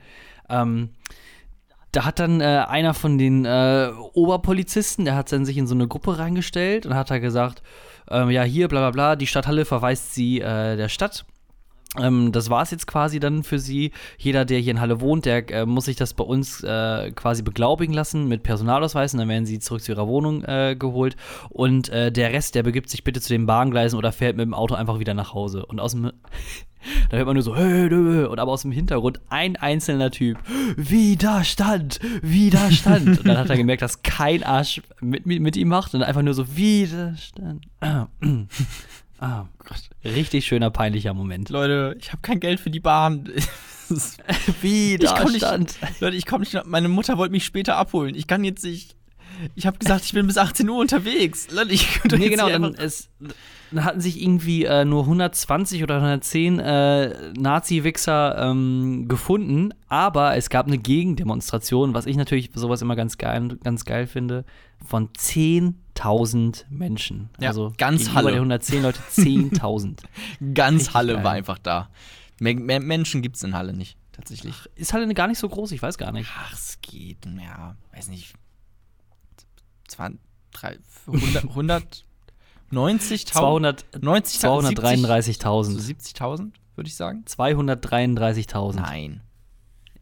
Ähm, 0.49 0.89
da 1.95 2.05
hat 2.05 2.19
dann 2.19 2.41
äh, 2.41 2.65
einer 2.67 2.93
von 2.93 3.17
den 3.17 3.45
äh, 3.45 3.89
Oberpolizisten, 4.13 5.05
der 5.05 5.15
hat 5.15 5.31
dann 5.31 5.45
sich 5.45 5.57
in 5.57 5.67
so 5.67 5.75
eine 5.75 5.87
Gruppe 5.87 6.17
reingestellt 6.17 6.85
und 6.85 6.93
hat 6.93 7.09
da 7.09 7.19
gesagt, 7.19 7.63
ähm, 8.09 8.29
ja, 8.29 8.43
hier, 8.43 8.67
bla 8.67 8.81
bla 8.81 8.91
bla, 8.91 9.15
die 9.15 9.27
Stadthalle 9.27 9.65
verweist 9.65 10.13
sie 10.13 10.41
äh, 10.41 10.75
der 10.75 10.89
Stadt. 10.89 11.25
Ähm, 11.97 12.33
das 12.33 12.49
war 12.49 12.61
es 12.63 12.71
jetzt 12.71 12.87
quasi 12.87 13.19
dann 13.19 13.43
für 13.43 13.59
sie. 13.59 13.91
Jeder, 14.17 14.43
der 14.43 14.59
hier 14.59 14.71
in 14.71 14.81
Halle 14.81 14.99
wohnt, 14.99 15.25
der 15.25 15.49
äh, 15.49 15.65
muss 15.65 15.85
sich 15.85 15.95
das 15.95 16.13
bei 16.13 16.23
uns 16.23 16.61
äh, 16.63 17.11
quasi 17.11 17.41
beglaubigen 17.43 17.93
lassen 17.93 18.27
mit 18.27 18.43
Personalausweis 18.43 19.13
und 19.13 19.19
dann 19.19 19.29
werden 19.29 19.45
sie 19.45 19.59
zurück 19.59 19.81
zu 19.81 19.93
ihrer 19.93 20.07
Wohnung 20.07 20.43
äh, 20.43 20.75
geholt. 20.77 21.15
Und 21.49 21.89
äh, 21.89 22.11
der 22.11 22.33
Rest, 22.33 22.55
der 22.55 22.63
begibt 22.63 22.89
sich 22.89 23.03
bitte 23.03 23.21
zu 23.21 23.29
den 23.29 23.45
Bahngleisen 23.45 23.97
oder 23.97 24.11
fährt 24.11 24.35
mit 24.35 24.45
dem 24.45 24.53
Auto 24.53 24.75
einfach 24.75 24.99
wieder 24.99 25.13
nach 25.13 25.33
Hause. 25.33 25.65
Und 25.65 25.79
aus 25.79 25.91
dem. 25.91 26.11
Da 27.09 27.17
hört 27.17 27.25
man 27.25 27.35
nur 27.35 27.43
so, 27.43 27.53
und 27.53 28.39
aber 28.39 28.51
aus 28.51 28.61
dem 28.63 28.71
Hintergrund 28.71 29.19
ein 29.29 29.55
einzelner 29.55 30.11
Typ, 30.11 30.37
Widerstand, 30.75 31.99
Widerstand. 32.21 33.19
und 33.19 33.27
dann 33.27 33.37
hat 33.37 33.49
er 33.49 33.57
gemerkt, 33.57 33.81
dass 33.81 34.03
kein 34.03 34.43
Arsch 34.43 34.81
mit, 35.01 35.25
mit, 35.25 35.41
mit 35.41 35.57
ihm 35.57 35.69
macht 35.69 35.93
und 35.93 36.03
einfach 36.03 36.21
nur 36.21 36.33
so, 36.33 36.55
Widerstand. 36.55 37.65
Ah, 37.81 38.07
ah, 39.19 39.45
Gott. 39.59 39.89
Richtig 40.03 40.45
schöner, 40.45 40.69
peinlicher 40.69 41.13
Moment. 41.13 41.49
Leute, 41.49 41.95
ich 41.99 42.11
habe 42.11 42.21
kein 42.21 42.39
Geld 42.39 42.59
für 42.59 42.69
die 42.69 42.79
Bahn. 42.79 43.29
Widerstand. 44.61 45.75
Ich 45.75 45.89
nicht, 45.89 46.01
Leute, 46.01 46.17
ich 46.17 46.25
komme 46.25 46.43
nicht. 46.43 46.65
Meine 46.65 46.89
Mutter 46.89 47.17
wollte 47.17 47.31
mich 47.31 47.45
später 47.45 47.77
abholen. 47.77 48.15
Ich 48.15 48.27
kann 48.27 48.43
jetzt 48.43 48.63
nicht. 48.63 48.95
Ich 49.55 49.65
habe 49.67 49.77
gesagt, 49.77 50.05
ich 50.05 50.13
bin 50.13 50.27
bis 50.27 50.37
18 50.37 50.69
Uhr 50.69 50.79
unterwegs. 50.79 51.49
Leute, 51.51 51.73
ich 51.73 52.01
könnte 52.01 52.17
Nee, 52.17 52.29
genau, 52.29 52.49
dann, 52.49 52.73
es, 52.75 53.09
dann 53.71 53.83
hatten 53.83 54.01
sich 54.01 54.21
irgendwie 54.21 54.65
äh, 54.65 54.85
nur 54.85 55.01
120 55.01 55.83
oder 55.83 55.95
110 55.95 56.59
äh, 56.59 57.33
Nazi-Wichser 57.33 58.37
ähm, 58.49 59.07
gefunden, 59.07 59.73
aber 59.87 60.35
es 60.35 60.49
gab 60.49 60.67
eine 60.67 60.77
Gegendemonstration, 60.77 61.93
was 61.93 62.05
ich 62.05 62.17
natürlich 62.17 62.51
sowas 62.53 62.81
immer 62.81 62.95
ganz 62.95 63.17
geil, 63.17 63.57
ganz 63.63 63.85
geil 63.85 64.07
finde, 64.07 64.45
von 64.85 65.09
10.000 65.09 66.65
Menschen. 66.69 67.29
Ja, 67.39 67.49
also 67.49 67.73
ganz 67.77 68.13
Halle. 68.13 68.27
der 68.31 68.35
110 68.35 68.83
Leute 68.83 68.99
10.000. 69.11 69.99
Ganz 70.53 70.73
Richtig 70.73 70.93
Halle 70.93 71.13
geil. 71.15 71.23
war 71.23 71.31
einfach 71.31 71.57
da. 71.57 71.89
Mehr, 72.39 72.55
mehr 72.55 72.79
Menschen 72.79 73.21
gibt 73.21 73.37
es 73.37 73.43
in 73.43 73.55
Halle 73.55 73.73
nicht, 73.73 73.97
tatsächlich. 74.11 74.55
Ist 74.75 74.93
halt 74.93 75.13
gar 75.15 75.27
nicht 75.27 75.39
so 75.39 75.47
groß, 75.47 75.71
ich 75.71 75.81
weiß 75.81 75.97
gar 75.97 76.11
nicht. 76.11 76.29
Ach, 76.37 76.53
es 76.53 76.79
geht, 76.81 77.25
ja, 77.25 77.75
weiß 77.93 78.09
nicht. 78.09 78.33
20, 79.87 80.19
100, 81.07 81.43
100 81.43 82.05
90.000? 82.71 83.25
200 83.27 83.85
90.000? 83.95 84.77
233.000. 84.77 85.63
So 85.63 85.79
70.000, 85.79 86.51
würde 86.75 86.87
ich 86.87 86.95
sagen. 86.95 87.23
233.000. 87.27 88.75
Nein. 88.75 89.21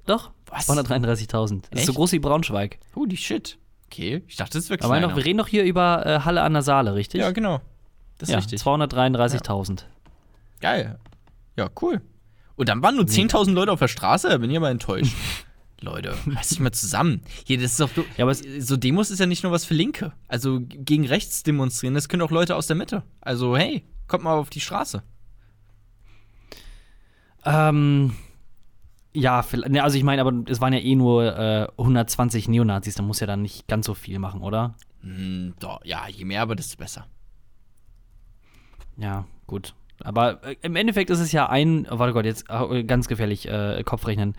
Doch, 0.06 0.32
Was? 0.50 0.68
233.000. 0.70 1.64
Das 1.72 1.82
ist 1.82 1.86
so 1.88 1.94
groß 1.94 2.12
wie 2.14 2.20
Braunschweig. 2.20 2.80
Holy 2.96 3.18
shit. 3.18 3.58
Okay, 3.88 4.24
ich 4.28 4.38
dachte, 4.38 4.58
das 4.58 4.70
wäre 4.70 4.80
Aber 4.82 4.94
kleiner. 4.94 5.08
noch, 5.10 5.16
wir 5.16 5.24
reden 5.24 5.38
doch 5.38 5.48
hier 5.48 5.64
über 5.64 6.06
äh, 6.06 6.20
Halle 6.22 6.42
an 6.42 6.54
der 6.54 6.64
Saale, 6.64 6.96
richtig? 6.96 7.22
ja, 7.22 7.32
genau. 7.32 7.62
Das 8.18 8.30
ist 8.30 8.34
ja, 8.34 8.40
richtig. 8.40 8.62
233.000. 8.62 9.84
Geil. 10.62 10.98
Ja, 11.58 11.70
cool. 11.82 12.02
Und 12.56 12.70
dann 12.70 12.82
waren 12.82 12.96
nur 12.96 13.06
10.000 13.06 13.52
Leute 13.52 13.72
auf 13.72 13.80
der 13.80 13.88
Straße, 13.88 14.30
da 14.30 14.38
bin 14.38 14.50
ich 14.50 14.58
aber 14.58 14.70
enttäuscht. 14.70 15.14
Leute, 15.84 16.16
reiß 16.28 16.50
dich 16.50 16.60
mal 16.60 16.72
zusammen. 16.72 17.22
Hier, 17.46 17.58
das 17.60 17.72
ist 17.72 17.80
doch, 17.80 17.90
Ja, 18.18 18.26
aber 18.26 18.34
so 18.34 18.78
Demos 18.78 19.12
ist 19.12 19.20
ja 19.20 19.26
nicht 19.26 19.44
nur 19.44 19.52
was 19.52 19.66
für 19.66 19.74
Linke. 19.74 20.14
Also 20.28 20.60
gegen 20.62 21.06
rechts 21.06 21.44
demonstrieren, 21.44 21.94
das 21.94 22.10
können 22.10 22.22
auch 22.22 22.32
Leute 22.32 22.56
aus 22.56 22.68
der 22.68 22.76
Mitte. 22.76 23.04
Also 23.22 23.56
hey, 23.58 23.84
kommt 24.08 24.24
mal 24.24 24.34
auf 24.36 24.50
die 24.50 24.62
Straße. 24.62 25.04
Ähm, 27.46 28.14
ja, 29.14 29.44
vielleicht- 29.44 29.70
ne, 29.70 29.84
also 29.84 29.98
ich 29.98 30.04
meine, 30.04 30.22
aber 30.22 30.34
es 30.48 30.62
waren 30.62 30.74
ja 30.74 30.80
eh 30.80 30.96
nur 30.96 31.38
äh, 31.38 31.68
120 31.78 32.48
Neonazis, 32.48 32.96
da 32.96 33.04
muss 33.04 33.20
ja 33.20 33.28
dann 33.28 33.42
nicht 33.42 33.68
ganz 33.68 33.86
so 33.86 33.94
viel 33.94 34.20
machen, 34.20 34.42
oder? 34.42 34.76
Hm, 35.02 35.54
doch, 35.60 35.84
ja, 35.84 36.08
je 36.08 36.26
mehr, 36.26 36.42
aber 36.42 36.56
desto 36.56 36.78
besser. 36.78 37.06
Ja, 38.98 39.26
gut. 39.48 39.74
Aber 40.04 40.44
äh, 40.44 40.56
im 40.62 40.76
Endeffekt 40.76 41.10
ist 41.10 41.20
es 41.20 41.32
ja 41.32 41.50
ein, 41.50 41.86
oh, 41.90 42.00
warte 42.00 42.14
Gott, 42.14 42.26
jetzt 42.26 42.46
äh, 42.50 42.84
ganz 42.84 43.08
gefährlich 43.08 43.48
äh, 43.48 43.84
Kopfrechnen. 43.84 44.36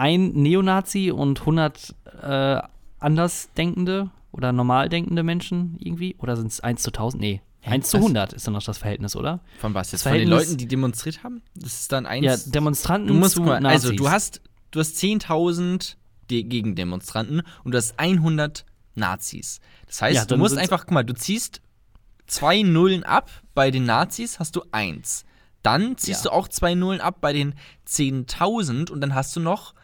Ein 0.00 0.32
Neonazi 0.32 1.10
und 1.10 1.40
100 1.40 1.94
äh, 2.22 2.60
andersdenkende 2.98 4.10
oder 4.32 4.52
normal 4.52 4.88
denkende 4.88 5.22
Menschen 5.22 5.76
irgendwie? 5.78 6.16
Oder 6.18 6.36
sind 6.36 6.46
es 6.48 6.60
1 6.60 6.82
zu 6.82 6.90
1000? 6.90 7.20
Nee, 7.20 7.40
Hä, 7.60 7.72
1 7.72 7.90
zu 7.90 7.98
was? 7.98 8.02
100 8.04 8.32
ist 8.32 8.46
dann 8.46 8.54
noch 8.54 8.62
das 8.62 8.78
Verhältnis, 8.78 9.14
oder? 9.16 9.40
Von 9.58 9.74
was 9.74 9.92
jetzt? 9.92 10.02
Von 10.04 10.12
den 10.14 10.28
Leuten, 10.28 10.56
die 10.56 10.66
demonstriert 10.66 11.22
haben? 11.22 11.42
Das 11.54 11.80
ist 11.80 11.92
dann 11.92 12.06
eins. 12.06 12.24
Ja, 12.24 12.36
Demonstranten 12.50 13.08
du 13.08 13.14
musst 13.14 13.34
zu 13.34 13.42
mal, 13.42 13.60
Nazis. 13.60 13.84
also 13.84 13.96
du 13.96 14.10
hast, 14.10 14.40
du 14.70 14.80
hast 14.80 14.96
10.000 14.96 15.96
De- 16.30 16.44
Gegendemonstranten 16.44 17.42
und 17.64 17.72
du 17.72 17.76
hast 17.78 17.98
100 17.98 18.64
Nazis. 18.94 19.60
Das 19.86 20.00
heißt, 20.00 20.16
Ja, 20.16 20.24
du 20.24 20.36
musst 20.38 20.56
einfach, 20.56 20.80
guck 20.86 20.92
mal, 20.92 21.02
du 21.04 21.12
ziehst 21.14 21.60
zwei 22.26 22.62
Nullen 22.62 23.02
ab, 23.04 23.30
bei 23.54 23.70
den 23.70 23.84
Nazis 23.84 24.38
hast 24.38 24.56
du 24.56 24.62
eins. 24.72 25.24
Dann 25.62 25.98
ziehst 25.98 26.24
Ja. 26.24 26.30
du 26.30 26.36
auch 26.36 26.48
zwei 26.48 26.74
Nullen 26.74 27.00
ab 27.02 27.16
bei 27.20 27.32
den 27.34 27.54
10.000 27.86 28.90
und 28.90 29.00
dann 29.02 29.14
hast 29.14 29.36
du 29.36 29.40
noch 29.40 29.74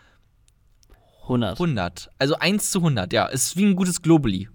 100. 1.29 1.53
100. 1.61 2.11
Also 2.19 2.37
1 2.39 2.71
zu 2.71 2.79
100, 2.79 3.13
ja. 3.13 3.27
Ist 3.27 3.57
wie 3.57 3.65
ein 3.67 3.77
gutes 3.77 4.03
Globally. 4.03 4.49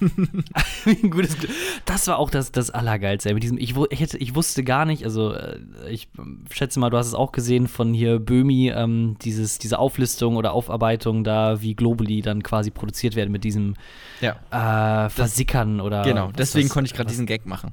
Ein 0.86 1.10
gutes 1.10 1.36
Glück. 1.38 1.50
Das 1.84 2.06
war 2.06 2.18
auch 2.18 2.30
das, 2.30 2.52
das 2.52 2.70
Allergeilste. 2.70 3.32
Mit 3.34 3.42
diesem, 3.42 3.58
ich, 3.58 3.74
ich, 3.90 4.00
hätte, 4.00 4.18
ich 4.18 4.34
wusste 4.34 4.62
gar 4.64 4.84
nicht, 4.84 5.04
also 5.04 5.32
äh, 5.32 5.58
ich 5.88 6.08
ähm, 6.18 6.44
schätze 6.50 6.78
mal, 6.80 6.90
du 6.90 6.96
hast 6.96 7.06
es 7.08 7.14
auch 7.14 7.32
gesehen 7.32 7.66
von 7.68 7.92
hier 7.94 8.18
Böhmi, 8.18 8.70
ähm, 8.74 9.16
dieses, 9.22 9.58
diese 9.58 9.78
Auflistung 9.78 10.36
oder 10.36 10.52
Aufarbeitung 10.52 11.24
da, 11.24 11.60
wie 11.62 11.74
Globally 11.74 12.22
dann 12.22 12.42
quasi 12.42 12.70
produziert 12.70 13.16
werden 13.16 13.32
mit 13.32 13.44
diesem 13.44 13.74
Ja. 14.20 14.36
äh, 15.06 15.10
Versickern 15.10 15.80
oder. 15.80 16.02
Genau, 16.02 16.30
deswegen 16.36 16.68
das- 16.68 16.74
konnte 16.74 16.88
ich 16.88 16.94
gerade 16.94 17.08
diesen 17.08 17.26
Gag 17.26 17.46
machen. 17.46 17.72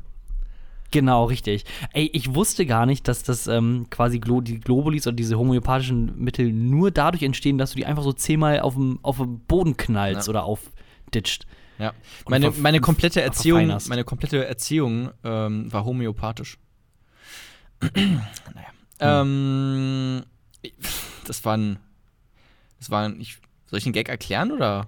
Genau, 0.94 1.26
richtig. 1.26 1.66
Ey, 1.92 2.08
ich 2.14 2.36
wusste 2.36 2.68
gar 2.68 2.86
nicht, 2.86 3.08
dass 3.08 3.24
das 3.24 3.48
ähm, 3.48 3.88
quasi 3.90 4.20
Glo 4.20 4.42
die 4.42 4.60
Globulis 4.60 5.08
oder 5.08 5.16
diese 5.16 5.40
homöopathischen 5.40 6.20
Mittel 6.20 6.54
nur 6.54 6.92
dadurch 6.92 7.24
entstehen, 7.24 7.58
dass 7.58 7.72
du 7.72 7.78
die 7.78 7.86
einfach 7.88 8.04
so 8.04 8.14
zehnmal 8.14 8.60
auf 8.60 8.76
dem 8.76 9.00
Boden 9.48 9.76
knallst 9.76 10.28
Ja. 10.28 10.30
oder 10.30 10.44
aufditscht. 10.44 11.48
Ja. 11.80 11.94
Meine, 12.30 12.52
meine 12.52 12.80
komplette 12.80 13.22
Erziehung, 13.24 13.76
meine 13.88 14.04
komplette 14.04 14.46
Erziehung 14.46 15.10
ähm, 15.24 15.74
war 15.74 15.84
homöopathisch. 15.84 16.60
naja. 17.82 18.68
Ähm, 19.00 20.24
das 21.26 21.44
war 21.44 21.58
ein. 21.58 21.80
Das 22.78 22.92
war 22.92 23.04
ein. 23.06 23.20
Ich, 23.20 23.38
soll 23.66 23.80
ich 23.80 23.84
den 23.84 23.94
Gag 23.94 24.10
erklären 24.10 24.52
oder 24.52 24.86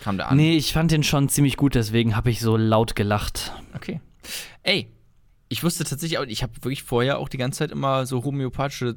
kam 0.00 0.16
der 0.16 0.30
an? 0.30 0.36
Nee, 0.36 0.56
ich 0.56 0.72
fand 0.72 0.92
den 0.92 1.02
schon 1.02 1.28
ziemlich 1.28 1.56
gut, 1.56 1.74
deswegen 1.74 2.14
habe 2.14 2.30
ich 2.30 2.38
so 2.40 2.56
laut 2.56 2.94
gelacht. 2.94 3.52
Okay. 3.74 4.00
Ey, 4.62 4.88
ich 5.54 5.62
wusste 5.62 5.84
tatsächlich 5.84 6.18
auch, 6.18 6.24
ich 6.26 6.42
habe 6.42 6.52
wirklich 6.56 6.82
vorher 6.82 7.18
auch 7.20 7.28
die 7.28 7.36
ganze 7.38 7.58
Zeit 7.60 7.70
immer 7.70 8.06
so 8.06 8.24
homöopathische 8.24 8.96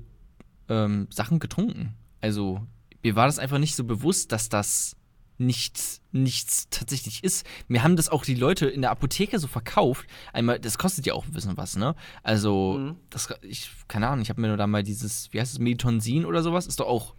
ähm, 0.70 1.08
Sachen 1.12 1.38
getrunken. 1.38 1.94
Also, 2.20 2.66
mir 3.04 3.16
war 3.16 3.28
das 3.28 3.38
einfach 3.38 3.60
nicht 3.60 3.76
so 3.76 3.84
bewusst, 3.84 4.32
dass 4.32 4.50
das 4.50 4.96
nichts, 5.38 6.02
nichts 6.12 6.68
tatsächlich 6.72 7.24
ist. 7.24 7.46
Mir 7.68 7.84
haben 7.84 7.96
das 7.96 8.10
auch 8.10 8.26
die 8.26 8.34
Leute 8.34 8.66
in 8.66 8.82
der 8.82 8.90
Apotheke 8.90 9.38
so 9.38 9.48
verkauft. 9.48 10.08
Einmal, 10.34 10.60
das 10.60 10.80
kostet 10.80 11.06
ja 11.06 11.14
auch 11.14 11.26
ein 11.26 11.32
bisschen 11.32 11.58
was, 11.58 11.76
ne? 11.76 11.94
Also, 12.24 12.78
Mhm. 12.80 12.96
das, 13.12 13.32
ich, 13.44 13.70
keine 13.88 14.08
Ahnung, 14.08 14.24
ich 14.24 14.30
habe 14.30 14.42
mir 14.42 14.48
nur 14.48 14.58
da 14.58 14.66
mal 14.66 14.82
dieses, 14.82 15.32
wie 15.34 15.40
heißt 15.40 15.54
es, 15.54 15.60
Meditonsin 15.60 16.26
oder 16.26 16.42
sowas, 16.42 16.66
ist 16.66 16.80
doch 16.80 16.88
auch 16.88 17.14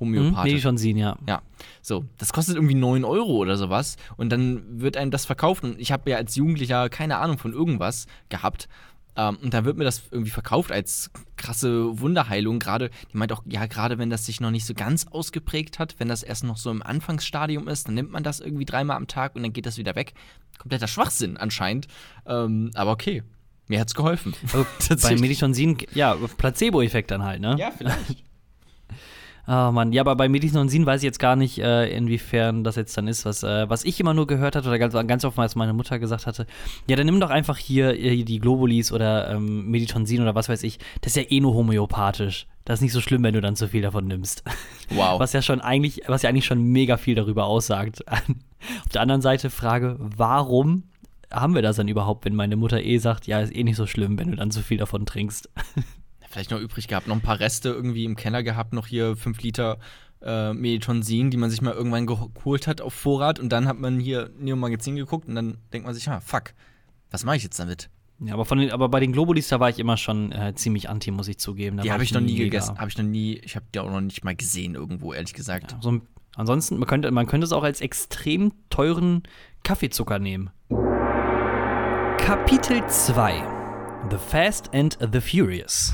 Homöopathisch. 0.00 0.52
Meditonsin, 0.52 0.96
ja. 0.96 1.16
Ja, 1.28 1.42
so, 1.82 2.04
das 2.18 2.32
kostet 2.32 2.56
irgendwie 2.56 2.74
9 2.74 3.04
Euro 3.04 3.36
oder 3.36 3.56
sowas 3.56 3.96
und 4.16 4.30
dann 4.30 4.80
wird 4.80 4.96
einem 4.96 5.10
das 5.10 5.26
verkauft 5.26 5.62
und 5.62 5.78
ich 5.78 5.92
habe 5.92 6.10
ja 6.10 6.16
als 6.16 6.34
Jugendlicher 6.34 6.88
keine 6.88 7.18
Ahnung 7.18 7.38
von 7.38 7.52
irgendwas 7.52 8.06
gehabt 8.30 8.68
ähm, 9.16 9.38
und 9.42 9.54
dann 9.54 9.64
wird 9.64 9.76
mir 9.76 9.84
das 9.84 10.02
irgendwie 10.10 10.30
verkauft 10.30 10.72
als 10.72 11.10
krasse 11.36 12.00
Wunderheilung, 12.00 12.58
gerade, 12.58 12.90
die 13.12 13.16
meint 13.16 13.32
auch, 13.32 13.42
ja, 13.46 13.66
gerade 13.66 13.98
wenn 13.98 14.10
das 14.10 14.26
sich 14.26 14.40
noch 14.40 14.50
nicht 14.50 14.66
so 14.66 14.74
ganz 14.74 15.06
ausgeprägt 15.08 15.78
hat, 15.78 15.96
wenn 15.98 16.08
das 16.08 16.22
erst 16.22 16.44
noch 16.44 16.56
so 16.56 16.70
im 16.70 16.82
Anfangsstadium 16.82 17.68
ist, 17.68 17.88
dann 17.88 17.94
nimmt 17.94 18.10
man 18.10 18.22
das 18.22 18.40
irgendwie 18.40 18.64
dreimal 18.64 18.96
am 18.96 19.06
Tag 19.06 19.36
und 19.36 19.42
dann 19.42 19.52
geht 19.52 19.66
das 19.66 19.78
wieder 19.78 19.94
weg. 19.94 20.14
Kompletter 20.58 20.86
Schwachsinn 20.86 21.36
anscheinend, 21.36 21.86
ähm, 22.26 22.70
aber 22.74 22.92
okay, 22.92 23.22
mir 23.66 23.80
hat's 23.80 23.94
geholfen. 23.94 24.34
Also, 24.52 24.66
bei. 25.08 25.16
Meditonsin, 25.16 25.78
ja, 25.94 26.14
Placebo-Effekt 26.14 27.10
dann 27.10 27.22
halt, 27.22 27.40
ne? 27.40 27.56
Ja, 27.58 27.70
vielleicht. 27.70 28.24
Oh 29.46 29.70
Mann, 29.72 29.92
ja, 29.92 30.02
aber 30.02 30.16
bei 30.16 30.28
Meditonsin 30.28 30.86
weiß 30.86 31.00
ich 31.00 31.04
jetzt 31.04 31.18
gar 31.18 31.34
nicht, 31.36 31.58
äh, 31.58 31.88
inwiefern 31.88 32.62
das 32.62 32.76
jetzt 32.76 32.96
dann 32.96 33.08
ist, 33.08 33.24
was, 33.24 33.42
äh, 33.42 33.68
was 33.68 33.84
ich 33.84 33.98
immer 33.98 34.14
nur 34.14 34.26
gehört 34.26 34.54
hatte 34.54 34.68
oder 34.68 34.78
ganz, 34.78 34.94
ganz 35.06 35.24
oft, 35.24 35.36
meine 35.56 35.72
Mutter 35.72 35.98
gesagt 35.98 36.26
hatte. 36.26 36.46
Ja, 36.88 36.96
dann 36.96 37.06
nimm 37.06 37.20
doch 37.20 37.30
einfach 37.30 37.56
hier 37.56 37.98
äh, 37.98 38.22
die 38.22 38.38
Globulis 38.38 38.92
oder 38.92 39.30
ähm, 39.30 39.70
Meditonsin 39.70 40.22
oder 40.22 40.34
was 40.34 40.48
weiß 40.48 40.62
ich. 40.62 40.78
Das 41.00 41.16
ist 41.16 41.16
ja 41.16 41.30
eh 41.30 41.40
nur 41.40 41.54
homöopathisch. 41.54 42.46
Das 42.64 42.78
ist 42.78 42.82
nicht 42.82 42.92
so 42.92 43.00
schlimm, 43.00 43.22
wenn 43.22 43.34
du 43.34 43.40
dann 43.40 43.56
zu 43.56 43.68
viel 43.68 43.82
davon 43.82 44.06
nimmst. 44.06 44.44
Wow. 44.90 45.18
Was 45.18 45.32
ja 45.32 45.42
schon 45.42 45.60
eigentlich, 45.60 46.02
was 46.06 46.22
ja 46.22 46.28
eigentlich 46.28 46.44
schon 46.44 46.62
mega 46.62 46.96
viel 46.96 47.14
darüber 47.14 47.46
aussagt. 47.46 48.04
Auf 48.08 48.92
der 48.92 49.00
anderen 49.00 49.22
Seite 49.22 49.50
Frage, 49.50 49.96
warum 49.98 50.84
haben 51.32 51.54
wir 51.54 51.62
das 51.62 51.76
dann 51.76 51.88
überhaupt, 51.88 52.24
wenn 52.24 52.34
meine 52.34 52.56
Mutter 52.56 52.82
eh 52.82 52.98
sagt, 52.98 53.26
ja, 53.26 53.40
ist 53.40 53.54
eh 53.54 53.64
nicht 53.64 53.76
so 53.76 53.86
schlimm, 53.86 54.18
wenn 54.18 54.32
du 54.32 54.36
dann 54.36 54.50
zu 54.50 54.62
viel 54.62 54.78
davon 54.78 55.06
trinkst. 55.06 55.48
vielleicht 56.30 56.50
noch 56.50 56.60
übrig 56.60 56.88
gehabt, 56.88 57.06
noch 57.08 57.16
ein 57.16 57.20
paar 57.22 57.40
Reste 57.40 57.68
irgendwie 57.70 58.04
im 58.04 58.16
Keller 58.16 58.42
gehabt, 58.42 58.72
noch 58.72 58.86
hier 58.86 59.16
5 59.16 59.42
Liter 59.42 59.78
äh, 60.22 60.52
Meditonsin, 60.52 61.30
die 61.30 61.36
man 61.36 61.50
sich 61.50 61.60
mal 61.60 61.74
irgendwann 61.74 62.06
geho- 62.06 62.32
geholt 62.32 62.66
hat 62.66 62.80
auf 62.80 62.94
Vorrat 62.94 63.38
und 63.40 63.50
dann 63.50 63.66
hat 63.66 63.78
man 63.78 63.98
hier 63.98 64.30
Neo 64.38 64.54
Magazin 64.56 64.96
geguckt 64.96 65.28
und 65.28 65.34
dann 65.34 65.58
denkt 65.72 65.86
man 65.86 65.94
sich, 65.94 66.08
ah, 66.08 66.20
fuck, 66.20 66.54
was 67.10 67.24
mache 67.24 67.36
ich 67.36 67.42
jetzt 67.42 67.58
damit? 67.58 67.90
Ja, 68.22 68.34
aber, 68.34 68.44
von 68.44 68.58
den, 68.58 68.70
aber 68.70 68.90
bei 68.90 69.00
den 69.00 69.12
Globulis, 69.12 69.48
da 69.48 69.60
war 69.60 69.70
ich 69.70 69.78
immer 69.78 69.96
schon 69.96 70.30
äh, 70.30 70.54
ziemlich 70.54 70.90
anti, 70.90 71.10
muss 71.10 71.26
ich 71.26 71.38
zugeben. 71.38 71.78
Da 71.78 71.82
Die 71.82 71.90
habe 71.92 72.04
ich 72.04 72.12
noch 72.12 72.20
nie 72.20 72.36
gegessen. 72.36 72.78
Habe 72.78 72.90
ich 72.90 72.98
noch 72.98 73.04
nie, 73.04 73.38
ich 73.42 73.56
habe 73.56 73.64
die 73.74 73.78
auch 73.80 73.90
noch 73.90 74.02
nicht 74.02 74.22
mal 74.24 74.36
gesehen 74.36 74.74
irgendwo, 74.74 75.14
ehrlich 75.14 75.32
gesagt. 75.32 75.72
Ja, 75.72 75.78
so 75.80 75.92
ein, 75.92 76.02
ansonsten, 76.36 76.76
man 76.78 76.86
könnte, 76.86 77.10
man 77.12 77.26
könnte 77.26 77.46
es 77.46 77.52
auch 77.52 77.62
als 77.62 77.80
extrem 77.80 78.52
teuren 78.68 79.22
Kaffeezucker 79.64 80.18
nehmen. 80.18 80.50
Kapitel 82.18 82.86
2 82.86 83.59
The 84.08 84.16
Fast 84.16 84.72
and 84.72 84.96
the 85.12 85.20
Furious. 85.20 85.92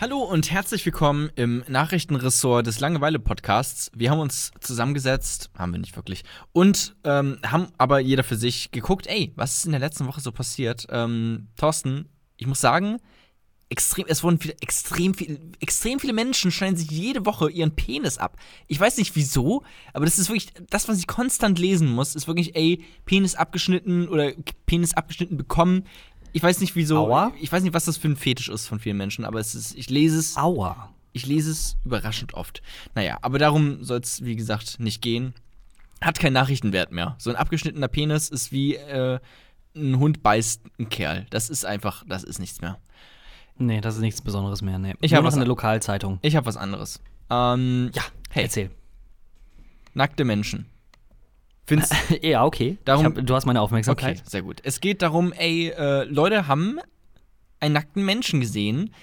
Hallo 0.00 0.18
und 0.18 0.50
herzlich 0.50 0.86
willkommen 0.86 1.30
im 1.36 1.62
Nachrichtenressort 1.68 2.66
des 2.66 2.80
Langeweile-Podcasts. 2.80 3.90
Wir 3.94 4.10
haben 4.10 4.20
uns 4.20 4.52
zusammengesetzt, 4.60 5.50
haben 5.56 5.72
wir 5.72 5.78
nicht 5.78 5.96
wirklich, 5.96 6.24
und 6.52 6.96
ähm, 7.04 7.38
haben 7.44 7.68
aber 7.76 7.98
jeder 7.98 8.24
für 8.24 8.36
sich 8.36 8.70
geguckt, 8.70 9.06
ey, 9.06 9.32
was 9.36 9.58
ist 9.58 9.66
in 9.66 9.72
der 9.72 9.80
letzten 9.80 10.06
Woche 10.06 10.20
so 10.20 10.32
passiert? 10.32 10.86
Ähm, 10.90 11.48
Thorsten, 11.56 12.08
ich 12.36 12.46
muss 12.46 12.60
sagen, 12.60 12.98
extrem, 13.68 14.06
es 14.08 14.22
wurden 14.22 14.38
viele, 14.38 14.56
extrem, 14.60 15.14
viel, 15.14 15.38
extrem 15.60 16.00
viele 16.00 16.12
Menschen 16.12 16.50
schneiden 16.50 16.76
sich 16.76 16.90
jede 16.90 17.26
Woche 17.26 17.50
ihren 17.50 17.74
Penis 17.76 18.18
ab. 18.18 18.36
Ich 18.66 18.80
weiß 18.80 18.96
nicht 18.96 19.14
wieso, 19.14 19.62
aber 19.92 20.04
das 20.04 20.18
ist 20.18 20.28
wirklich, 20.28 20.52
das, 20.70 20.88
was 20.88 20.98
ich 20.98 21.06
konstant 21.06 21.58
lesen 21.58 21.88
muss, 21.88 22.14
ist 22.14 22.26
wirklich, 22.26 22.56
ey, 22.56 22.82
Penis 23.04 23.34
abgeschnitten 23.34 24.08
oder 24.08 24.32
Penis 24.66 24.94
abgeschnitten 24.94 25.36
bekommen. 25.36 25.84
Ich 26.32 26.42
weiß 26.42 26.60
nicht 26.60 26.76
wieso. 26.76 26.98
Aua. 26.98 27.32
Ich 27.40 27.50
weiß 27.50 27.62
nicht, 27.62 27.74
was 27.74 27.84
das 27.86 27.96
für 27.96 28.08
ein 28.08 28.16
Fetisch 28.16 28.48
ist 28.48 28.66
von 28.66 28.78
vielen 28.78 28.96
Menschen, 28.96 29.24
aber 29.24 29.40
es 29.40 29.54
ist, 29.54 29.74
ich 29.76 29.88
lese 29.90 30.18
es, 30.18 30.36
Aua. 30.36 30.92
ich 31.12 31.26
lese 31.26 31.50
es 31.50 31.76
überraschend 31.84 32.34
oft. 32.34 32.62
Naja, 32.94 33.18
aber 33.22 33.38
darum 33.38 33.82
soll 33.84 34.00
es, 34.00 34.24
wie 34.24 34.36
gesagt, 34.36 34.78
nicht 34.80 35.00
gehen. 35.02 35.34
Hat 36.00 36.18
keinen 36.20 36.34
Nachrichtenwert 36.34 36.92
mehr. 36.92 37.16
So 37.18 37.30
ein 37.30 37.36
abgeschnittener 37.36 37.88
Penis 37.88 38.28
ist 38.28 38.52
wie 38.52 38.76
äh, 38.76 39.18
ein 39.74 39.98
Hund 39.98 40.22
beißt 40.22 40.62
einen 40.78 40.88
Kerl. 40.88 41.26
Das 41.30 41.50
ist 41.50 41.64
einfach, 41.64 42.04
das 42.06 42.22
ist 42.24 42.38
nichts 42.38 42.60
mehr. 42.60 42.78
Nee, 43.56 43.80
das 43.80 43.96
ist 43.96 44.00
nichts 44.02 44.22
Besonderes 44.22 44.62
mehr. 44.62 44.78
Nee. 44.78 44.94
Ich 45.00 45.10
Nur 45.10 45.16
hab 45.18 45.22
noch 45.24 45.28
was 45.28 45.34
eine 45.34 45.42
an- 45.42 45.48
Lokalzeitung. 45.48 46.18
Ich 46.22 46.36
habe 46.36 46.46
was 46.46 46.56
anderes. 46.56 47.00
Ähm, 47.30 47.90
ja, 47.94 48.02
hey, 48.30 48.44
Erzähl. 48.44 48.70
nackte 49.94 50.24
Menschen. 50.24 50.66
Findest 51.68 51.94
ja, 52.22 52.44
okay. 52.46 52.78
Darum- 52.86 53.04
hab, 53.04 53.26
du 53.26 53.34
hast 53.34 53.44
meine 53.44 53.60
Aufmerksamkeit. 53.60 54.16
Okay, 54.16 54.26
sehr 54.26 54.40
gut. 54.40 54.60
Es 54.64 54.80
geht 54.80 55.02
darum, 55.02 55.32
ey, 55.32 55.68
äh, 55.68 56.04
Leute 56.04 56.46
haben 56.48 56.80
einen 57.60 57.74
nackten 57.74 58.06
Menschen 58.06 58.40
gesehen, 58.40 58.94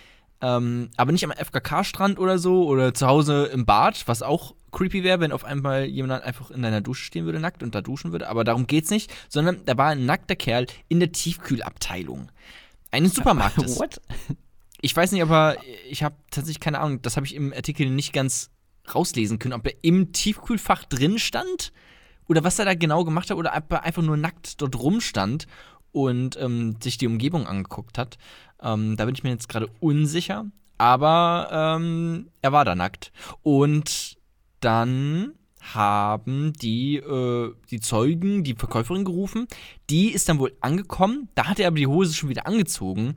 ähm, 0.42 0.90
aber 0.98 1.12
nicht 1.12 1.24
am 1.24 1.32
FKK-Strand 1.32 2.18
oder 2.18 2.40
so 2.40 2.66
oder 2.66 2.96
zu 2.96 3.06
Hause 3.06 3.46
im 3.54 3.68
Bad, 3.68 4.08
was 4.08 4.24
auch 4.24 4.56
creepy 4.72 5.04
wäre, 5.04 5.20
wenn 5.20 5.32
auf 5.32 5.46
einmal 5.46 5.86
jemand 5.86 6.24
einfach 6.24 6.50
in 6.50 6.64
deiner 6.64 6.82
Dusche 6.82 7.06
stehen 7.06 7.26
würde, 7.26 7.40
nackt 7.40 7.62
und 7.62 7.76
da 7.76 7.82
duschen 7.82 8.12
würde. 8.12 8.28
Aber 8.30 8.44
darum 8.44 8.66
geht's 8.66 8.90
nicht, 8.90 9.14
sondern 9.30 9.62
da 9.66 9.78
war 9.78 9.90
ein 9.90 10.08
nackter 10.08 10.36
Kerl 10.36 10.66
in 10.88 11.00
der 11.00 11.12
Tiefkühlabteilung 11.12 12.32
eines 12.90 13.14
Supermarktes. 13.16 13.80
What? 13.80 14.02
Ich 14.82 14.96
weiß 14.96 15.12
nicht, 15.12 15.22
aber 15.22 15.58
ich 15.88 16.02
habe 16.02 16.16
tatsächlich 16.32 16.60
keine 16.60 16.80
Ahnung, 16.80 17.04
das 17.04 17.16
habe 17.16 17.28
ich 17.28 17.36
im 17.36 17.54
Artikel 17.54 17.92
nicht 17.92 18.12
ganz 18.12 18.50
rauslesen 18.92 19.38
können, 19.38 19.54
ob 19.54 19.68
er 19.68 19.74
im 19.84 20.14
Tiefkühlfach 20.14 20.84
drin 20.86 21.20
stand 21.20 21.72
oder 22.28 22.44
was 22.44 22.60
er 22.60 22.66
da 22.66 22.74
genau 22.74 23.04
gemacht 23.04 23.30
hat 23.30 23.38
oder 23.38 23.52
er 23.52 23.84
einfach 23.84 24.02
nur 24.02 24.18
nackt 24.18 24.62
dort 24.62 24.80
rumstand 24.80 25.48
und 25.92 26.38
ähm, 26.40 26.78
sich 26.82 26.98
die 26.98 27.08
Umgebung 27.08 27.48
angeguckt 27.48 27.98
hat. 27.98 28.18
Ähm, 28.62 28.98
da 28.98 29.06
bin 29.06 29.16
ich 29.16 29.24
mir 29.24 29.30
jetzt 29.30 29.50
gerade 29.50 29.70
unsicher, 29.80 30.46
aber 30.78 31.78
ähm, 31.80 32.30
er 32.42 32.52
war 32.52 32.66
da 32.66 32.76
nackt. 32.76 33.12
Und 33.44 34.18
dann 34.60 35.34
haben 35.74 36.54
die, 36.54 36.98
äh, 36.98 37.54
die 37.72 37.80
Zeugen 37.80 38.44
die 38.44 38.56
Verkäuferin 38.56 39.06
gerufen. 39.06 39.48
Die 39.90 40.12
ist 40.12 40.30
dann 40.30 40.40
wohl 40.40 40.56
angekommen. 40.62 41.30
Da 41.36 41.48
hat 41.48 41.60
er 41.60 41.68
aber 41.68 41.78
die 41.78 41.88
Hose 41.88 42.14
schon 42.14 42.30
wieder 42.30 42.46
angezogen 42.46 43.16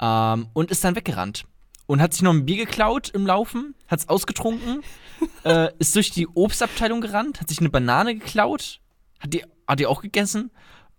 ähm, 0.00 0.48
und 0.52 0.70
ist 0.70 0.82
dann 0.82 0.96
weggerannt. 0.96 1.44
Und 1.86 2.00
hat 2.00 2.12
sich 2.14 2.22
noch 2.22 2.32
ein 2.32 2.46
Bier 2.46 2.56
geklaut 2.64 3.10
im 3.10 3.26
Laufen, 3.26 3.74
hat 3.88 3.98
es 4.00 4.08
ausgetrunken, 4.08 4.80
äh, 5.44 5.68
ist 5.78 5.94
durch 5.94 6.10
die 6.10 6.26
Obstabteilung 6.28 7.00
gerannt, 7.00 7.40
hat 7.40 7.48
sich 7.48 7.60
eine 7.60 7.68
Banane 7.70 8.14
geklaut, 8.14 8.80
hat 9.20 9.32
die, 9.34 9.44
hat 9.68 9.80
die 9.80 9.86
auch 9.86 10.00
gegessen. 10.00 10.50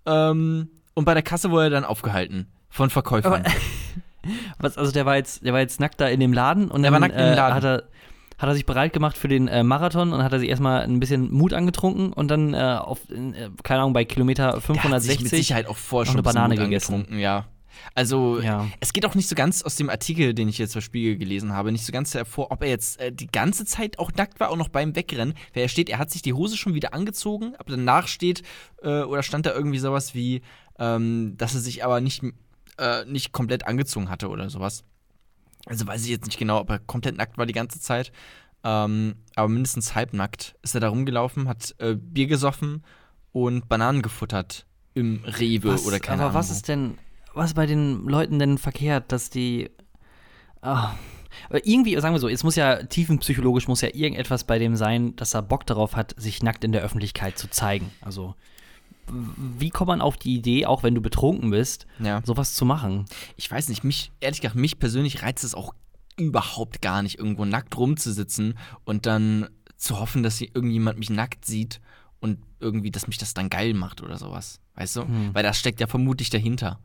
Ähm, 0.05 0.69
und 0.93 1.05
bei 1.05 1.13
der 1.13 1.23
Kasse 1.23 1.49
wurde 1.51 1.65
er 1.65 1.69
dann 1.71 1.85
aufgehalten 1.85 2.47
von 2.69 2.89
Verkäufern. 2.89 3.33
Aber- 3.45 3.51
Was, 4.59 4.75
also 4.77 4.91
der 4.91 5.05
war 5.05 5.17
jetzt, 5.17 5.45
der 5.45 5.53
war 5.53 5.59
jetzt 5.59 5.79
nackt 5.79 6.01
da 6.01 6.07
in 6.07 6.19
dem 6.19 6.33
Laden 6.33 6.71
und 6.71 6.81
Der 6.81 6.89
dann 6.91 6.99
war 7.01 7.07
nackt 7.07 7.19
äh, 7.19 7.35
Laden. 7.35 7.53
hat 7.55 7.63
er 7.63 7.83
hat 8.37 8.49
er 8.49 8.53
sich 8.55 8.65
bereit 8.65 8.91
gemacht 8.91 9.17
für 9.17 9.27
den 9.29 9.47
äh, 9.47 9.63
Marathon 9.63 10.11
und 10.11 10.21
hat 10.21 10.33
er 10.33 10.39
sich 10.39 10.49
erstmal 10.49 10.81
ein 10.81 10.99
bisschen 10.99 11.31
Mut 11.31 11.53
angetrunken 11.53 12.11
und 12.11 12.27
dann 12.29 12.53
äh, 12.53 12.57
auf, 12.81 12.99
äh, 13.09 13.49
keine 13.63 13.79
Ahnung, 13.81 13.93
bei 13.93 14.03
Kilometer 14.03 14.47
Der 14.47 14.53
hat 14.55 14.61
sich 14.61 14.65
560 14.65 15.21
mit 15.21 15.29
Sicherheit 15.29 15.67
auch 15.67 15.77
vorher 15.77 16.05
schon 16.07 16.15
eine 16.15 16.23
Banane 16.23 16.55
Mut 16.55 16.63
gegessen. 16.65 17.05
ja. 17.17 17.45
Also, 17.93 18.39
Ja. 18.39 18.67
es 18.79 18.93
geht 18.93 19.05
auch 19.05 19.15
nicht 19.15 19.27
so 19.29 19.35
ganz 19.35 19.61
aus 19.61 19.75
dem 19.75 19.89
Artikel, 19.89 20.33
den 20.33 20.47
ich 20.49 20.57
jetzt 20.57 20.73
bei 20.73 20.81
Spiegel 20.81 21.17
gelesen 21.17 21.53
habe, 21.53 21.71
nicht 21.71 21.85
so 21.85 21.91
ganz 21.91 22.13
hervor, 22.13 22.51
ob 22.51 22.61
er 22.63 22.69
jetzt 22.69 22.99
äh, 22.99 23.11
die 23.11 23.27
ganze 23.27 23.65
Zeit 23.65 23.99
auch 23.99 24.11
nackt 24.13 24.39
war, 24.39 24.49
auch 24.49 24.57
noch 24.57 24.69
beim 24.69 24.95
Wegrennen. 24.95 25.33
Weil 25.53 25.63
er 25.63 25.69
steht, 25.69 25.89
er 25.89 25.97
hat 25.99 26.11
sich 26.11 26.21
die 26.21 26.33
Hose 26.33 26.57
schon 26.57 26.73
wieder 26.73 26.93
angezogen, 26.93 27.53
aber 27.57 27.71
danach 27.71 28.07
steht, 28.07 28.41
äh, 28.81 29.01
oder 29.03 29.23
stand 29.23 29.45
da 29.45 29.53
irgendwie 29.53 29.79
sowas 29.79 30.13
wie, 30.15 30.41
ähm, 30.79 31.35
dass 31.37 31.53
er 31.53 31.61
sich 31.61 31.83
aber 31.85 32.01
nicht, 32.01 32.23
äh, 32.77 33.05
nicht 33.05 33.31
komplett 33.31 33.65
angezogen 33.67 34.09
hatte 34.09 34.29
oder 34.29 34.49
sowas. 34.49 34.83
Also 35.65 35.87
weiß 35.87 36.03
ich 36.03 36.09
jetzt 36.11 36.25
nicht 36.25 36.37
genau, 36.37 36.59
ob 36.59 36.69
er 36.69 36.79
komplett 36.79 37.17
nackt 37.17 37.37
war 37.37 37.45
die 37.45 37.53
ganze 37.53 37.79
Zeit. 37.79 38.11
Ähm, 38.63 39.15
aber 39.35 39.47
mindestens 39.47 39.93
halbnackt 39.95 40.55
ist 40.63 40.73
er 40.75 40.81
da 40.81 40.89
rumgelaufen, 40.89 41.47
hat 41.47 41.75
äh, 41.79 41.95
Bier 41.95 42.27
gesoffen 42.27 42.83
und 43.31 43.67
Bananen 43.69 44.01
gefuttert 44.01 44.65
im 44.95 45.21
Rewe 45.25 45.73
was, 45.73 45.85
oder 45.85 45.99
keine 45.99 46.21
aber 46.23 46.29
Ahnung. 46.31 46.39
was 46.39 46.49
ist 46.51 46.67
denn, 46.67 46.97
was 47.35 47.53
bei 47.53 47.65
den 47.65 48.05
Leuten 48.07 48.39
denn 48.39 48.57
verkehrt, 48.57 49.11
dass 49.11 49.29
die 49.29 49.69
aber 50.61 51.65
irgendwie, 51.65 51.99
sagen 51.99 52.15
wir 52.15 52.19
so, 52.19 52.29
es 52.29 52.43
muss 52.43 52.55
ja 52.55 52.81
tiefenpsychologisch 52.83 53.67
muss 53.67 53.81
ja 53.81 53.89
irgendetwas 53.93 54.45
bei 54.45 54.57
dem 54.57 54.75
sein, 54.75 55.15
dass 55.15 55.35
er 55.35 55.41
Bock 55.41 55.65
darauf 55.65 55.95
hat, 55.95 56.15
sich 56.17 56.41
nackt 56.41 56.63
in 56.63 56.71
der 56.71 56.81
Öffentlichkeit 56.81 57.37
zu 57.37 57.49
zeigen. 57.49 57.91
Also 58.01 58.35
wie 59.07 59.69
kommt 59.69 59.89
man 59.89 60.01
auf 60.01 60.17
die 60.17 60.35
Idee, 60.35 60.65
auch 60.65 60.81
wenn 60.81 60.95
du 60.95 61.01
betrunken 61.01 61.51
bist, 61.51 61.85
Ja. 61.99 62.21
sowas 62.25 62.55
zu 62.55 62.65
machen? 62.65 63.05
Ich 63.35 63.51
weiß 63.51 63.69
nicht, 63.69 63.83
mich, 63.83 64.11
ehrlich 64.19 64.41
gesagt, 64.41 64.55
mich 64.55 64.79
persönlich 64.79 65.21
reizt 65.21 65.43
es 65.43 65.53
auch 65.53 65.75
überhaupt 66.17 66.81
gar 66.81 67.03
nicht, 67.03 67.19
irgendwo 67.19 67.45
nackt 67.45 67.77
rumzusitzen 67.77 68.57
und 68.83 69.05
dann 69.05 69.47
zu 69.75 69.99
hoffen, 69.99 70.23
dass 70.23 70.37
hier 70.37 70.47
irgendjemand 70.55 70.97
mich 70.97 71.09
nackt 71.11 71.45
sieht 71.45 71.81
und 72.19 72.39
irgendwie, 72.59 72.89
dass 72.89 73.07
mich 73.07 73.17
das 73.17 73.33
dann 73.35 73.49
geil 73.49 73.73
macht 73.73 74.01
oder 74.01 74.17
sowas. 74.17 74.59
Weißt 74.75 74.95
du? 74.95 75.01
Hm. 75.03 75.29
Weil 75.33 75.43
das 75.43 75.59
steckt 75.59 75.79
ja 75.81 75.87
vermutlich 75.87 76.29
dahinter. 76.31 76.79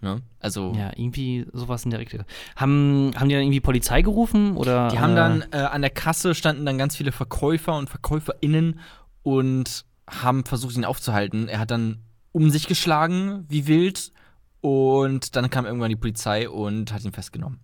Ne? 0.00 0.20
Also, 0.40 0.72
Ja, 0.76 0.90
irgendwie 0.94 1.46
sowas 1.52 1.84
in 1.84 1.90
der 1.90 2.00
Richtung. 2.00 2.24
Haben, 2.54 3.12
haben 3.16 3.28
die 3.28 3.34
dann 3.34 3.44
irgendwie 3.44 3.60
Polizei 3.60 4.02
gerufen 4.02 4.56
oder? 4.56 4.88
die 4.88 4.98
haben 4.98 5.12
äh, 5.12 5.16
dann 5.16 5.44
äh, 5.52 5.56
an 5.56 5.80
der 5.80 5.90
Kasse 5.90 6.34
standen 6.34 6.66
dann 6.66 6.78
ganz 6.78 6.96
viele 6.96 7.12
Verkäufer 7.12 7.76
und 7.76 7.88
VerkäuferInnen 7.88 8.80
und 9.22 9.84
haben 10.08 10.44
versucht, 10.44 10.76
ihn 10.76 10.84
aufzuhalten. 10.84 11.48
Er 11.48 11.58
hat 11.58 11.70
dann 11.70 11.98
um 12.32 12.50
sich 12.50 12.66
geschlagen, 12.66 13.46
wie 13.48 13.66
wild. 13.66 14.12
Und 14.60 15.36
dann 15.36 15.48
kam 15.48 15.64
irgendwann 15.64 15.90
die 15.90 15.96
Polizei 15.96 16.48
und 16.48 16.92
hat 16.92 17.04
ihn 17.04 17.12
festgenommen. 17.12 17.60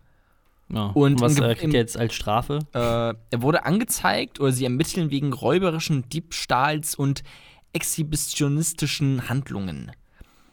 Ja. 0.72 0.86
und 0.86 1.14
Und 1.14 1.20
was 1.20 1.38
äh, 1.38 1.54
kriegt 1.54 1.74
er 1.74 1.80
jetzt 1.80 1.98
als 1.98 2.14
Strafe? 2.14 2.60
Äh, 2.72 2.78
er 2.78 3.42
wurde 3.42 3.64
angezeigt 3.66 4.40
oder 4.40 4.52
sie 4.52 4.64
ermitteln 4.64 5.10
wegen 5.10 5.32
räuberischen 5.32 6.08
Diebstahls 6.08 6.94
und 6.94 7.22
exhibitionistischen 7.72 9.28
Handlungen. 9.28 9.92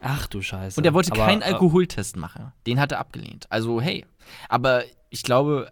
Ach 0.02 0.28
du 0.28 0.42
Scheiße. 0.42 0.80
Und 0.80 0.86
er 0.86 0.94
wollte 0.94 1.12
Aber, 1.12 1.26
keinen 1.26 1.42
äh, 1.42 1.46
Alkoholtest 1.46 2.16
machen. 2.18 2.52
Den 2.66 2.80
hat 2.80 2.92
er 2.92 3.00
abgelehnt. 3.00 3.48
Also, 3.50 3.82
hey. 3.82 4.06
Aber 4.48 4.84
ich 5.10 5.24
glaube, 5.24 5.72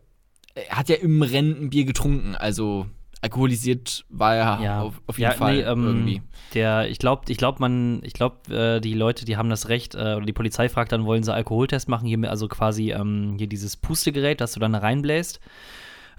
er 0.56 0.78
hat 0.78 0.90
ja 0.90 0.96
im 0.96 1.22
Rennen 1.22 1.66
ein 1.66 1.70
Bier 1.70 1.86
getrunken. 1.86 2.36
Also, 2.36 2.88
alkoholisiert 3.22 4.06
war 4.10 4.36
er 4.36 4.60
Ja, 4.62 4.82
auf, 4.82 5.02
auf 5.08 5.18
jeden 5.18 5.32
ja, 5.32 5.38
Fall 5.38 5.56
nee, 5.56 5.62
ähm, 5.62 5.86
irgendwie. 5.86 6.22
Der, 6.54 6.90
ich 6.90 7.00
glaube, 7.00 7.24
ich 7.28 7.38
glaube, 7.38 7.60
man, 7.60 8.02
ich 8.04 8.14
glaube, 8.14 8.54
äh, 8.54 8.82
die 8.82 8.94
Leute, 8.94 9.26
die 9.26 9.38
haben 9.38 9.50
das 9.50 9.70
Recht, 9.70 9.96
äh, 9.96 10.16
oder 10.16 10.26
die 10.26 10.34
Polizei 10.34 10.70
fragt 10.70 10.92
dann, 10.92 11.06
wollen 11.06 11.24
sie 11.24 11.34
Alkoholtest 11.34 11.88
machen? 11.88 12.08
Hier, 12.08 12.30
also 12.30 12.48
quasi 12.48 12.92
ähm, 12.92 13.36
hier 13.38 13.48
dieses 13.48 13.78
Pustegerät, 13.78 14.42
das 14.42 14.54
du 14.54 14.60
dann 14.60 14.74
da 14.74 14.80
reinbläst. 14.80 15.40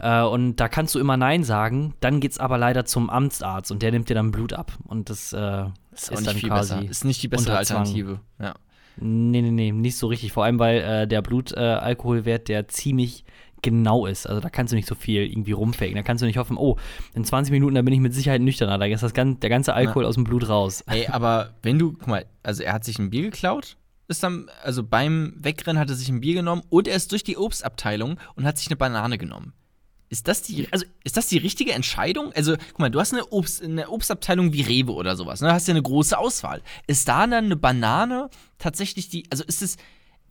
Äh, 0.01 0.23
und 0.23 0.57
da 0.57 0.69
kannst 0.69 0.95
du 0.95 0.99
immer 0.99 1.17
Nein 1.17 1.45
sagen. 1.45 1.95
Dann 2.01 2.21
geht's 2.21 2.39
aber 2.39 2.59
leider 2.59 2.85
zum 2.85 3.11
Amtsarzt 3.11 3.71
und 3.71 3.83
der 3.83 3.93
nimmt 3.93 4.09
dir 4.09 4.15
dann 4.15 4.31
Blut 4.31 4.53
ab. 4.53 4.73
Und 4.85 5.11
das 5.11 5.33
äh, 5.33 5.65
Ist 5.93 6.11
ist, 6.11 6.27
dann 6.27 6.37
quasi. 6.37 6.75
besser. 6.75 6.91
Ist 6.91 7.05
nicht 7.05 7.23
die 7.23 7.29
bessere. 7.29 7.57
Alternative. 7.57 8.21
Ja. 8.39 8.55
Nee, 9.01 9.43
nee, 9.43 9.51
nee, 9.51 9.73
nicht 9.73 9.97
so 9.97 10.09
richtig. 10.09 10.33
Vor 10.33 10.45
allem, 10.45 10.59
weil 10.59 10.81
äh, 10.81 11.07
der 11.07 11.23
Blutalkoholwert, 11.23 11.83
Alkoholwert, 11.83 12.49
der 12.49 12.69
ziemlich 12.69 13.25
genau 13.63 14.07
ist. 14.07 14.27
Also 14.27 14.41
da 14.41 14.51
kannst 14.51 14.73
du 14.73 14.77
nicht 14.77 14.89
so 14.89 14.95
viel 14.95 15.23
irgendwie 15.23 15.53
rumfaken. 15.53 15.95
Da 15.95 16.03
kannst 16.03 16.23
du 16.23 16.27
nicht 16.27 16.39
hoffen, 16.39 16.57
oh, 16.57 16.77
in 17.15 17.25
20 17.25 17.53
Minuten, 17.53 17.75
da 17.75 17.83
bin 17.83 17.95
ich 17.95 18.01
mit 18.01 18.15
Sicherheit 18.15 18.41
nüchterner. 18.41 18.79
Da 18.79 18.87
ist 18.87 19.03
das 19.03 19.15
gan 19.15 19.41
der 19.41 19.51
ganze 19.51 19.75
Alkohol 19.75 20.05
aus 20.05 20.15
dem 20.15 20.25
Blut 20.25 20.49
raus. 20.49 20.83
Ey, 20.87 21.07
aber 21.09 21.55
wenn 21.63 21.79
du, 21.79 21.93
guck 21.93 22.09
mal, 22.09 22.27
also 22.43 22.63
er 22.63 22.73
hat 22.73 22.85
sich 22.85 22.99
ein 22.99 23.11
Bier 23.11 23.23
geklaut, 23.23 23.77
ist 24.09 24.23
dann, 24.23 24.51
also 24.63 24.83
beim 24.83 25.35
Wegrennen 25.37 25.79
hat 25.79 25.91
er 25.91 25.97
sich 25.97 26.09
ein 26.09 26.21
Bier 26.21 26.35
genommen 26.35 26.63
und 26.71 26.89
er 26.89 26.97
ist 26.97 27.13
durch 27.13 27.25
die 27.25 27.37
Obstabteilung 27.37 28.19
und 28.37 28.45
hat 28.45 28.59
sich 28.59 28.69
eine 28.69 28.77
Banane 28.77 29.19
genommen. 29.19 29.53
Ist 30.11 30.27
das 30.27 30.43
die, 30.43 30.67
also 30.73 30.87
ist 31.05 31.17
das 31.17 31.27
die 31.29 31.39
richtige 31.39 31.73
Entscheidung? 31.73 32.33
Also, 32.33 32.57
guck 32.57 32.79
mal, 32.79 32.91
du 32.91 32.99
hast 32.99 33.13
eine, 33.13 33.27
Obst, 33.27 33.63
eine 33.63 33.89
Obstabteilung 33.91 34.53
wie 34.53 34.63
Rewe 34.63 34.93
oder 34.93 35.17
sowas, 35.17 35.41
ne? 35.41 35.49
Da 35.49 35.55
hast 35.55 35.69
ja 35.69 35.73
eine 35.73 35.83
große 35.83 36.17
Auswahl. 36.17 36.63
Ist 36.87 37.09
da 37.09 37.27
dann 37.27 37.45
eine 37.45 37.57
Banane 37.57 38.31
tatsächlich 38.59 39.09
die, 39.11 39.25
also 39.31 39.45
ist 39.45 39.61
es, 39.61 39.77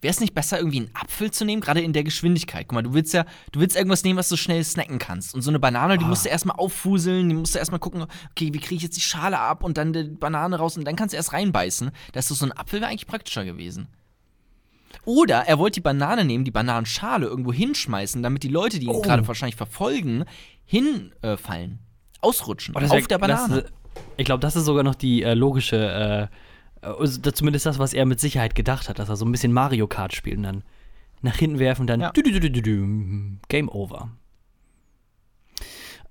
wäre 0.00 0.10
es 0.10 0.20
nicht 0.20 0.34
besser, 0.34 0.58
irgendwie 0.58 0.78
einen 0.78 0.90
Apfel 0.94 1.30
zu 1.30 1.44
nehmen, 1.44 1.60
gerade 1.60 1.80
in 1.80 1.92
der 1.92 2.02
Geschwindigkeit? 2.04 2.66
Guck 2.68 2.74
mal, 2.74 2.82
du 2.82 2.92
willst 2.94 3.12
ja, 3.14 3.24
du 3.52 3.60
willst 3.60 3.76
irgendwas 3.76 4.02
nehmen, 4.04 4.18
was 4.18 4.28
du 4.28 4.36
schnell 4.36 4.64
snacken 4.64 4.98
kannst. 4.98 5.34
Und 5.34 5.42
so 5.42 5.50
eine 5.50 5.58
Banane, 5.60 5.96
die 5.98 6.04
Ah. 6.04 6.08
musst 6.08 6.24
du 6.24 6.28
erstmal 6.28 6.56
auffuseln, 6.56 7.28
die 7.28 7.34
musst 7.36 7.54
du 7.54 7.58
erstmal 7.60 7.80
gucken, 7.80 8.02
okay, 8.30 8.52
wie 8.52 8.58
kriege 8.58 8.76
ich 8.76 8.82
jetzt 8.82 8.96
die 8.96 9.00
Schale 9.00 9.38
ab 9.38 9.62
und 9.62 9.76
dann 9.78 9.92
die 9.92 10.04
Banane 10.04 10.56
raus 10.56 10.76
und 10.76 10.84
dann 10.86 10.96
kannst 10.96 11.12
du 11.12 11.16
erst 11.16 11.32
reinbeißen. 11.32 11.90
Da 12.12 12.18
ist 12.18 12.28
so 12.28 12.44
ein 12.44 12.52
Apfel 12.52 12.80
wäre 12.80 12.90
eigentlich 12.90 13.06
praktischer 13.06 13.44
gewesen. 13.44 13.88
Oder 15.04 15.42
er 15.46 15.58
wollte 15.58 15.74
die 15.76 15.80
Banane 15.82 16.24
nehmen, 16.24 16.44
die 16.44 16.50
Bananenschale 16.50 17.26
irgendwo 17.26 17.52
hinschmeißen, 17.52 18.22
damit 18.22 18.42
die 18.42 18.48
Leute, 18.48 18.78
die 18.78 18.86
ihn 18.86 18.92
Oh. 18.92 19.00
gerade 19.02 19.26
wahrscheinlich 19.26 19.56
verfolgen, 19.56 20.24
hinfallen. 20.64 21.78
ausrutschen. 22.20 22.74
Oh, 22.76 22.80
auf 22.80 22.90
wär- 22.90 23.00
der 23.02 23.18
Banane. 23.18 23.62
Das, 23.62 23.72
ich 24.16 24.24
glaube, 24.24 24.40
das 24.40 24.56
ist 24.56 24.64
sogar 24.64 24.82
noch 24.82 24.94
die 24.96 25.22
äh, 25.22 25.34
logische, 25.34 26.28
äh, 26.82 26.86
also 26.86 27.20
zumindest 27.30 27.64
das, 27.66 27.78
was 27.78 27.92
er 27.94 28.06
mit 28.06 28.18
Sicherheit 28.20 28.54
gedacht 28.54 28.88
hat, 28.88 28.98
dass 28.98 29.08
er 29.08 29.16
so 29.16 29.24
ein 29.24 29.32
bisschen 29.32 29.52
Mario 29.52 29.86
Kart 29.86 30.14
spielt 30.14 30.36
und 30.36 30.42
dann 30.42 30.62
nach 31.22 31.36
hinten 31.36 31.58
werfen 31.58 31.82
und 31.82 31.86
dann 31.88 32.00
Ja. 32.00 32.12
Game 33.48 33.68
Over. 33.68 34.10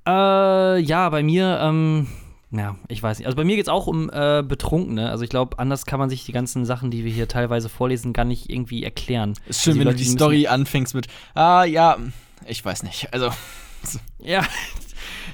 Äh, 0.05 0.79
ja, 0.79 1.09
bei 1.09 1.23
mir, 1.23 1.59
ähm, 1.61 2.07
ja, 2.51 2.75
ich 2.87 3.01
weiß 3.03 3.17
nicht. 3.19 3.25
Also 3.25 3.35
bei 3.35 3.43
mir 3.43 3.55
geht 3.55 3.65
es 3.65 3.69
auch 3.69 3.87
um 3.87 4.09
äh, 4.09 4.43
Betrunkene. 4.47 5.09
Also 5.09 5.23
ich 5.23 5.29
glaube, 5.29 5.59
anders 5.59 5.85
kann 5.85 5.99
man 5.99 6.09
sich 6.09 6.25
die 6.25 6.31
ganzen 6.31 6.65
Sachen, 6.65 6.91
die 6.91 7.03
wir 7.03 7.11
hier 7.11 7.27
teilweise 7.27 7.67
vorlesen, 7.69 8.13
gar 8.13 8.25
nicht 8.25 8.49
irgendwie 8.49 8.83
erklären. 8.83 9.33
ist 9.47 9.61
schön, 9.63 9.71
Also 9.71 9.79
wenn 9.79 9.85
du 9.85 9.91
Leute, 9.91 9.97
die 9.97 10.03
müssen- 10.05 10.17
Story 10.17 10.47
anfängst 10.47 10.95
mit, 10.95 11.07
ah 11.33 11.63
ja, 11.65 11.97
ich 12.45 12.63
weiß 12.63 12.83
nicht. 12.83 13.13
Also, 13.13 13.31
Ja. 14.19 14.45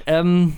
ähm, 0.05 0.55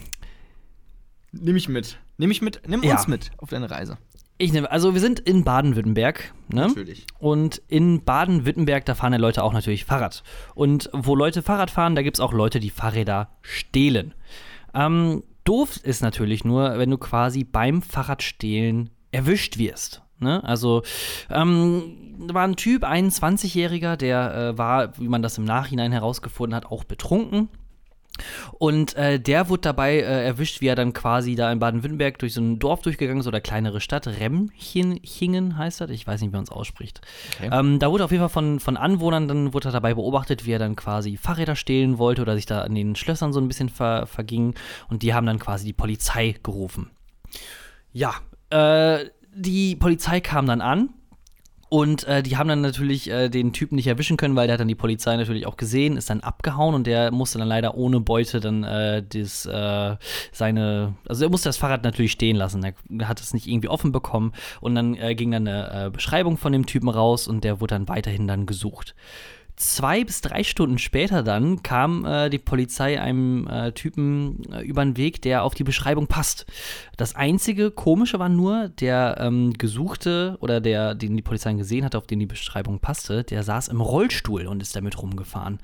nimm 1.32 1.54
mich 1.54 1.68
mit. 1.70 1.98
Nimm 2.18 2.30
mich 2.30 2.42
mit, 2.42 2.62
nimm 2.68 2.84
Ja. 2.84 2.94
uns 2.96 3.08
mit 3.08 3.32
auf 3.38 3.50
deine 3.50 3.70
Reise. 3.70 3.98
ich 4.38 4.52
nehme, 4.54 4.70
also 4.72 4.94
wir 4.94 5.00
sind 5.02 5.20
in 5.22 5.44
Baden-Württemberg, 5.46 6.34
ne? 6.50 6.68
Natürlich. 6.68 7.06
Und 7.20 7.62
in 7.70 8.04
Baden-Württemberg, 8.04 8.86
da 8.86 8.94
fahren 8.96 9.14
ja 9.14 9.20
Leute 9.20 9.44
auch 9.44 9.54
natürlich 9.54 9.86
Fahrrad. 9.86 10.24
Und 10.56 10.90
wo 10.94 11.16
Leute 11.16 11.42
Fahrrad 11.42 11.72
fahren, 11.72 11.96
da 11.96 12.02
gibt 12.02 12.18
es 12.18 12.22
auch 12.22 12.34
Leute, 12.34 12.60
die 12.60 12.70
Fahrräder 12.70 13.30
stehlen. 13.42 14.14
Ähm, 14.74 15.24
doof 15.46 15.78
ist 15.78 16.02
natürlich 16.02 16.44
nur, 16.44 16.78
wenn 16.78 16.90
du 16.90 16.98
quasi 16.98 17.44
beim 17.44 17.82
Fahrradstehlen 17.82 18.90
erwischt 19.12 19.58
wirst. 19.58 20.02
Ne? 20.20 20.44
Also, 20.44 20.84
ähm, 21.30 22.16
war 22.18 22.44
ein 22.44 22.56
Typ, 22.56 22.84
ein 22.84 23.10
20-Jähriger, 23.10 23.96
der 23.96 24.36
äh, 24.36 24.58
war, 24.58 24.98
wie 24.98 25.08
man 25.08 25.22
das 25.22 25.38
im 25.38 25.46
Nachhinein 25.46 25.92
herausgefunden 25.92 26.56
hat, 26.56 26.66
auch 26.66 26.84
betrunken. 26.84 27.50
Und 28.58 28.96
äh, 28.96 29.20
der 29.20 29.50
wurde 29.50 29.62
dabei 29.62 29.96
äh, 29.96 30.26
erwischt, 30.26 30.62
wie 30.62 30.68
er 30.68 30.76
dann 30.76 30.94
quasi 30.94 31.36
da 31.36 31.52
in 31.52 31.60
Baden-Württemberg 31.60 32.20
durch 32.20 32.34
so 32.34 32.42
ein 32.42 32.60
Dorf 32.60 32.82
durchgegangen 32.82 33.20
ist 33.22 33.28
oder 33.28 33.42
kleinere 33.42 33.82
Stadt. 33.82 34.08
Remchingen 34.08 35.58
heißt 35.58 35.82
das. 35.82 35.90
Ich 35.90 36.08
weiß 36.08 36.22
nicht, 36.22 36.32
wie 36.32 36.36
man 36.36 36.44
es 36.44 36.52
ausspricht. 36.52 37.02
Okay. 37.38 37.50
Ähm, 37.52 37.80
da 37.80 37.92
wurde 37.92 38.06
auf 38.06 38.12
jeden 38.12 38.22
Fall 38.22 38.30
von, 38.30 38.60
von 38.60 38.78
Anwohnern, 38.78 39.28
dann 39.28 39.54
wurde 39.54 39.70
er 39.70 39.74
dabei 39.74 39.94
beobachtet, 39.94 40.46
wie 40.46 40.52
er 40.52 40.60
dann 40.60 40.76
quasi 40.76 41.18
Fahrräder 41.18 41.56
stehlen 41.56 41.98
wollte 41.98 42.22
oder 42.22 42.36
sich 42.36 42.46
da 42.46 42.62
an 42.62 42.76
den 42.76 42.96
Schlössern 42.96 43.34
so 43.34 43.40
ein 43.40 43.48
bisschen 43.48 43.70
ver, 43.70 44.08
verging. 44.08 44.56
Und 44.90 45.04
die 45.04 45.14
haben 45.14 45.26
dann 45.26 45.40
quasi 45.40 45.66
die 45.66 45.74
Polizei 45.74 46.36
gerufen. 46.44 46.92
Ja, 47.92 48.16
äh, 48.50 49.06
die 49.34 49.76
Polizei 49.76 50.22
kam 50.22 50.46
dann 50.46 50.62
an 50.62 50.90
und 51.76 52.08
äh, 52.08 52.24
die 52.24 52.38
haben 52.38 52.48
dann 52.48 52.62
natürlich 52.62 53.10
äh, 53.10 53.28
den 53.28 53.52
Typen 53.52 53.76
nicht 53.76 53.88
erwischen 53.88 54.16
können, 54.16 54.38
weil 54.38 54.48
der 54.48 54.54
hat 54.54 54.62
dann 54.62 54.70
die 54.70 54.76
Polizei 54.76 55.18
natürlich 55.18 55.46
auch 55.46 55.58
gesehen, 55.58 55.98
ist 55.98 56.10
dann 56.10 56.22
abgehauen 56.22 56.74
und 56.74 56.88
der 56.88 57.12
musste 57.12 57.38
dann 57.38 57.50
leider 57.50 57.76
ohne 57.76 58.00
Beute 58.00 58.40
dann 58.40 58.64
äh, 58.64 59.04
das, 59.04 59.46
äh, 59.46 59.98
seine, 60.32 60.94
also 61.06 61.26
er 61.26 61.30
musste 61.30 61.50
das 61.50 61.58
Fahrrad 61.58 61.84
natürlich 61.84 62.14
stehen 62.14 62.38
lassen. 62.38 62.64
Er 62.64 63.10
hat 63.10 63.20
es 63.20 63.34
nicht 63.34 63.46
irgendwie 63.46 63.68
offen 63.68 63.92
bekommen 63.92 64.32
und 64.62 64.74
dann 64.74 64.96
äh, 64.96 65.16
ging 65.16 65.32
dann 65.32 65.50
eine 65.50 65.88
äh, 65.88 65.90
Beschreibung 65.90 66.38
von 66.38 66.54
dem 66.54 66.66
Typen 66.66 66.88
raus 66.88 67.28
und 67.28 67.44
der 67.44 67.60
wurde 67.60 67.76
dann 67.76 67.90
weiterhin 67.90 68.26
dann 68.26 68.46
gesucht. 68.46 68.96
Zwei 69.58 70.04
bis 70.04 70.20
drei 70.20 70.44
Stunden 70.44 70.78
später 70.78 71.24
dann 71.24 71.64
kam 71.64 72.04
äh, 72.06 72.30
die 72.30 72.40
Polizei 72.40 73.00
einem 73.00 73.48
äh, 73.48 73.72
Typen 73.72 74.44
äh, 74.52 74.62
über 74.64 74.84
den 74.84 74.98
Weg, 74.98 75.22
der 75.22 75.44
auf 75.44 75.56
die 75.56 75.64
Beschreibung 75.64 76.08
passt. 76.08 76.46
Das 76.98 77.16
einzige 77.16 77.72
Komische 77.72 78.20
war 78.20 78.28
nur, 78.28 78.68
der 78.68 79.16
ähm, 79.20 79.54
Gesuchte 79.54 80.38
oder 80.42 80.60
der, 80.60 80.94
den 80.94 81.16
die 81.16 81.22
Polizei 81.22 81.54
gesehen 81.54 81.86
hat, 81.86 81.96
auf 81.96 82.06
den 82.06 82.20
die 82.20 82.26
Beschreibung 82.26 82.80
passte, 82.80 83.24
der 83.24 83.44
saß 83.44 83.70
im 83.70 83.80
Rollstuhl 83.80 84.48
und 84.48 84.62
ist 84.62 84.76
damit 84.76 85.02
rumgefahren. 85.02 85.60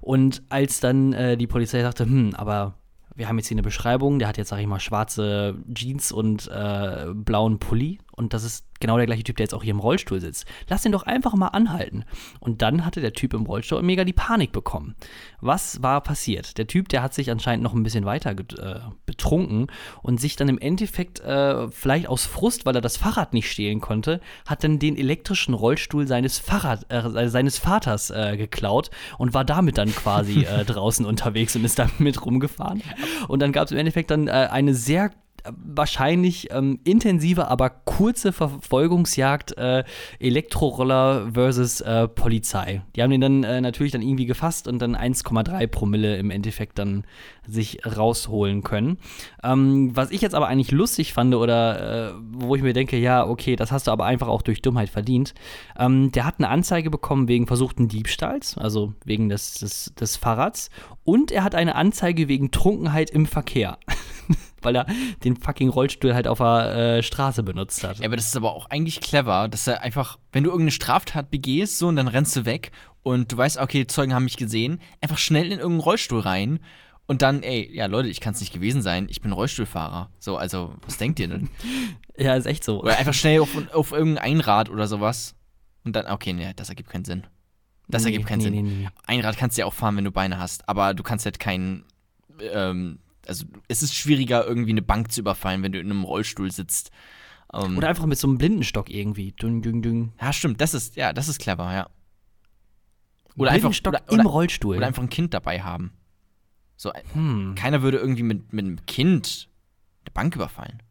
Und 0.00 0.42
als 0.48 0.80
dann 0.80 1.12
äh, 1.12 1.36
die 1.36 1.46
Polizei 1.46 1.82
sagte, 1.82 2.04
hm, 2.04 2.34
aber 2.34 2.74
wir 3.14 3.28
haben 3.28 3.38
jetzt 3.38 3.48
hier 3.48 3.56
eine 3.56 3.62
Beschreibung, 3.62 4.18
der 4.18 4.28
hat 4.28 4.38
jetzt, 4.38 4.48
sag 4.48 4.58
ich 4.58 4.66
mal, 4.66 4.80
schwarze 4.80 5.56
Jeans 5.72 6.12
und 6.12 6.48
äh, 6.48 7.06
blauen 7.12 7.58
Pulli 7.58 7.98
und 8.16 8.32
das 8.32 8.44
ist 8.44 8.64
genau 8.80 8.96
der 8.96 9.06
gleiche 9.06 9.24
Typ, 9.24 9.36
der 9.36 9.44
jetzt 9.44 9.54
auch 9.54 9.62
hier 9.62 9.72
im 9.72 9.80
Rollstuhl 9.80 10.20
sitzt. 10.20 10.46
Lass 10.68 10.82
den 10.82 10.92
doch 10.92 11.04
einfach 11.04 11.34
mal 11.34 11.48
anhalten. 11.48 12.04
Und 12.38 12.62
dann 12.62 12.84
hatte 12.84 13.00
der 13.00 13.12
Typ 13.12 13.34
im 13.34 13.46
Rollstuhl 13.46 13.82
mega 13.82 14.04
die 14.04 14.12
Panik 14.12 14.52
bekommen. 14.52 14.94
Was 15.40 15.82
war 15.82 16.00
passiert? 16.02 16.58
Der 16.58 16.66
Typ, 16.66 16.88
der 16.88 17.02
hat 17.02 17.14
sich 17.14 17.30
anscheinend 17.30 17.62
noch 17.62 17.74
ein 17.74 17.82
bisschen 17.82 18.04
weiter 18.04 18.30
äh, 18.32 18.80
betrunken 19.06 19.68
und 20.02 20.20
sich 20.20 20.36
dann 20.36 20.48
im 20.48 20.58
Endeffekt, 20.58 21.20
äh, 21.20 21.68
vielleicht 21.68 22.08
aus 22.08 22.26
Frust, 22.26 22.66
weil 22.66 22.74
er 22.74 22.80
das 22.80 22.96
Fahrrad 22.96 23.32
nicht 23.32 23.50
stehlen 23.50 23.80
konnte, 23.80 24.20
hat 24.46 24.64
dann 24.64 24.78
den 24.78 24.96
elektrischen 24.96 25.54
Rollstuhl 25.54 26.06
seines, 26.06 26.38
Fahrrad, 26.38 26.86
äh, 26.92 27.28
seines 27.28 27.58
Vaters 27.58 28.10
äh, 28.10 28.36
geklaut 28.36 28.90
und 29.18 29.34
war 29.34 29.44
damit 29.44 29.78
dann 29.78 29.90
quasi 29.94 30.42
äh, 30.44 30.64
draußen 30.64 31.06
unterwegs 31.06 31.56
und 31.56 31.64
ist 31.64 31.78
damit 31.78 32.24
rumgefahren. 32.24 32.82
Und 33.28 33.40
dann 33.40 33.52
gab 33.52 33.66
es 33.66 33.72
im 33.72 33.78
Endeffekt 33.78 34.10
dann 34.10 34.28
äh, 34.28 34.48
eine 34.50 34.74
sehr 34.74 35.10
wahrscheinlich 35.50 36.48
ähm, 36.50 36.80
intensive, 36.84 37.48
aber 37.48 37.70
kurze 37.70 38.32
Verfolgungsjagd 38.32 39.56
äh, 39.58 39.84
Elektroroller 40.18 41.30
versus 41.34 41.80
äh, 41.80 42.08
Polizei. 42.08 42.82
Die 42.96 43.02
haben 43.02 43.10
den 43.10 43.20
dann 43.20 43.44
äh, 43.44 43.60
natürlich 43.60 43.92
dann 43.92 44.02
irgendwie 44.02 44.26
gefasst 44.26 44.68
und 44.68 44.80
dann 44.80 44.96
1,3 44.96 45.66
Promille 45.66 46.16
im 46.16 46.30
Endeffekt 46.30 46.78
dann 46.78 47.04
sich 47.46 47.80
rausholen 47.84 48.62
können. 48.62 48.98
Ähm, 49.42 49.94
was 49.94 50.10
ich 50.10 50.20
jetzt 50.20 50.34
aber 50.34 50.48
eigentlich 50.48 50.70
lustig 50.70 51.12
fand 51.12 51.34
oder 51.34 52.10
äh, 52.10 52.14
wo 52.32 52.56
ich 52.56 52.62
mir 52.62 52.72
denke, 52.72 52.96
ja, 52.96 53.26
okay, 53.26 53.56
das 53.56 53.70
hast 53.70 53.86
du 53.86 53.90
aber 53.90 54.06
einfach 54.06 54.28
auch 54.28 54.42
durch 54.42 54.62
Dummheit 54.62 54.88
verdient. 54.88 55.34
Ähm, 55.78 56.10
der 56.12 56.24
hat 56.24 56.36
eine 56.38 56.48
Anzeige 56.48 56.90
bekommen 56.90 57.28
wegen 57.28 57.46
versuchten 57.46 57.88
Diebstahls, 57.88 58.56
also 58.56 58.94
wegen 59.04 59.28
des, 59.28 59.54
des, 59.54 59.92
des 59.98 60.16
Fahrrads. 60.16 60.70
Und 61.04 61.32
er 61.32 61.44
hat 61.44 61.54
eine 61.54 61.74
Anzeige 61.74 62.28
wegen 62.28 62.50
Trunkenheit 62.50 63.10
im 63.10 63.26
Verkehr. 63.26 63.78
Weil 64.64 64.76
er 64.76 64.86
den 65.24 65.36
fucking 65.36 65.68
Rollstuhl 65.68 66.14
halt 66.14 66.26
auf 66.26 66.38
der 66.38 66.96
äh, 66.98 67.02
Straße 67.02 67.42
benutzt 67.42 67.84
hat. 67.84 67.98
Ja, 67.98 68.06
aber 68.06 68.16
das 68.16 68.26
ist 68.28 68.36
aber 68.36 68.52
auch 68.54 68.66
eigentlich 68.70 69.00
clever, 69.00 69.48
dass 69.48 69.66
er 69.66 69.82
einfach, 69.82 70.18
wenn 70.32 70.44
du 70.44 70.50
irgendeine 70.50 70.70
Straftat 70.72 71.30
begehst, 71.30 71.78
so 71.78 71.88
und 71.88 71.96
dann 71.96 72.08
rennst 72.08 72.34
du 72.36 72.44
weg 72.44 72.72
und 73.02 73.30
du 73.32 73.36
weißt, 73.36 73.58
okay, 73.58 73.86
Zeugen 73.86 74.14
haben 74.14 74.24
mich 74.24 74.36
gesehen, 74.36 74.80
einfach 75.00 75.18
schnell 75.18 75.46
in 75.46 75.52
irgendeinen 75.58 75.80
Rollstuhl 75.80 76.20
rein 76.20 76.60
und 77.06 77.20
dann, 77.22 77.42
ey, 77.42 77.70
ja 77.74 77.86
Leute, 77.86 78.08
ich 78.08 78.20
kann 78.20 78.32
es 78.32 78.40
nicht 78.40 78.52
gewesen 78.54 78.80
sein, 78.80 79.06
ich 79.10 79.20
bin 79.20 79.32
Rollstuhlfahrer. 79.32 80.10
So, 80.18 80.36
also, 80.38 80.74
was 80.86 80.96
denkt 80.98 81.20
ihr 81.20 81.28
denn? 81.28 81.50
Ja, 82.16 82.36
ist 82.36 82.46
echt 82.46 82.62
so. 82.62 82.80
Oder 82.80 82.96
einfach 82.96 83.12
schnell 83.12 83.40
auf, 83.40 83.50
auf 83.74 83.90
irgendein 83.90 84.22
Einrad 84.24 84.70
oder 84.70 84.86
sowas 84.86 85.34
und 85.84 85.96
dann, 85.96 86.06
okay, 86.06 86.32
nee, 86.32 86.52
das 86.54 86.68
ergibt 86.68 86.88
keinen 86.88 87.04
Sinn. 87.04 87.26
Das 87.88 88.04
Nee, 88.04 88.12
ergibt 88.12 88.28
keinen 88.28 88.38
nee, 88.38 88.44
Sinn. 88.44 88.52
nee, 88.54 88.62
nee. 88.84 88.88
Einrad 89.06 89.36
kannst 89.36 89.56
du 89.58 89.62
ja 89.62 89.66
auch 89.66 89.74
fahren, 89.74 89.96
wenn 89.96 90.04
du 90.04 90.12
Beine 90.12 90.38
hast, 90.38 90.68
aber 90.68 90.94
du 90.94 91.02
kannst 91.02 91.24
halt 91.26 91.40
keinen, 91.40 91.84
ähm, 92.40 93.00
also 93.28 93.44
es 93.68 93.82
ist 93.82 93.94
schwieriger, 93.94 94.46
irgendwie 94.46 94.70
eine 94.70 94.82
Bank 94.82 95.12
zu 95.12 95.20
überfallen, 95.20 95.62
wenn 95.62 95.72
du 95.72 95.78
in 95.80 95.90
einem 95.90 96.04
Rollstuhl 96.04 96.50
sitzt. 96.50 96.90
Ähm, 97.52 97.76
Oder 97.78 97.88
einfach 97.88 98.06
mit 98.06 98.18
so 98.18 98.26
einem 98.26 98.38
Blindenstock 98.38 98.90
irgendwie. 98.90 99.32
Dün, 99.32 99.62
dün, 99.62 99.82
dün. 99.82 100.12
Ja, 100.20 100.32
stimmt, 100.32 100.60
das 100.60 100.74
ist, 100.74 100.96
ja, 100.96 101.12
das 101.12 101.28
ist 101.28 101.38
clever, 101.38 101.72
ja. 101.72 101.88
Oder 103.36 103.50
einfach, 103.50 103.72
oder, 103.86 104.02
im 104.10 104.26
Rollstuhl. 104.26 104.76
oder 104.76 104.86
einfach 104.86 105.02
ein 105.02 105.08
Kind 105.10 105.34
dabei 105.34 105.60
haben. 105.62 105.92
So, 106.76 106.92
ein- 106.92 107.02
hm. 107.12 107.54
keiner 107.56 107.82
würde 107.82 107.98
irgendwie 107.98 108.22
mit, 108.22 108.52
mit 108.52 108.64
einem 108.64 108.86
Kind 108.86 109.48
eine 110.04 110.12
Bank 110.12 110.34
überfallen. 110.36 110.82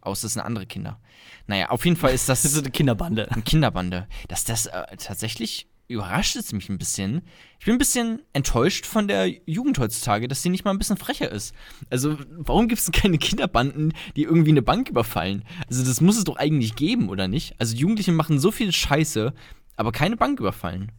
Außer 0.00 0.26
es 0.26 0.34
sind 0.34 0.42
andere 0.42 0.66
Kinder. 0.66 1.00
Naja, 1.46 1.70
auf 1.70 1.84
jeden 1.84 1.96
Fall 1.96 2.12
ist 2.12 2.28
das 2.28 2.42
Das 2.42 2.52
ist 2.52 2.58
eine 2.58 2.70
Kinderbande. 2.70 3.30
eine 3.30 3.42
Kinderbande. 3.42 4.06
Dass 4.28 4.44
das 4.44 4.66
äh, 4.66 4.96
tatsächlich 4.96 5.68
überrascht 5.88 6.36
es 6.36 6.52
mich 6.52 6.68
ein 6.68 6.78
bisschen. 6.78 7.22
Ich 7.58 7.66
bin 7.66 7.74
ein 7.74 7.78
bisschen 7.78 8.22
enttäuscht 8.32 8.86
von 8.86 9.08
der 9.08 9.28
Jugend 9.46 9.78
heutzutage, 9.78 10.28
dass 10.28 10.42
sie 10.42 10.48
nicht 10.48 10.64
mal 10.64 10.70
ein 10.70 10.78
bisschen 10.78 10.96
frecher 10.96 11.30
ist. 11.30 11.54
Also, 11.90 12.16
warum 12.30 12.68
gibt 12.68 12.80
es 12.80 12.86
denn 12.86 13.00
keine 13.00 13.18
Kinderbanden, 13.18 13.92
die 14.16 14.22
irgendwie 14.22 14.50
eine 14.50 14.62
Bank 14.62 14.88
überfallen? 14.88 15.44
Also, 15.68 15.84
das 15.84 16.00
muss 16.00 16.16
es 16.16 16.24
doch 16.24 16.36
eigentlich 16.36 16.74
geben, 16.76 17.08
oder 17.08 17.28
nicht? 17.28 17.54
Also, 17.58 17.76
Jugendliche 17.76 18.12
machen 18.12 18.38
so 18.38 18.50
viel 18.50 18.72
Scheiße, 18.72 19.34
aber 19.76 19.92
keine 19.92 20.16
Bank 20.16 20.40
überfallen. 20.40 20.92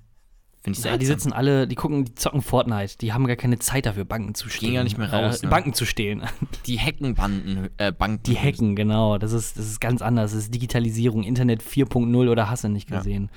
Finde 0.65 0.77
ich 0.77 0.83
Ja, 0.83 0.97
die 0.97 1.05
sitzen 1.05 1.31
alle, 1.31 1.67
die 1.67 1.75
gucken, 1.75 2.03
die 2.05 2.15
zocken 2.15 2.41
Fortnite. 2.41 2.97
Die 2.97 3.13
haben 3.13 3.25
gar 3.27 3.35
keine 3.37 3.57
Zeit 3.59 3.85
dafür, 3.85 4.03
Banken 4.03 4.35
zu 4.35 4.49
stehlen. 4.49 4.73
ja 4.73 4.83
nicht 4.83 4.97
mehr 4.97 5.13
raus, 5.13 5.41
Äh, 5.41 5.45
ne? 5.45 5.49
Banken 5.51 5.73
zu 5.73 5.85
stehlen. 5.85 6.23
Die 6.65 6.77
Heckenbanden, 6.77 7.69
äh, 7.77 7.91
Banken. 7.91 8.23
Die 8.23 8.35
hacken, 8.37 8.75
genau. 8.75 9.17
Das 9.17 9.31
ist, 9.31 9.57
das 9.57 9.67
ist 9.67 9.79
ganz 9.79 10.01
anders. 10.01 10.31
Das 10.33 10.41
ist 10.41 10.53
Digitalisierung, 10.53 11.23
Internet 11.23 11.61
4.0 11.63 12.29
oder 12.29 12.49
hast 12.49 12.63
du 12.63 12.67
nicht 12.67 12.89
Ja. 12.89 12.97
gesehen. 12.97 13.29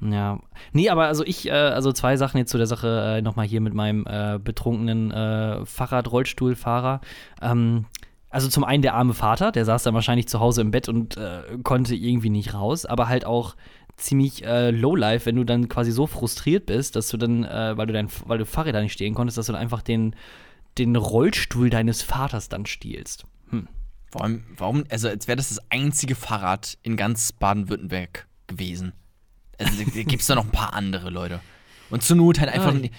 Ja. 0.00 0.40
Nee, 0.72 0.88
aber 0.88 1.04
also 1.08 1.22
ich, 1.26 1.46
äh, 1.48 1.52
also 1.52 1.92
zwei 1.92 2.16
Sachen 2.16 2.38
jetzt 2.38 2.50
zu 2.50 2.56
der 2.56 2.66
Sache 2.66 3.16
äh, 3.18 3.22
nochmal 3.22 3.46
hier 3.46 3.60
mit 3.60 3.74
meinem 3.74 4.06
äh, 4.06 4.38
betrunkenen 4.42 5.10
äh, 5.10 5.66
Fahrrad-Rollstuhlfahrer. 5.66 7.00
Ähm, 7.42 7.84
also 8.30 8.48
zum 8.48 8.62
einen 8.64 8.80
der 8.82 8.94
arme 8.94 9.12
Vater, 9.12 9.50
der 9.52 9.64
saß 9.64 9.82
dann 9.82 9.94
wahrscheinlich 9.94 10.28
zu 10.28 10.38
Hause 10.40 10.60
im 10.60 10.70
Bett 10.70 10.88
und 10.88 11.16
äh, 11.16 11.42
konnte 11.64 11.94
irgendwie 11.96 12.30
nicht 12.30 12.54
raus, 12.54 12.86
aber 12.86 13.08
halt 13.08 13.26
auch 13.26 13.56
ziemlich 14.00 14.44
äh, 14.44 14.70
lowlife, 14.70 15.26
wenn 15.26 15.36
du 15.36 15.44
dann 15.44 15.68
quasi 15.68 15.92
so 15.92 16.06
frustriert 16.06 16.66
bist, 16.66 16.96
dass 16.96 17.08
du 17.08 17.16
dann, 17.16 17.44
äh, 17.44 17.76
weil 17.76 17.86
du 17.86 17.92
dein, 17.92 18.08
weil 18.26 18.38
du 18.38 18.46
Fahrräder 18.46 18.82
nicht 18.82 18.92
stehlen 18.92 19.14
konntest, 19.14 19.38
dass 19.38 19.46
du 19.46 19.52
dann 19.52 19.60
einfach 19.60 19.82
den, 19.82 20.16
den 20.78 20.96
Rollstuhl 20.96 21.70
deines 21.70 22.02
Vaters 22.02 22.48
dann 22.48 22.66
stiehlst. 22.66 23.24
Hm. 23.50 23.68
Vor 24.10 24.22
allem, 24.22 24.44
warum, 24.56 24.84
also 24.90 25.08
als 25.08 25.28
wäre 25.28 25.36
das 25.36 25.50
das 25.50 25.60
einzige 25.70 26.14
Fahrrad 26.14 26.78
in 26.82 26.96
ganz 26.96 27.32
Baden-Württemberg 27.32 28.26
gewesen. 28.46 28.92
Also 29.58 29.84
da 29.84 29.84
gibt 29.84 30.20
es 30.20 30.26
da 30.26 30.34
noch 30.34 30.44
ein 30.44 30.50
paar 30.50 30.74
andere 30.74 31.10
Leute. 31.10 31.40
Und 31.90 32.02
zur 32.02 32.16
Not 32.16 32.40
halt 32.40 32.50
einfach, 32.50 32.72
ein, 32.72 32.90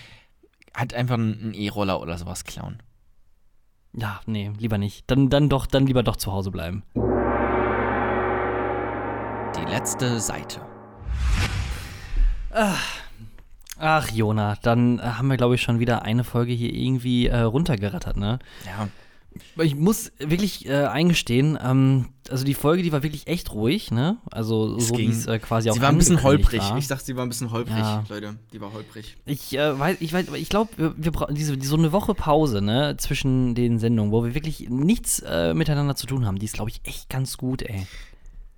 halt 0.75 0.93
einfach 0.93 1.15
einen 1.15 1.53
E-Roller 1.53 2.01
oder 2.01 2.17
sowas 2.17 2.43
klauen. 2.43 2.81
Ja, 3.93 4.21
nee, 4.25 4.51
lieber 4.57 4.77
nicht. 4.77 5.09
Dann, 5.09 5.29
dann 5.29 5.49
doch, 5.49 5.65
dann 5.65 5.85
lieber 5.85 6.03
doch 6.03 6.15
zu 6.15 6.31
Hause 6.31 6.51
bleiben. 6.51 6.83
Die 9.57 9.69
letzte 9.69 10.19
Seite. 10.19 10.61
Ach, 13.83 14.11
Jona, 14.11 14.57
dann 14.61 14.99
äh, 14.99 15.03
haben 15.03 15.27
wir, 15.29 15.37
glaube 15.37 15.55
ich, 15.55 15.61
schon 15.61 15.79
wieder 15.79 16.03
eine 16.03 16.23
Folge 16.23 16.53
hier 16.53 16.73
irgendwie 16.73 17.27
äh, 17.27 17.39
runtergerattert, 17.39 18.15
ne? 18.17 18.37
Ja, 18.65 18.87
Ich 19.63 19.75
muss 19.75 20.11
wirklich 20.19 20.67
äh, 20.67 20.85
eingestehen, 20.85 21.57
ähm, 21.63 22.09
also 22.29 22.45
die 22.45 22.53
Folge, 22.53 22.83
die 22.83 22.91
war 22.91 23.01
wirklich 23.01 23.25
echt 23.27 23.53
ruhig, 23.53 23.89
ne? 23.89 24.17
Also 24.29 24.75
Es 24.77 24.89
so 24.89 24.97
wie 24.97 25.07
es 25.07 25.25
äh, 25.25 25.39
quasi 25.39 25.69
auch 25.71 25.73
sie 25.73 25.81
war 25.81 25.89
ein 25.89 25.97
bisschen 25.97 26.21
holprig. 26.21 26.61
War. 26.61 26.77
Ich 26.77 26.87
dachte, 26.87 27.05
sie 27.05 27.15
war 27.15 27.25
ein 27.25 27.29
bisschen 27.29 27.51
holprig, 27.51 27.77
Ja. 27.77 28.03
Leute. 28.07 28.35
Die 28.53 28.61
war 28.61 28.71
holprig. 28.71 29.17
Ich 29.25 29.57
äh, 29.57 29.79
weiß, 29.79 29.97
ich 29.99 30.13
weiß, 30.13 30.27
ich 30.35 30.49
glaube, 30.49 30.69
wir, 30.77 30.93
wir 30.97 31.11
brauchen 31.11 31.33
diese 31.33 31.59
so 31.61 31.75
eine 31.77 31.91
Woche 31.91 32.13
Pause, 32.13 32.61
ne, 32.61 32.97
zwischen 32.97 33.55
den 33.55 33.79
Sendungen, 33.79 34.11
wo 34.11 34.23
wir 34.23 34.35
wirklich 34.35 34.69
nichts 34.69 35.19
äh, 35.19 35.53
miteinander 35.55 35.95
zu 35.95 36.05
tun 36.05 36.25
haben. 36.27 36.37
Die 36.37 36.45
ist, 36.45 36.53
glaube 36.53 36.69
ich, 36.69 36.81
echt 36.83 37.09
ganz 37.09 37.37
gut, 37.37 37.63
ey. 37.63 37.87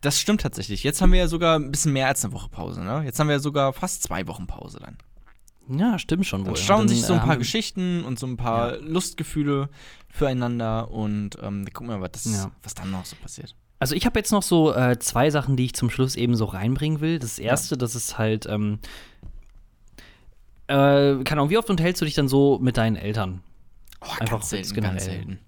Das 0.03 0.19
stimmt 0.19 0.41
tatsächlich. 0.41 0.83
Jetzt 0.83 1.01
haben 1.01 1.11
wir 1.11 1.19
ja 1.19 1.27
sogar 1.27 1.57
ein 1.57 1.71
bisschen 1.71 1.93
mehr 1.93 2.07
als 2.07 2.23
eine 2.23 2.33
Woche 2.33 2.49
Pause, 2.49 2.81
ne? 2.83 3.01
Jetzt 3.05 3.19
haben 3.19 3.27
wir 3.27 3.33
ja 3.35 3.39
sogar 3.39 3.73
fast 3.73 4.03
zwei 4.03 4.27
Wochen 4.27 4.45
Pause 4.47 4.79
dann. 4.79 4.97
Ja, 5.79 5.97
stimmt 5.97 6.25
schon 6.27 6.45
wohl. 6.45 6.55
Dann 6.67 6.87
sich 6.89 7.01
so 7.03 7.13
ein 7.13 7.19
äh, 7.19 7.21
paar 7.21 7.29
haben- 7.31 7.39
Geschichten 7.39 8.03
und 8.03 8.19
so 8.19 8.27
ein 8.27 8.35
paar 8.37 8.77
Lustgefühle 8.77 9.69
füreinander 10.09 10.91
und 10.91 11.37
ähm, 11.41 11.65
gucken 11.73 11.87
wir 11.89 11.97
mal, 11.97 12.11
was, 12.13 12.25
Ja. 12.25 12.51
was 12.61 12.73
dann 12.75 12.91
noch 12.91 13.05
so 13.05 13.15
passiert. 13.15 13.55
Also 13.79 13.95
ich 13.95 14.05
habe 14.05 14.19
jetzt 14.19 14.31
noch 14.31 14.43
so 14.43 14.73
äh, 14.75 14.99
zwei 14.99 15.29
Sachen, 15.29 15.55
die 15.55 15.65
ich 15.65 15.73
zum 15.73 15.89
Schluss 15.89 16.15
eben 16.15 16.35
so 16.35 16.45
reinbringen 16.45 16.99
will. 17.01 17.17
Das 17.17 17.39
erste, 17.39 17.77
das 17.77 17.95
ist 17.95 18.17
halt, 18.17 18.45
ähm, 18.45 18.79
äh, 20.67 21.23
keine 21.23 21.31
Ahnung, 21.41 21.49
wie 21.49 21.57
oft 21.57 21.69
unterhältst 21.69 22.01
du 22.01 22.05
dich 22.05 22.13
dann 22.13 22.27
so 22.27 22.59
mit 22.59 22.77
deinen 22.77 22.95
Eltern? 22.95 23.41
Oh, 24.01 24.05
Einfach 24.19 24.25
ganz 24.39 24.49
selten, 24.49 24.73
generell. 24.73 24.95
ganz 24.95 25.05
selten. 25.05 25.39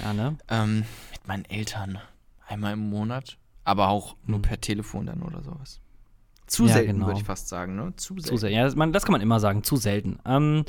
Ja, 0.00 0.12
ne? 0.12 0.36
Ähm, 0.48 0.78
mit 1.12 1.26
meinen 1.26 1.44
Eltern 1.46 1.98
einmal 2.46 2.74
im 2.74 2.90
Monat, 2.90 3.36
aber 3.64 3.88
auch 3.88 4.16
nur 4.26 4.36
Hm. 4.38 4.42
per 4.42 4.60
Telefon 4.60 5.06
dann 5.06 5.22
oder 5.22 5.42
sowas. 5.42 5.80
Zu 6.46 6.66
Ja, 6.66 6.74
selten, 6.74 6.94
genau. 6.94 7.06
würde 7.06 7.20
ich 7.20 7.24
fast 7.24 7.48
sagen, 7.48 7.76
ne? 7.76 7.92
Zu 7.96 8.14
selten. 8.14 8.28
Zu 8.28 8.36
selten. 8.36 8.56
Ja, 8.56 8.64
das, 8.64 8.76
man, 8.76 8.92
das 8.92 9.04
kann 9.04 9.12
man 9.12 9.20
immer 9.20 9.40
sagen, 9.40 9.62
zu 9.64 9.76
selten. 9.76 10.18
Ähm, 10.26 10.64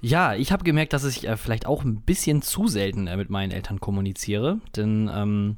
ja, 0.00 0.34
ich 0.34 0.52
habe 0.52 0.64
gemerkt, 0.64 0.92
dass 0.92 1.04
ich 1.04 1.26
äh, 1.26 1.36
vielleicht 1.36 1.66
auch 1.66 1.82
ein 1.84 2.00
bisschen 2.02 2.42
zu 2.42 2.68
selten 2.68 3.06
äh, 3.06 3.16
mit 3.16 3.28
meinen 3.30 3.50
Eltern 3.50 3.80
kommuniziere. 3.80 4.60
Denn 4.76 5.10
ähm, 5.12 5.56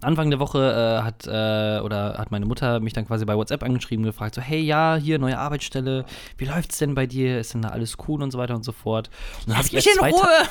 Anfang 0.00 0.30
der 0.30 0.38
Woche 0.40 0.58
äh, 1.00 1.02
hat 1.04 1.26
äh, 1.26 1.80
oder 1.84 2.16
hat 2.18 2.30
meine 2.30 2.46
Mutter 2.46 2.80
mich 2.80 2.92
dann 2.94 3.06
quasi 3.06 3.24
bei 3.24 3.36
WhatsApp 3.36 3.62
angeschrieben 3.62 4.04
und 4.04 4.10
gefragt, 4.10 4.34
so, 4.34 4.40
hey 4.40 4.60
ja, 4.60 4.96
hier 4.96 5.18
neue 5.18 5.38
Arbeitsstelle, 5.38 6.04
wie 6.38 6.44
läuft's 6.46 6.78
denn 6.78 6.94
bei 6.94 7.06
dir? 7.06 7.38
Ist 7.38 7.54
denn 7.54 7.62
da 7.62 7.68
alles 7.70 7.96
cool 8.08 8.22
und 8.22 8.30
so 8.30 8.38
weiter 8.38 8.54
und 8.54 8.64
so 8.64 8.72
fort. 8.72 9.10
Und 9.40 9.48
dann 9.50 9.58
habe 9.58 9.66
ich, 9.68 9.74
erst 9.74 9.94
zwei 9.98 10.10
Ta- 10.10 10.48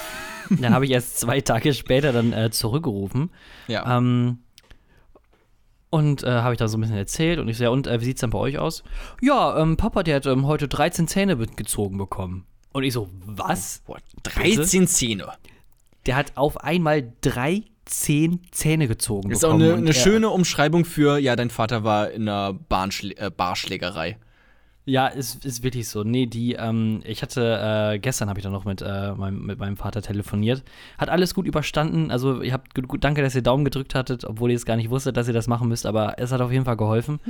dann 0.61 0.73
hab 0.73 0.83
ich 0.83 0.91
erst 0.91 1.19
zwei 1.19 1.41
Tage 1.41 1.73
später 1.73 2.11
dann 2.13 2.31
äh, 2.33 2.51
zurückgerufen. 2.51 3.31
Ja. 3.67 3.97
Ähm, 3.97 4.39
und 5.93 6.23
äh, 6.23 6.27
habe 6.27 6.53
ich 6.53 6.57
da 6.57 6.67
so 6.67 6.77
ein 6.77 6.81
bisschen 6.81 6.97
erzählt 6.97 7.37
und 7.39 7.47
ich 7.47 7.57
so, 7.57 7.65
ja, 7.65 7.69
und 7.69 7.85
äh, 7.85 8.01
wie 8.01 8.05
sieht's 8.05 8.21
dann 8.21 8.31
bei 8.31 8.39
euch 8.39 8.57
aus? 8.57 8.83
Ja, 9.21 9.57
ähm, 9.61 9.77
Papa, 9.77 10.01
der 10.01 10.15
hat 10.15 10.25
ähm, 10.25 10.47
heute 10.47 10.67
13 10.67 11.07
Zähne 11.07 11.37
gezogen 11.37 11.97
bekommen. 11.99 12.45
Und 12.73 12.83
ich 12.83 12.93
so, 12.93 13.09
was? 13.25 13.83
Boah, 13.85 13.99
13 14.23 14.87
Zähne. 14.87 15.27
Der 16.07 16.15
hat 16.15 16.31
auf 16.35 16.57
einmal 16.63 17.13
13 17.21 18.39
Zähne 18.51 18.87
gezogen 18.87 19.29
Ist 19.31 19.45
auch 19.45 19.49
bekommen. 19.49 19.63
eine, 19.63 19.73
und 19.73 19.79
eine 19.81 19.89
er- 19.89 19.93
schöne 19.93 20.29
Umschreibung 20.29 20.83
für, 20.85 21.19
ja, 21.19 21.35
dein 21.35 21.49
Vater 21.51 21.83
war 21.83 22.09
in 22.11 22.27
einer 22.27 22.53
Bahnschlä 22.53 23.13
äh, 23.17 23.29
Barschlägerei. 23.29 24.17
Ja, 24.85 25.07
ist, 25.07 25.45
ist 25.45 25.63
wirklich 25.63 25.87
so. 25.87 26.03
Nee, 26.03 26.25
die, 26.25 26.53
ähm, 26.55 27.01
ich 27.05 27.21
hatte, 27.21 27.93
äh, 27.93 27.99
gestern 27.99 28.27
habe 28.27 28.39
ich 28.39 28.43
dann 28.43 28.51
noch 28.51 28.65
mit, 28.65 28.81
äh, 28.81 29.13
meinem, 29.13 29.45
mit 29.45 29.57
meinem 29.57 29.77
Vater 29.77 30.01
telefoniert. 30.01 30.61
Hat 30.97 31.07
alles 31.09 31.33
gut 31.33 31.47
überstanden. 31.47 32.11
Also, 32.11 32.41
ihr 32.41 32.51
habt 32.51 32.73
gut, 32.87 33.01
danke, 33.03 33.21
dass 33.21 33.33
ihr 33.33 33.41
Daumen 33.43 33.63
gedrückt 33.63 33.95
hattet, 33.95 34.25
obwohl 34.25 34.49
ihr 34.51 34.57
es 34.57 34.65
gar 34.65 34.75
nicht 34.75 34.89
wusstet, 34.89 35.15
dass 35.15 35.27
ihr 35.29 35.33
das 35.33 35.47
machen 35.47 35.69
müsst, 35.69 35.85
aber 35.85 36.15
es 36.19 36.33
hat 36.33 36.41
auf 36.41 36.51
jeden 36.51 36.65
Fall 36.65 36.75
geholfen. 36.75 37.21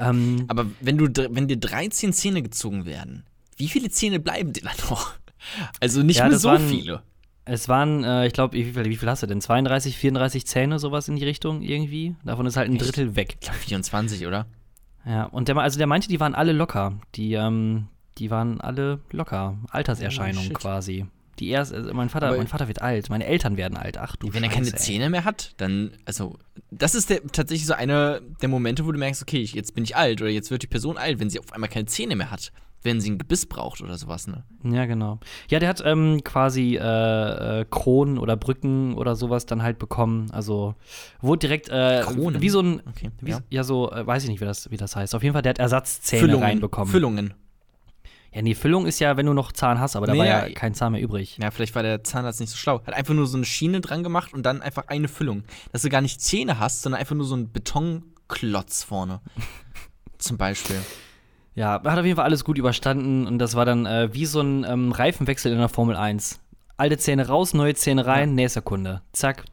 Ähm, 0.00 0.46
Aber 0.48 0.66
wenn, 0.80 0.98
du, 0.98 1.06
dr- 1.08 1.28
wenn 1.30 1.46
dir 1.46 1.58
13 1.58 2.12
Zähne 2.12 2.42
gezogen 2.42 2.86
werden, 2.86 3.24
wie 3.56 3.68
viele 3.68 3.88
Zähne 3.88 4.18
bleiben 4.18 4.52
dir 4.52 4.62
dann 4.64 4.90
noch? 4.90 5.12
Also 5.80 6.02
nicht 6.02 6.16
Ja, 6.18 6.28
mehr 6.28 6.38
so 6.38 6.48
waren- 6.48 6.66
viele. 6.68 7.02
Es 7.44 7.68
waren, 7.68 8.02
äh, 8.02 8.26
ich 8.26 8.32
glaube, 8.32 8.54
wie 8.54 8.64
viel, 8.64 8.84
wie 8.86 8.96
viel 8.96 9.08
hast 9.08 9.22
du 9.22 9.28
denn? 9.28 9.40
32, 9.40 9.96
34 9.96 10.44
Zähne, 10.44 10.80
sowas 10.80 11.06
in 11.06 11.14
die 11.14 11.24
Richtung 11.24 11.62
irgendwie. 11.62 12.16
Davon 12.24 12.46
ist 12.46 12.56
halt 12.56 12.68
ein 12.68 12.74
Echt? 12.74 12.84
Drittel 12.84 13.14
weg. 13.14 13.34
Ich 13.34 13.40
glaube 13.46 13.58
24, 13.60 14.26
oder? 14.26 14.46
Ja, 15.06 15.24
und 15.24 15.48
der, 15.48 15.56
also 15.56 15.78
der 15.78 15.86
meinte, 15.86 16.08
die 16.08 16.20
waren 16.20 16.34
alle 16.34 16.52
locker. 16.52 16.98
Die, 17.14 17.34
ähm, 17.34 17.86
die 18.18 18.30
waren 18.30 18.60
alle 18.60 19.00
locker. 19.12 19.56
Alterserscheinung 19.70 20.46
Oh, 20.50 20.54
quasi. 20.54 21.06
Die 21.38 21.48
erst, 21.48 21.72
also 21.74 21.92
mein 21.92 22.08
Vater, 22.08 22.28
Aber- 22.28 22.38
mein 22.38 22.46
Vater 22.46 22.66
wird 22.66 22.80
alt, 22.80 23.10
meine 23.10 23.26
Eltern 23.26 23.56
werden 23.58 23.76
alt. 23.76 23.98
Ach 23.98 24.16
du 24.16 24.32
Wenn 24.32 24.42
er 24.42 24.48
keine 24.48 24.64
Scheiße, 24.64 24.76
ey. 24.76 24.82
Zähne 24.82 25.10
mehr 25.10 25.24
hat, 25.24 25.52
dann, 25.58 25.92
also, 26.06 26.38
das 26.70 26.94
ist 26.94 27.10
der, 27.10 27.22
tatsächlich 27.26 27.66
so 27.66 27.74
einer 27.74 28.20
der 28.40 28.48
Momente, 28.48 28.86
wo 28.86 28.92
du 28.92 28.98
merkst, 28.98 29.20
okay, 29.22 29.38
ich, 29.42 29.52
jetzt 29.52 29.74
bin 29.74 29.84
ich 29.84 29.96
alt 29.96 30.22
oder 30.22 30.30
jetzt 30.30 30.50
wird 30.50 30.62
die 30.62 30.66
Person 30.66 30.96
alt, 30.96 31.20
wenn 31.20 31.28
sie 31.28 31.38
auf 31.38 31.52
einmal 31.52 31.68
keine 31.68 31.84
Zähne 31.86 32.16
mehr 32.16 32.30
hat. 32.30 32.52
Wenn 32.86 33.00
sie 33.00 33.10
ein 33.10 33.18
Gebiss 33.18 33.44
braucht 33.44 33.82
oder 33.82 33.98
sowas, 33.98 34.26
ne? 34.28 34.44
Ja, 34.64 34.86
genau. 34.86 35.18
Ja, 35.50 35.58
der 35.58 35.68
hat 35.68 35.82
ähm, 35.84 36.22
quasi 36.24 36.76
äh, 36.76 37.60
äh, 37.60 37.64
Kronen 37.68 38.16
oder 38.16 38.36
Brücken 38.36 38.94
oder 38.94 39.14
sowas 39.16 39.44
dann 39.44 39.62
halt 39.62 39.78
bekommen. 39.78 40.30
Also 40.30 40.74
wurde 41.20 41.40
direkt 41.40 41.68
äh, 41.68 42.00
Kronen? 42.04 42.40
wie 42.40 42.48
so 42.48 42.60
ein, 42.60 42.80
Okay. 42.88 43.10
wie, 43.20 43.32
ja. 43.32 43.40
ja. 43.50 43.64
so, 43.64 43.90
äh, 43.92 44.06
weiß 44.06 44.22
ich 44.22 44.30
nicht, 44.30 44.40
wie 44.40 44.44
das, 44.46 44.70
wie 44.70 44.76
das 44.78 44.96
heißt. 44.96 45.14
Auf 45.14 45.22
jeden 45.22 45.32
Fall, 45.34 45.42
der 45.42 45.50
hat 45.50 45.58
Ersatzzähne 45.58 46.20
Füllungen. 46.20 46.44
reinbekommen. 46.44 46.90
Füllungen. 46.90 47.34
Ja, 48.32 48.42
nee, 48.42 48.54
Füllung 48.54 48.86
ist 48.86 48.98
ja, 48.98 49.16
wenn 49.16 49.24
du 49.26 49.32
noch 49.32 49.50
Zahn 49.52 49.80
hast, 49.80 49.96
aber 49.96 50.06
da 50.06 50.12
Nee, 50.12 50.18
war 50.18 50.26
ja 50.26 50.46
ja, 50.46 50.54
kein 50.54 50.74
Zahn 50.74 50.92
mehr 50.92 51.00
übrig. 51.00 51.38
Ja, 51.40 51.50
vielleicht 51.50 51.74
war 51.74 51.82
der 51.82 52.04
Zahnarzt 52.04 52.38
nicht 52.40 52.50
so 52.50 52.56
schlau. 52.56 52.82
Hat 52.86 52.94
einfach 52.94 53.14
nur 53.14 53.26
so 53.26 53.36
eine 53.38 53.46
Schiene 53.46 53.80
dran 53.80 54.02
gemacht 54.02 54.34
und 54.34 54.44
dann 54.44 54.60
einfach 54.62 54.88
eine 54.88 55.08
Füllung. 55.08 55.42
Dass 55.72 55.82
du 55.82 55.88
gar 55.88 56.02
nicht 56.02 56.20
Zähne 56.20 56.58
hast, 56.60 56.82
sondern 56.82 57.00
einfach 57.00 57.16
nur 57.16 57.24
so 57.26 57.34
einen 57.34 57.50
Betonklotz 57.50 58.82
vorne. 58.82 59.20
Zum 60.18 60.36
Beispiel. 60.36 60.76
Ja, 61.56 61.82
hat 61.82 61.98
auf 61.98 62.04
jeden 62.04 62.16
Fall 62.16 62.26
alles 62.26 62.44
gut 62.44 62.58
überstanden 62.58 63.26
und 63.26 63.38
das 63.38 63.54
war 63.54 63.64
dann 63.64 63.86
äh, 63.86 64.12
wie 64.12 64.26
so 64.26 64.40
ein 64.40 64.64
ähm, 64.64 64.92
Reifenwechsel 64.92 65.50
in 65.50 65.58
der 65.58 65.68
Formel 65.70 65.96
1. 65.96 66.38
Alte 66.76 66.98
Zähne 66.98 67.26
raus, 67.26 67.54
neue 67.54 67.74
Zähne 67.74 68.04
rein, 68.06 68.34
nächster 68.34 68.60
Kunde. 68.60 69.00
Zack. 69.12 69.44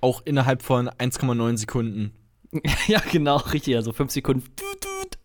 Auch 0.00 0.22
innerhalb 0.24 0.62
von 0.62 0.88
1,9 0.90 1.56
Sekunden. 1.56 2.12
ja, 2.88 3.00
genau, 3.10 3.36
richtig. 3.36 3.76
Also 3.76 3.92
fünf 3.92 4.10
Sekunden. 4.10 4.44
Tut, 4.56 4.80
tut. 4.80 5.18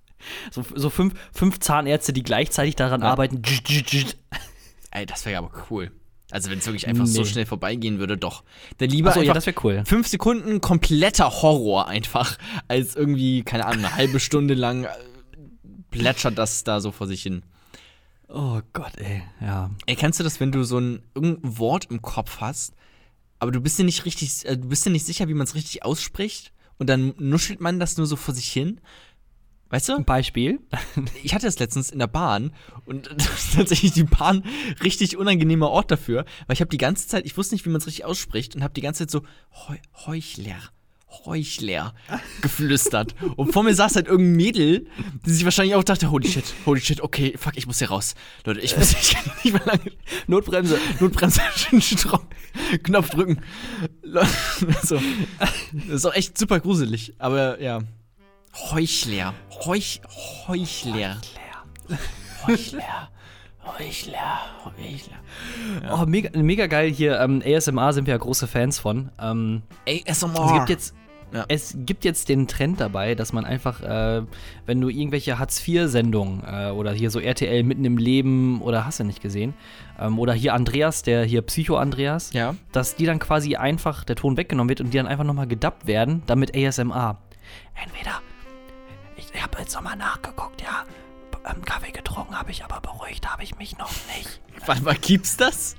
So, 0.51 0.63
so 0.75 0.89
fünf, 0.91 1.15
fünf 1.33 1.59
Zahnärzte, 1.59 2.13
die 2.13 2.23
gleichzeitig 2.23 2.75
daran 2.75 3.01
Ja. 3.01 3.07
arbeiten. 3.09 3.41
Ey, 4.91 5.05
das 5.05 5.25
wäre 5.25 5.39
aber 5.39 5.51
cool. 5.71 5.91
Also, 6.31 6.51
wenn 6.51 6.59
es 6.59 6.65
wirklich 6.67 6.87
einfach 6.87 7.07
so 7.07 7.21
Nee. 7.21 7.27
schnell 7.27 7.45
vorbeigehen 7.47 7.97
würde, 7.97 8.15
doch. 8.15 8.43
Dann 8.77 8.89
lieber 8.89 9.09
Achso, 9.09 9.21
ja, 9.21 9.33
das 9.33 9.47
wäre 9.47 9.57
cool. 9.63 9.81
fünf 9.85 10.07
Sekunden 10.07 10.61
kompletter 10.61 11.41
Horror 11.41 11.87
einfach, 11.87 12.37
als 12.67 12.95
irgendwie, 12.95 13.41
keine 13.41 13.65
Ahnung, 13.65 13.83
eine 13.85 13.95
halbe 13.95 14.19
Stunde 14.19 14.53
lang 14.53 14.85
plätschert 15.91 16.37
das 16.37 16.63
da 16.63 16.81
so 16.81 16.91
vor 16.91 17.07
sich 17.07 17.23
hin. 17.23 17.43
Oh 18.27 18.61
Gott, 18.73 18.97
ey. 18.97 19.23
Ja. 19.41 19.71
Ey, 19.87 19.95
kennst 19.95 20.19
du 20.19 20.23
das, 20.23 20.39
wenn 20.39 20.51
du 20.51 20.63
so 20.63 20.79
ein 20.79 21.01
irgendein 21.15 21.57
Wort 21.57 21.85
im 21.89 22.01
Kopf 22.01 22.37
hast, 22.39 22.75
aber 23.39 23.51
du 23.51 23.59
bist 23.59 23.79
dir 23.79 23.85
nicht 23.85 24.05
richtig, 24.05 24.45
äh, 24.45 24.57
du 24.57 24.69
bist 24.69 24.85
dir 24.85 24.91
nicht 24.91 25.05
sicher, 25.05 25.27
wie 25.27 25.33
man 25.33 25.45
es 25.45 25.55
richtig 25.55 25.83
ausspricht 25.83 26.53
und 26.77 26.87
dann 26.89 27.13
nuschelt 27.17 27.59
man 27.59 27.79
das 27.79 27.97
nur 27.97 28.05
so 28.05 28.15
vor 28.15 28.33
sich 28.33 28.51
hin? 28.51 28.81
Weißt 29.69 29.89
du? 29.89 30.03
Beispiel. 30.03 30.59
Ich 31.23 31.33
hatte 31.33 31.47
es 31.47 31.59
letztens 31.59 31.89
in 31.89 31.99
der 31.99 32.07
Bahn 32.07 32.53
und 32.85 33.09
das 33.15 33.45
ist 33.45 33.55
tatsächlich 33.55 33.93
die 33.93 34.03
Bahn 34.03 34.43
richtig 34.83 35.17
unangenehmer 35.17 35.69
Ort 35.69 35.91
dafür, 35.91 36.25
weil 36.47 36.53
ich 36.53 36.61
habe 36.61 36.69
die 36.69 36.77
ganze 36.77 37.07
Zeit, 37.07 37.25
ich 37.25 37.37
wusste 37.37 37.55
nicht, 37.55 37.65
wie 37.65 37.69
man 37.69 37.79
es 37.79 37.87
richtig 37.87 38.05
ausspricht 38.05 38.55
und 38.55 38.63
habe 38.63 38.73
die 38.73 38.81
ganze 38.81 39.07
Zeit 39.07 39.11
so 39.11 39.23
Heu 39.67 39.77
Heuchler, 40.05 40.59
Heuchler 41.25 41.93
geflüstert. 42.41 43.15
Und 43.35 43.51
vor 43.51 43.63
mir 43.63 43.73
saß 43.73 43.95
halt 43.95 44.07
irgendein 44.07 44.35
Mädel, 44.35 44.87
die 45.25 45.31
sich 45.31 45.43
wahrscheinlich 45.43 45.75
auch 45.75 45.83
dachte, 45.83 46.11
holy 46.11 46.27
shit, 46.27 46.53
holy 46.65 46.79
shit, 46.81 47.01
okay, 47.01 47.35
fuck, 47.37 47.53
ich 47.57 47.67
muss 47.67 47.79
hier 47.79 47.89
raus. 47.89 48.15
Leute, 48.45 48.61
ich 48.61 48.77
muss 48.77 48.93
ich 48.93 49.13
kann 49.15 49.31
nicht 49.43 49.53
mehr 49.53 49.65
lange. 49.65 49.91
Notbremse, 50.27 50.77
Notbremse, 50.99 51.41
Strom, 51.81 52.21
Knopf 52.83 53.09
drücken. 53.09 53.41
so. 54.83 54.99
Das 55.39 55.87
ist 55.87 56.05
auch 56.05 56.13
echt 56.13 56.37
super 56.37 56.59
gruselig. 56.59 57.13
Aber 57.17 57.59
ja. 57.61 57.79
Heuchler. 58.71 59.33
Heuch, 59.65 60.01
Heuchler. 60.47 61.17
Heuchler. 62.47 63.09
Heuchler. 63.77 64.39
Heuchler. 64.65 65.19
Oh, 65.91 66.05
mega, 66.05 66.37
mega 66.39 66.67
geil 66.67 66.91
hier. 66.91 67.19
Ähm, 67.19 67.43
ASMR 67.45 67.93
sind 67.93 68.07
wir 68.07 68.13
ja 68.13 68.17
große 68.17 68.47
Fans 68.47 68.79
von. 68.79 69.11
Ähm, 69.19 69.61
ASMR. 69.87 70.45
es 70.45 70.53
gibt 70.53 70.69
jetzt. 70.69 70.95
Ja. 71.31 71.45
Es 71.47 71.75
gibt 71.77 72.05
jetzt 72.05 72.27
den 72.29 72.47
Trend 72.47 72.79
dabei, 72.79 73.13
dass 73.15 73.33
man 73.33 73.45
einfach, 73.45 73.81
äh, 73.81 74.23
wenn 74.65 74.81
du 74.81 74.89
irgendwelche 74.89 75.37
Hartz-IV-Sendungen 75.37 76.43
äh, 76.43 76.71
oder 76.71 76.91
hier 76.91 77.11
so 77.11 77.19
RTL 77.19 77.63
mitten 77.63 77.85
im 77.85 77.97
Leben 77.97 78.61
oder 78.61 78.85
hast 78.85 78.99
du 78.99 79.03
nicht 79.03 79.21
gesehen, 79.21 79.53
ähm, 79.99 80.17
oder 80.17 80.33
hier 80.33 80.53
Andreas, 80.55 81.03
der 81.03 81.23
hier 81.25 81.41
Psycho-Andreas, 81.43 82.33
Ja. 82.33 82.55
dass 82.71 82.95
die 82.95 83.05
dann 83.05 83.19
quasi 83.19 83.55
einfach 83.55 84.03
der 84.03 84.15
Ton 84.15 84.37
weggenommen 84.37 84.69
wird 84.69 84.81
und 84.81 84.91
die 84.93 84.97
dann 84.97 85.07
einfach 85.07 85.23
nochmal 85.23 85.47
gedubbt 85.47 85.85
werden, 85.85 86.23
damit 86.25 86.55
ASMR. 86.55 87.17
Entweder, 87.83 88.21
ich 89.17 89.41
habe 89.41 89.59
jetzt 89.59 89.75
nochmal 89.75 89.97
nachgeguckt, 89.97 90.61
ja, 90.61 90.83
ähm, 91.49 91.63
Kaffee 91.63 91.91
getrunken 91.91 92.37
habe 92.37 92.51
ich, 92.51 92.63
aber 92.65 92.81
beruhigt 92.81 93.31
habe 93.31 93.43
ich 93.43 93.57
mich 93.57 93.77
noch 93.77 93.91
nicht. 94.17 94.41
Warte 94.65 94.83
mal, 94.83 94.95
gibt's 94.95 95.37
das? 95.37 95.75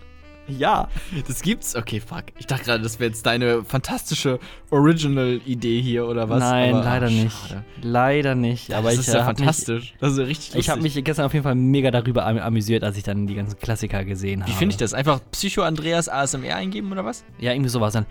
Ja. 0.58 0.88
Das 1.26 1.42
gibt's? 1.42 1.76
Okay, 1.76 2.00
fuck. 2.00 2.24
Ich 2.38 2.46
dachte 2.46 2.64
gerade, 2.64 2.82
das 2.82 2.98
wäre 2.98 3.10
jetzt 3.10 3.24
deine 3.26 3.64
fantastische 3.64 4.38
Original-Idee 4.70 5.80
hier 5.80 6.06
oder 6.06 6.28
was? 6.28 6.40
Nein, 6.40 6.74
Aber, 6.74 6.84
leider 6.84 7.10
nicht. 7.10 7.36
schade. 7.48 7.64
Leider 7.82 8.34
nicht. 8.34 8.72
Aber 8.74 8.90
das 8.90 8.94
ich 8.94 9.00
ist 9.00 9.14
ja 9.14 9.14
äh, 9.14 9.18
mich, 9.18 9.38
fantastisch. 9.38 9.94
das 10.00 10.12
ist 10.12 10.18
ja 10.18 10.24
richtig 10.24 10.46
lustig. 10.48 10.60
ich 10.60 10.70
habe 10.70 10.82
mich 10.82 11.04
gestern 11.04 11.26
auf 11.26 11.32
jeden 11.32 11.44
Fall 11.44 11.54
mega 11.54 11.90
darüber 11.90 12.26
am 12.26 12.38
amüsiert, 12.38 12.84
als 12.84 12.96
ich 12.96 13.02
dann 13.04 13.26
die 13.26 13.34
ganzen 13.34 13.58
Klassiker 13.58 14.04
gesehen 14.04 14.42
habe. 14.42 14.50
Wie 14.50 14.56
finde 14.56 14.72
ich 14.72 14.78
das? 14.78 14.94
Einfach 14.94 15.20
Psycho 15.30 15.62
Andreas 15.62 16.08
ASMR 16.08 16.56
eingeben 16.56 16.90
oder 16.92 17.04
was? 17.04 17.24
Ja, 17.38 17.52
irgendwie 17.52 17.70
sowas 17.70 17.92
dann. 17.92 18.06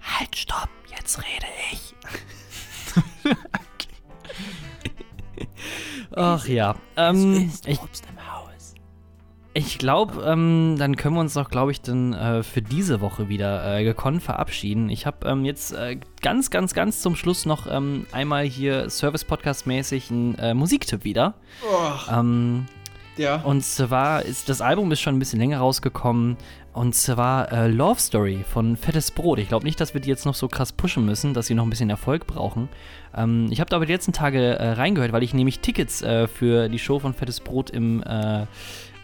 Halt, 0.00 0.36
stopp, 0.36 0.68
jetzt 0.96 1.18
rede 1.18 1.46
ich. 1.72 1.94
Ach 6.14 6.46
ja. 6.46 6.76
Ähm, 6.96 7.50
ich. 7.66 7.78
Ich 9.56 9.78
glaube, 9.78 10.22
ähm, 10.26 10.76
dann 10.78 10.96
können 10.96 11.14
wir 11.14 11.20
uns 11.20 11.32
doch, 11.32 11.48
glaube 11.48 11.70
ich, 11.70 11.80
dann 11.80 12.12
äh, 12.12 12.42
für 12.42 12.60
diese 12.60 13.00
Woche 13.00 13.30
wieder 13.30 13.78
äh, 13.78 13.84
gekonnt 13.84 14.22
verabschieden. 14.22 14.90
Ich 14.90 15.06
habe 15.06 15.26
ähm, 15.26 15.46
jetzt 15.46 15.72
äh, 15.72 15.98
ganz, 16.20 16.50
ganz, 16.50 16.74
ganz 16.74 17.00
zum 17.00 17.16
Schluss 17.16 17.46
noch 17.46 17.66
ähm, 17.66 18.04
einmal 18.12 18.44
hier 18.44 18.90
Service-Podcast-mäßig 18.90 20.10
einen 20.10 20.34
äh, 20.34 20.52
Musiktipp 20.52 21.04
wieder. 21.04 21.34
Ähm, 22.12 22.66
Ja. 23.16 23.36
Und 23.36 23.64
zwar 23.64 24.26
ist 24.26 24.50
das 24.50 24.60
Album 24.60 24.92
ist 24.92 25.00
schon 25.00 25.16
ein 25.16 25.18
bisschen 25.18 25.40
länger 25.40 25.60
rausgekommen. 25.60 26.36
Und 26.74 26.94
zwar 26.94 27.50
äh, 27.50 27.68
Love 27.68 27.98
Story 27.98 28.44
von 28.46 28.76
Fettes 28.76 29.10
Brot. 29.10 29.38
Ich 29.38 29.48
glaube 29.48 29.64
nicht, 29.64 29.80
dass 29.80 29.94
wir 29.94 30.02
die 30.02 30.10
jetzt 30.10 30.26
noch 30.26 30.34
so 30.34 30.48
krass 30.48 30.72
pushen 30.72 31.06
müssen, 31.06 31.32
dass 31.32 31.46
sie 31.46 31.54
noch 31.54 31.64
ein 31.64 31.70
bisschen 31.70 31.88
Erfolg 31.88 32.26
brauchen. 32.26 32.68
Ähm, 33.16 33.48
ich 33.50 33.60
habe 33.60 33.70
da 33.70 33.76
aber 33.76 33.86
die 33.86 33.92
letzten 33.94 34.12
Tage 34.12 34.58
äh, 34.58 34.72
reingehört, 34.72 35.12
weil 35.12 35.22
ich 35.22 35.32
nämlich 35.32 35.60
Tickets 35.60 36.04
für 36.34 36.68
die 36.68 36.78
Show 36.78 36.98
von 36.98 37.14
Fettes 37.14 37.40
Brot 37.40 37.70
im 37.70 38.04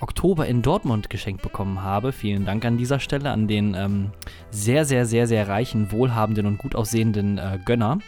Oktober 0.02 0.46
in 0.46 0.62
Dortmund 0.62 1.10
geschenkt 1.10 1.42
bekommen 1.42 1.82
habe. 1.82 2.12
Vielen 2.12 2.44
Dank 2.44 2.64
an 2.64 2.76
dieser 2.76 3.00
Stelle 3.00 3.30
an 3.30 3.46
den 3.46 3.74
ähm, 3.74 4.10
sehr, 4.50 4.84
sehr, 4.84 5.06
sehr, 5.06 5.26
sehr 5.26 5.48
reichen, 5.48 5.92
wohlhabenden 5.92 6.46
und 6.46 6.58
gut 6.58 6.74
aussehenden 6.74 7.38
äh, 7.38 7.58
Gönner. 7.64 7.98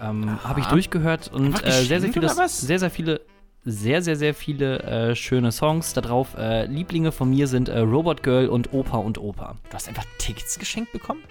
Ähm, 0.00 0.42
habe 0.44 0.60
ich 0.60 0.66
durchgehört 0.66 1.30
und 1.32 1.64
äh, 1.64 1.70
sehr, 1.70 1.84
sehr 1.84 1.96
geschenkt 1.98 2.14
viele, 2.14 2.26
oder 2.26 2.36
was? 2.36 2.60
sehr, 2.60 2.78
sehr 2.78 2.90
viele 2.90 3.20
sehr, 3.68 4.00
sehr, 4.00 4.14
sehr 4.14 4.32
viele 4.32 4.78
äh, 4.84 5.16
schöne 5.16 5.50
Songs 5.50 5.92
da 5.92 6.00
drauf. 6.00 6.36
Äh, 6.38 6.66
Lieblinge 6.66 7.10
von 7.10 7.28
mir 7.28 7.48
sind 7.48 7.68
äh, 7.68 7.80
Robot 7.80 8.22
Girl 8.22 8.48
und 8.48 8.72
Opa 8.72 8.98
und 8.98 9.18
Opa. 9.18 9.56
Du 9.68 9.74
hast 9.74 9.88
einfach 9.88 10.04
Tickets 10.18 10.56
geschenkt 10.56 10.92
bekommen? 10.92 11.24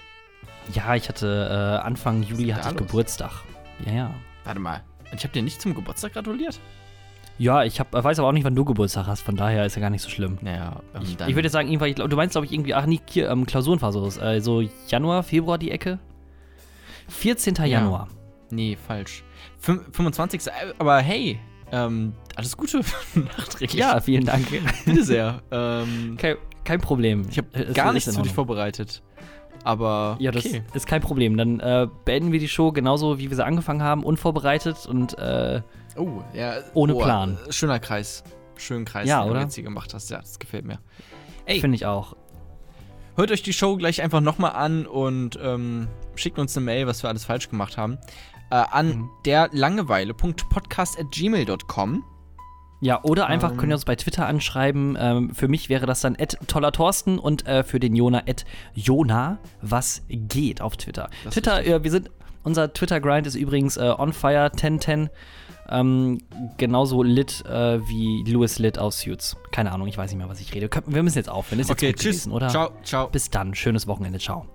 Ja, 0.74 0.96
ich 0.96 1.08
hatte 1.08 1.80
äh, 1.82 1.86
Anfang 1.86 2.24
Juli 2.24 2.50
hatte 2.50 2.68
ich 2.68 2.74
los? 2.74 2.88
Geburtstag. 2.88 3.32
Ja, 3.86 3.93
ja. 3.93 4.16
Warte 4.43 4.60
mal. 4.60 4.84
Ich 5.16 5.24
habe 5.24 5.32
dir 5.32 5.43
nicht 5.43 5.62
zum 5.62 5.74
Geburtstag 5.74 6.12
gratuliert? 6.12 6.60
Ja, 7.38 7.64
ich 7.64 7.80
hab, 7.80 7.92
weiß 7.92 8.20
aber 8.20 8.30
auch 8.30 8.34
nicht, 8.34 8.46
wann 8.46 8.56
du 8.56 8.64
Geburtstag 8.64 9.08
hast, 9.08 9.22
von 9.22 9.36
daher 9.36 9.66
ist 9.66 9.76
ja 9.76 9.82
gar 9.82 9.90
nicht 9.90 10.02
so 10.02 10.10
schlimm. 10.10 10.38
Naja, 10.42 10.82
ähm, 10.94 11.02
Ich, 11.04 11.12
ich 11.12 11.36
würde 11.36 11.44
jetzt 11.48 11.52
sagen, 11.52 11.68
irgendwann, 11.68 11.90
ich 11.90 11.96
du 11.96 12.16
meinst, 12.16 12.34
glaube 12.34 12.46
ich, 12.46 12.54
irgendwie, 12.54 12.74
ach 12.74 12.86
nee, 12.86 13.00
hier, 13.10 13.30
ähm, 13.30 13.46
Klausurenphase, 13.46 14.10
so, 14.10 14.22
äh, 14.22 14.40
so 14.40 14.62
Januar, 14.88 15.24
Februar 15.24 15.58
die 15.58 15.72
Ecke? 15.72 16.00
14. 17.10 17.56
Ja. 17.56 17.66
Januar. 17.66 18.08
Nee, 18.50 18.78
falsch. 18.88 19.24
Fün 19.60 19.82
25. 19.92 20.48
äh, 20.48 20.52
Aber 20.78 21.00
hey, 21.00 21.40
ähm, 21.72 22.14
alles 22.36 22.56
Gute 22.56 22.82
nachträglich. 23.16 23.74
Ja, 23.80 24.00
vielen 24.00 24.26
Dank. 24.26 24.48
bitte 24.86 25.04
sehr. 25.04 25.42
ähm, 25.52 26.16
kein, 26.18 26.38
kein 26.64 26.80
Problem. 26.80 27.24
ich 27.30 27.38
habe 27.38 27.74
gar 27.74 27.92
nichts 27.94 28.16
für 28.16 28.22
dich 28.22 28.34
vorbereitet. 28.34 29.02
Aber 29.66 30.16
Ja, 30.20 30.32
das 30.32 30.45
okay. 30.45 30.63
ist 30.74 30.88
kein 30.88 31.01
Problem. 31.01 31.36
Dann 31.36 31.59
äh, 31.59 31.88
beenden 32.05 32.32
wir 32.32 32.39
die 32.39 32.47
Show 32.47 32.72
genauso, 32.72 33.20
wie 33.20 33.30
wir 33.30 33.36
sie 33.36 33.43
angefangen 33.43 33.82
haben, 33.84 34.03
unvorbereitet 34.03 34.86
und 34.86 35.18
äh, 35.18 35.61
Oh, 35.97 36.22
ja. 36.34 36.55
Ohne 36.74 36.95
oh, 36.95 36.99
Plan. 37.01 37.38
äh, 37.47 37.51
Schöner 37.51 37.80
Kreis. 37.80 38.24
Schönen 38.57 38.86
Kreis, 38.86 39.07
Ja, 39.09 39.22
den 39.24 39.32
oder? 39.32 39.39
du 39.39 39.45
jetzt 39.45 39.55
hier 39.55 39.63
gemacht 39.63 39.93
hast. 39.93 40.09
Ja, 40.11 40.20
das 40.20 40.39
gefällt 40.39 40.66
mir. 40.66 40.80
Ey, 41.45 41.59
finde 41.59 41.76
ich 41.76 41.86
auch. 41.86 42.16
hört 43.16 43.32
euch 43.32 43.43
die 43.43 43.53
Show 43.53 43.76
gleich 43.78 44.01
einfach 44.01 44.22
nochmal 44.22 44.51
an 44.53 44.86
und 44.86 45.38
ähm, 45.41 45.88
schickt 46.16 46.38
uns 46.39 46.55
eine 46.55 46.66
Mail, 46.66 46.88
was 46.88 47.03
wir 47.03 47.09
alles 47.09 47.26
falsch 47.26 47.49
gemacht 47.49 47.78
haben. 47.78 47.97
Äh, 48.51 48.55
an 48.55 48.88
Mhm. 48.88 49.09
der 49.26 49.49
Langeweile.podcast.gmail.com. 49.51 52.03
Ja, 52.82 53.01
oder 53.03 53.28
einfach 53.28 53.51
Ähm. 53.51 53.57
könnt 53.57 53.71
ihr 53.71 53.76
uns 53.76 53.86
bei 53.86 53.95
Twitter 53.95 54.28
anschreiben. 54.28 54.97
Ähm, 54.99 55.34
für 55.34 55.47
mich 55.47 55.69
wäre 55.69 55.86
das 55.86 56.01
dann 56.01 56.17
toller 56.47 56.71
Thorsten 56.71 57.17
und 57.19 57.47
äh, 57.47 57.63
für 57.63 57.80
den 57.80 57.95
Jona 57.95 58.23
Jona 58.73 59.38
was 59.61 60.03
geht 60.09 60.61
auf 60.61 60.78
Twitter. 60.78 61.09
Das 61.23 61.34
Twitter, 61.34 61.65
äh, 61.65 61.84
wir 61.84 61.91
sind, 61.91 62.11
unser 62.43 62.71
Twitter-Grind 62.73 63.26
ist 63.28 63.36
übrigens 63.36 63.78
äh, 63.78 63.93
onfire 63.97 64.51
1010. 64.51 65.09
Ähm, 65.67 66.19
genauso 66.57 67.01
lit 67.01 67.43
äh, 67.45 67.80
wie 67.88 68.23
Louis 68.32 68.59
Lit 68.59 68.78
aus 68.78 68.99
Suits. 68.99 69.36
Keine 69.51 69.71
Ahnung, 69.71 69.88
ich 69.88 69.97
weiß 69.97 70.11
nicht 70.11 70.19
mehr, 70.19 70.30
was 70.30 70.39
ich 70.39 70.53
rede. 70.53 70.69
Wir 70.86 71.01
müssen 71.01 71.17
jetzt 71.17 71.30
aufhören. 71.30 71.59
Ist 71.59 71.69
jetzt 71.69 71.78
Okay, 71.80 71.91
gut 71.91 72.01
tschüss. 72.01 72.17
gewesen, 72.17 72.32
oder? 72.34 72.49
Ciao, 72.49 72.69
ciao. 72.84 73.07
Bis 73.07 73.32
dann. 73.32 73.55
Schönes 73.55 73.88
Wochenende. 73.88 74.19
Ciao. 74.19 74.45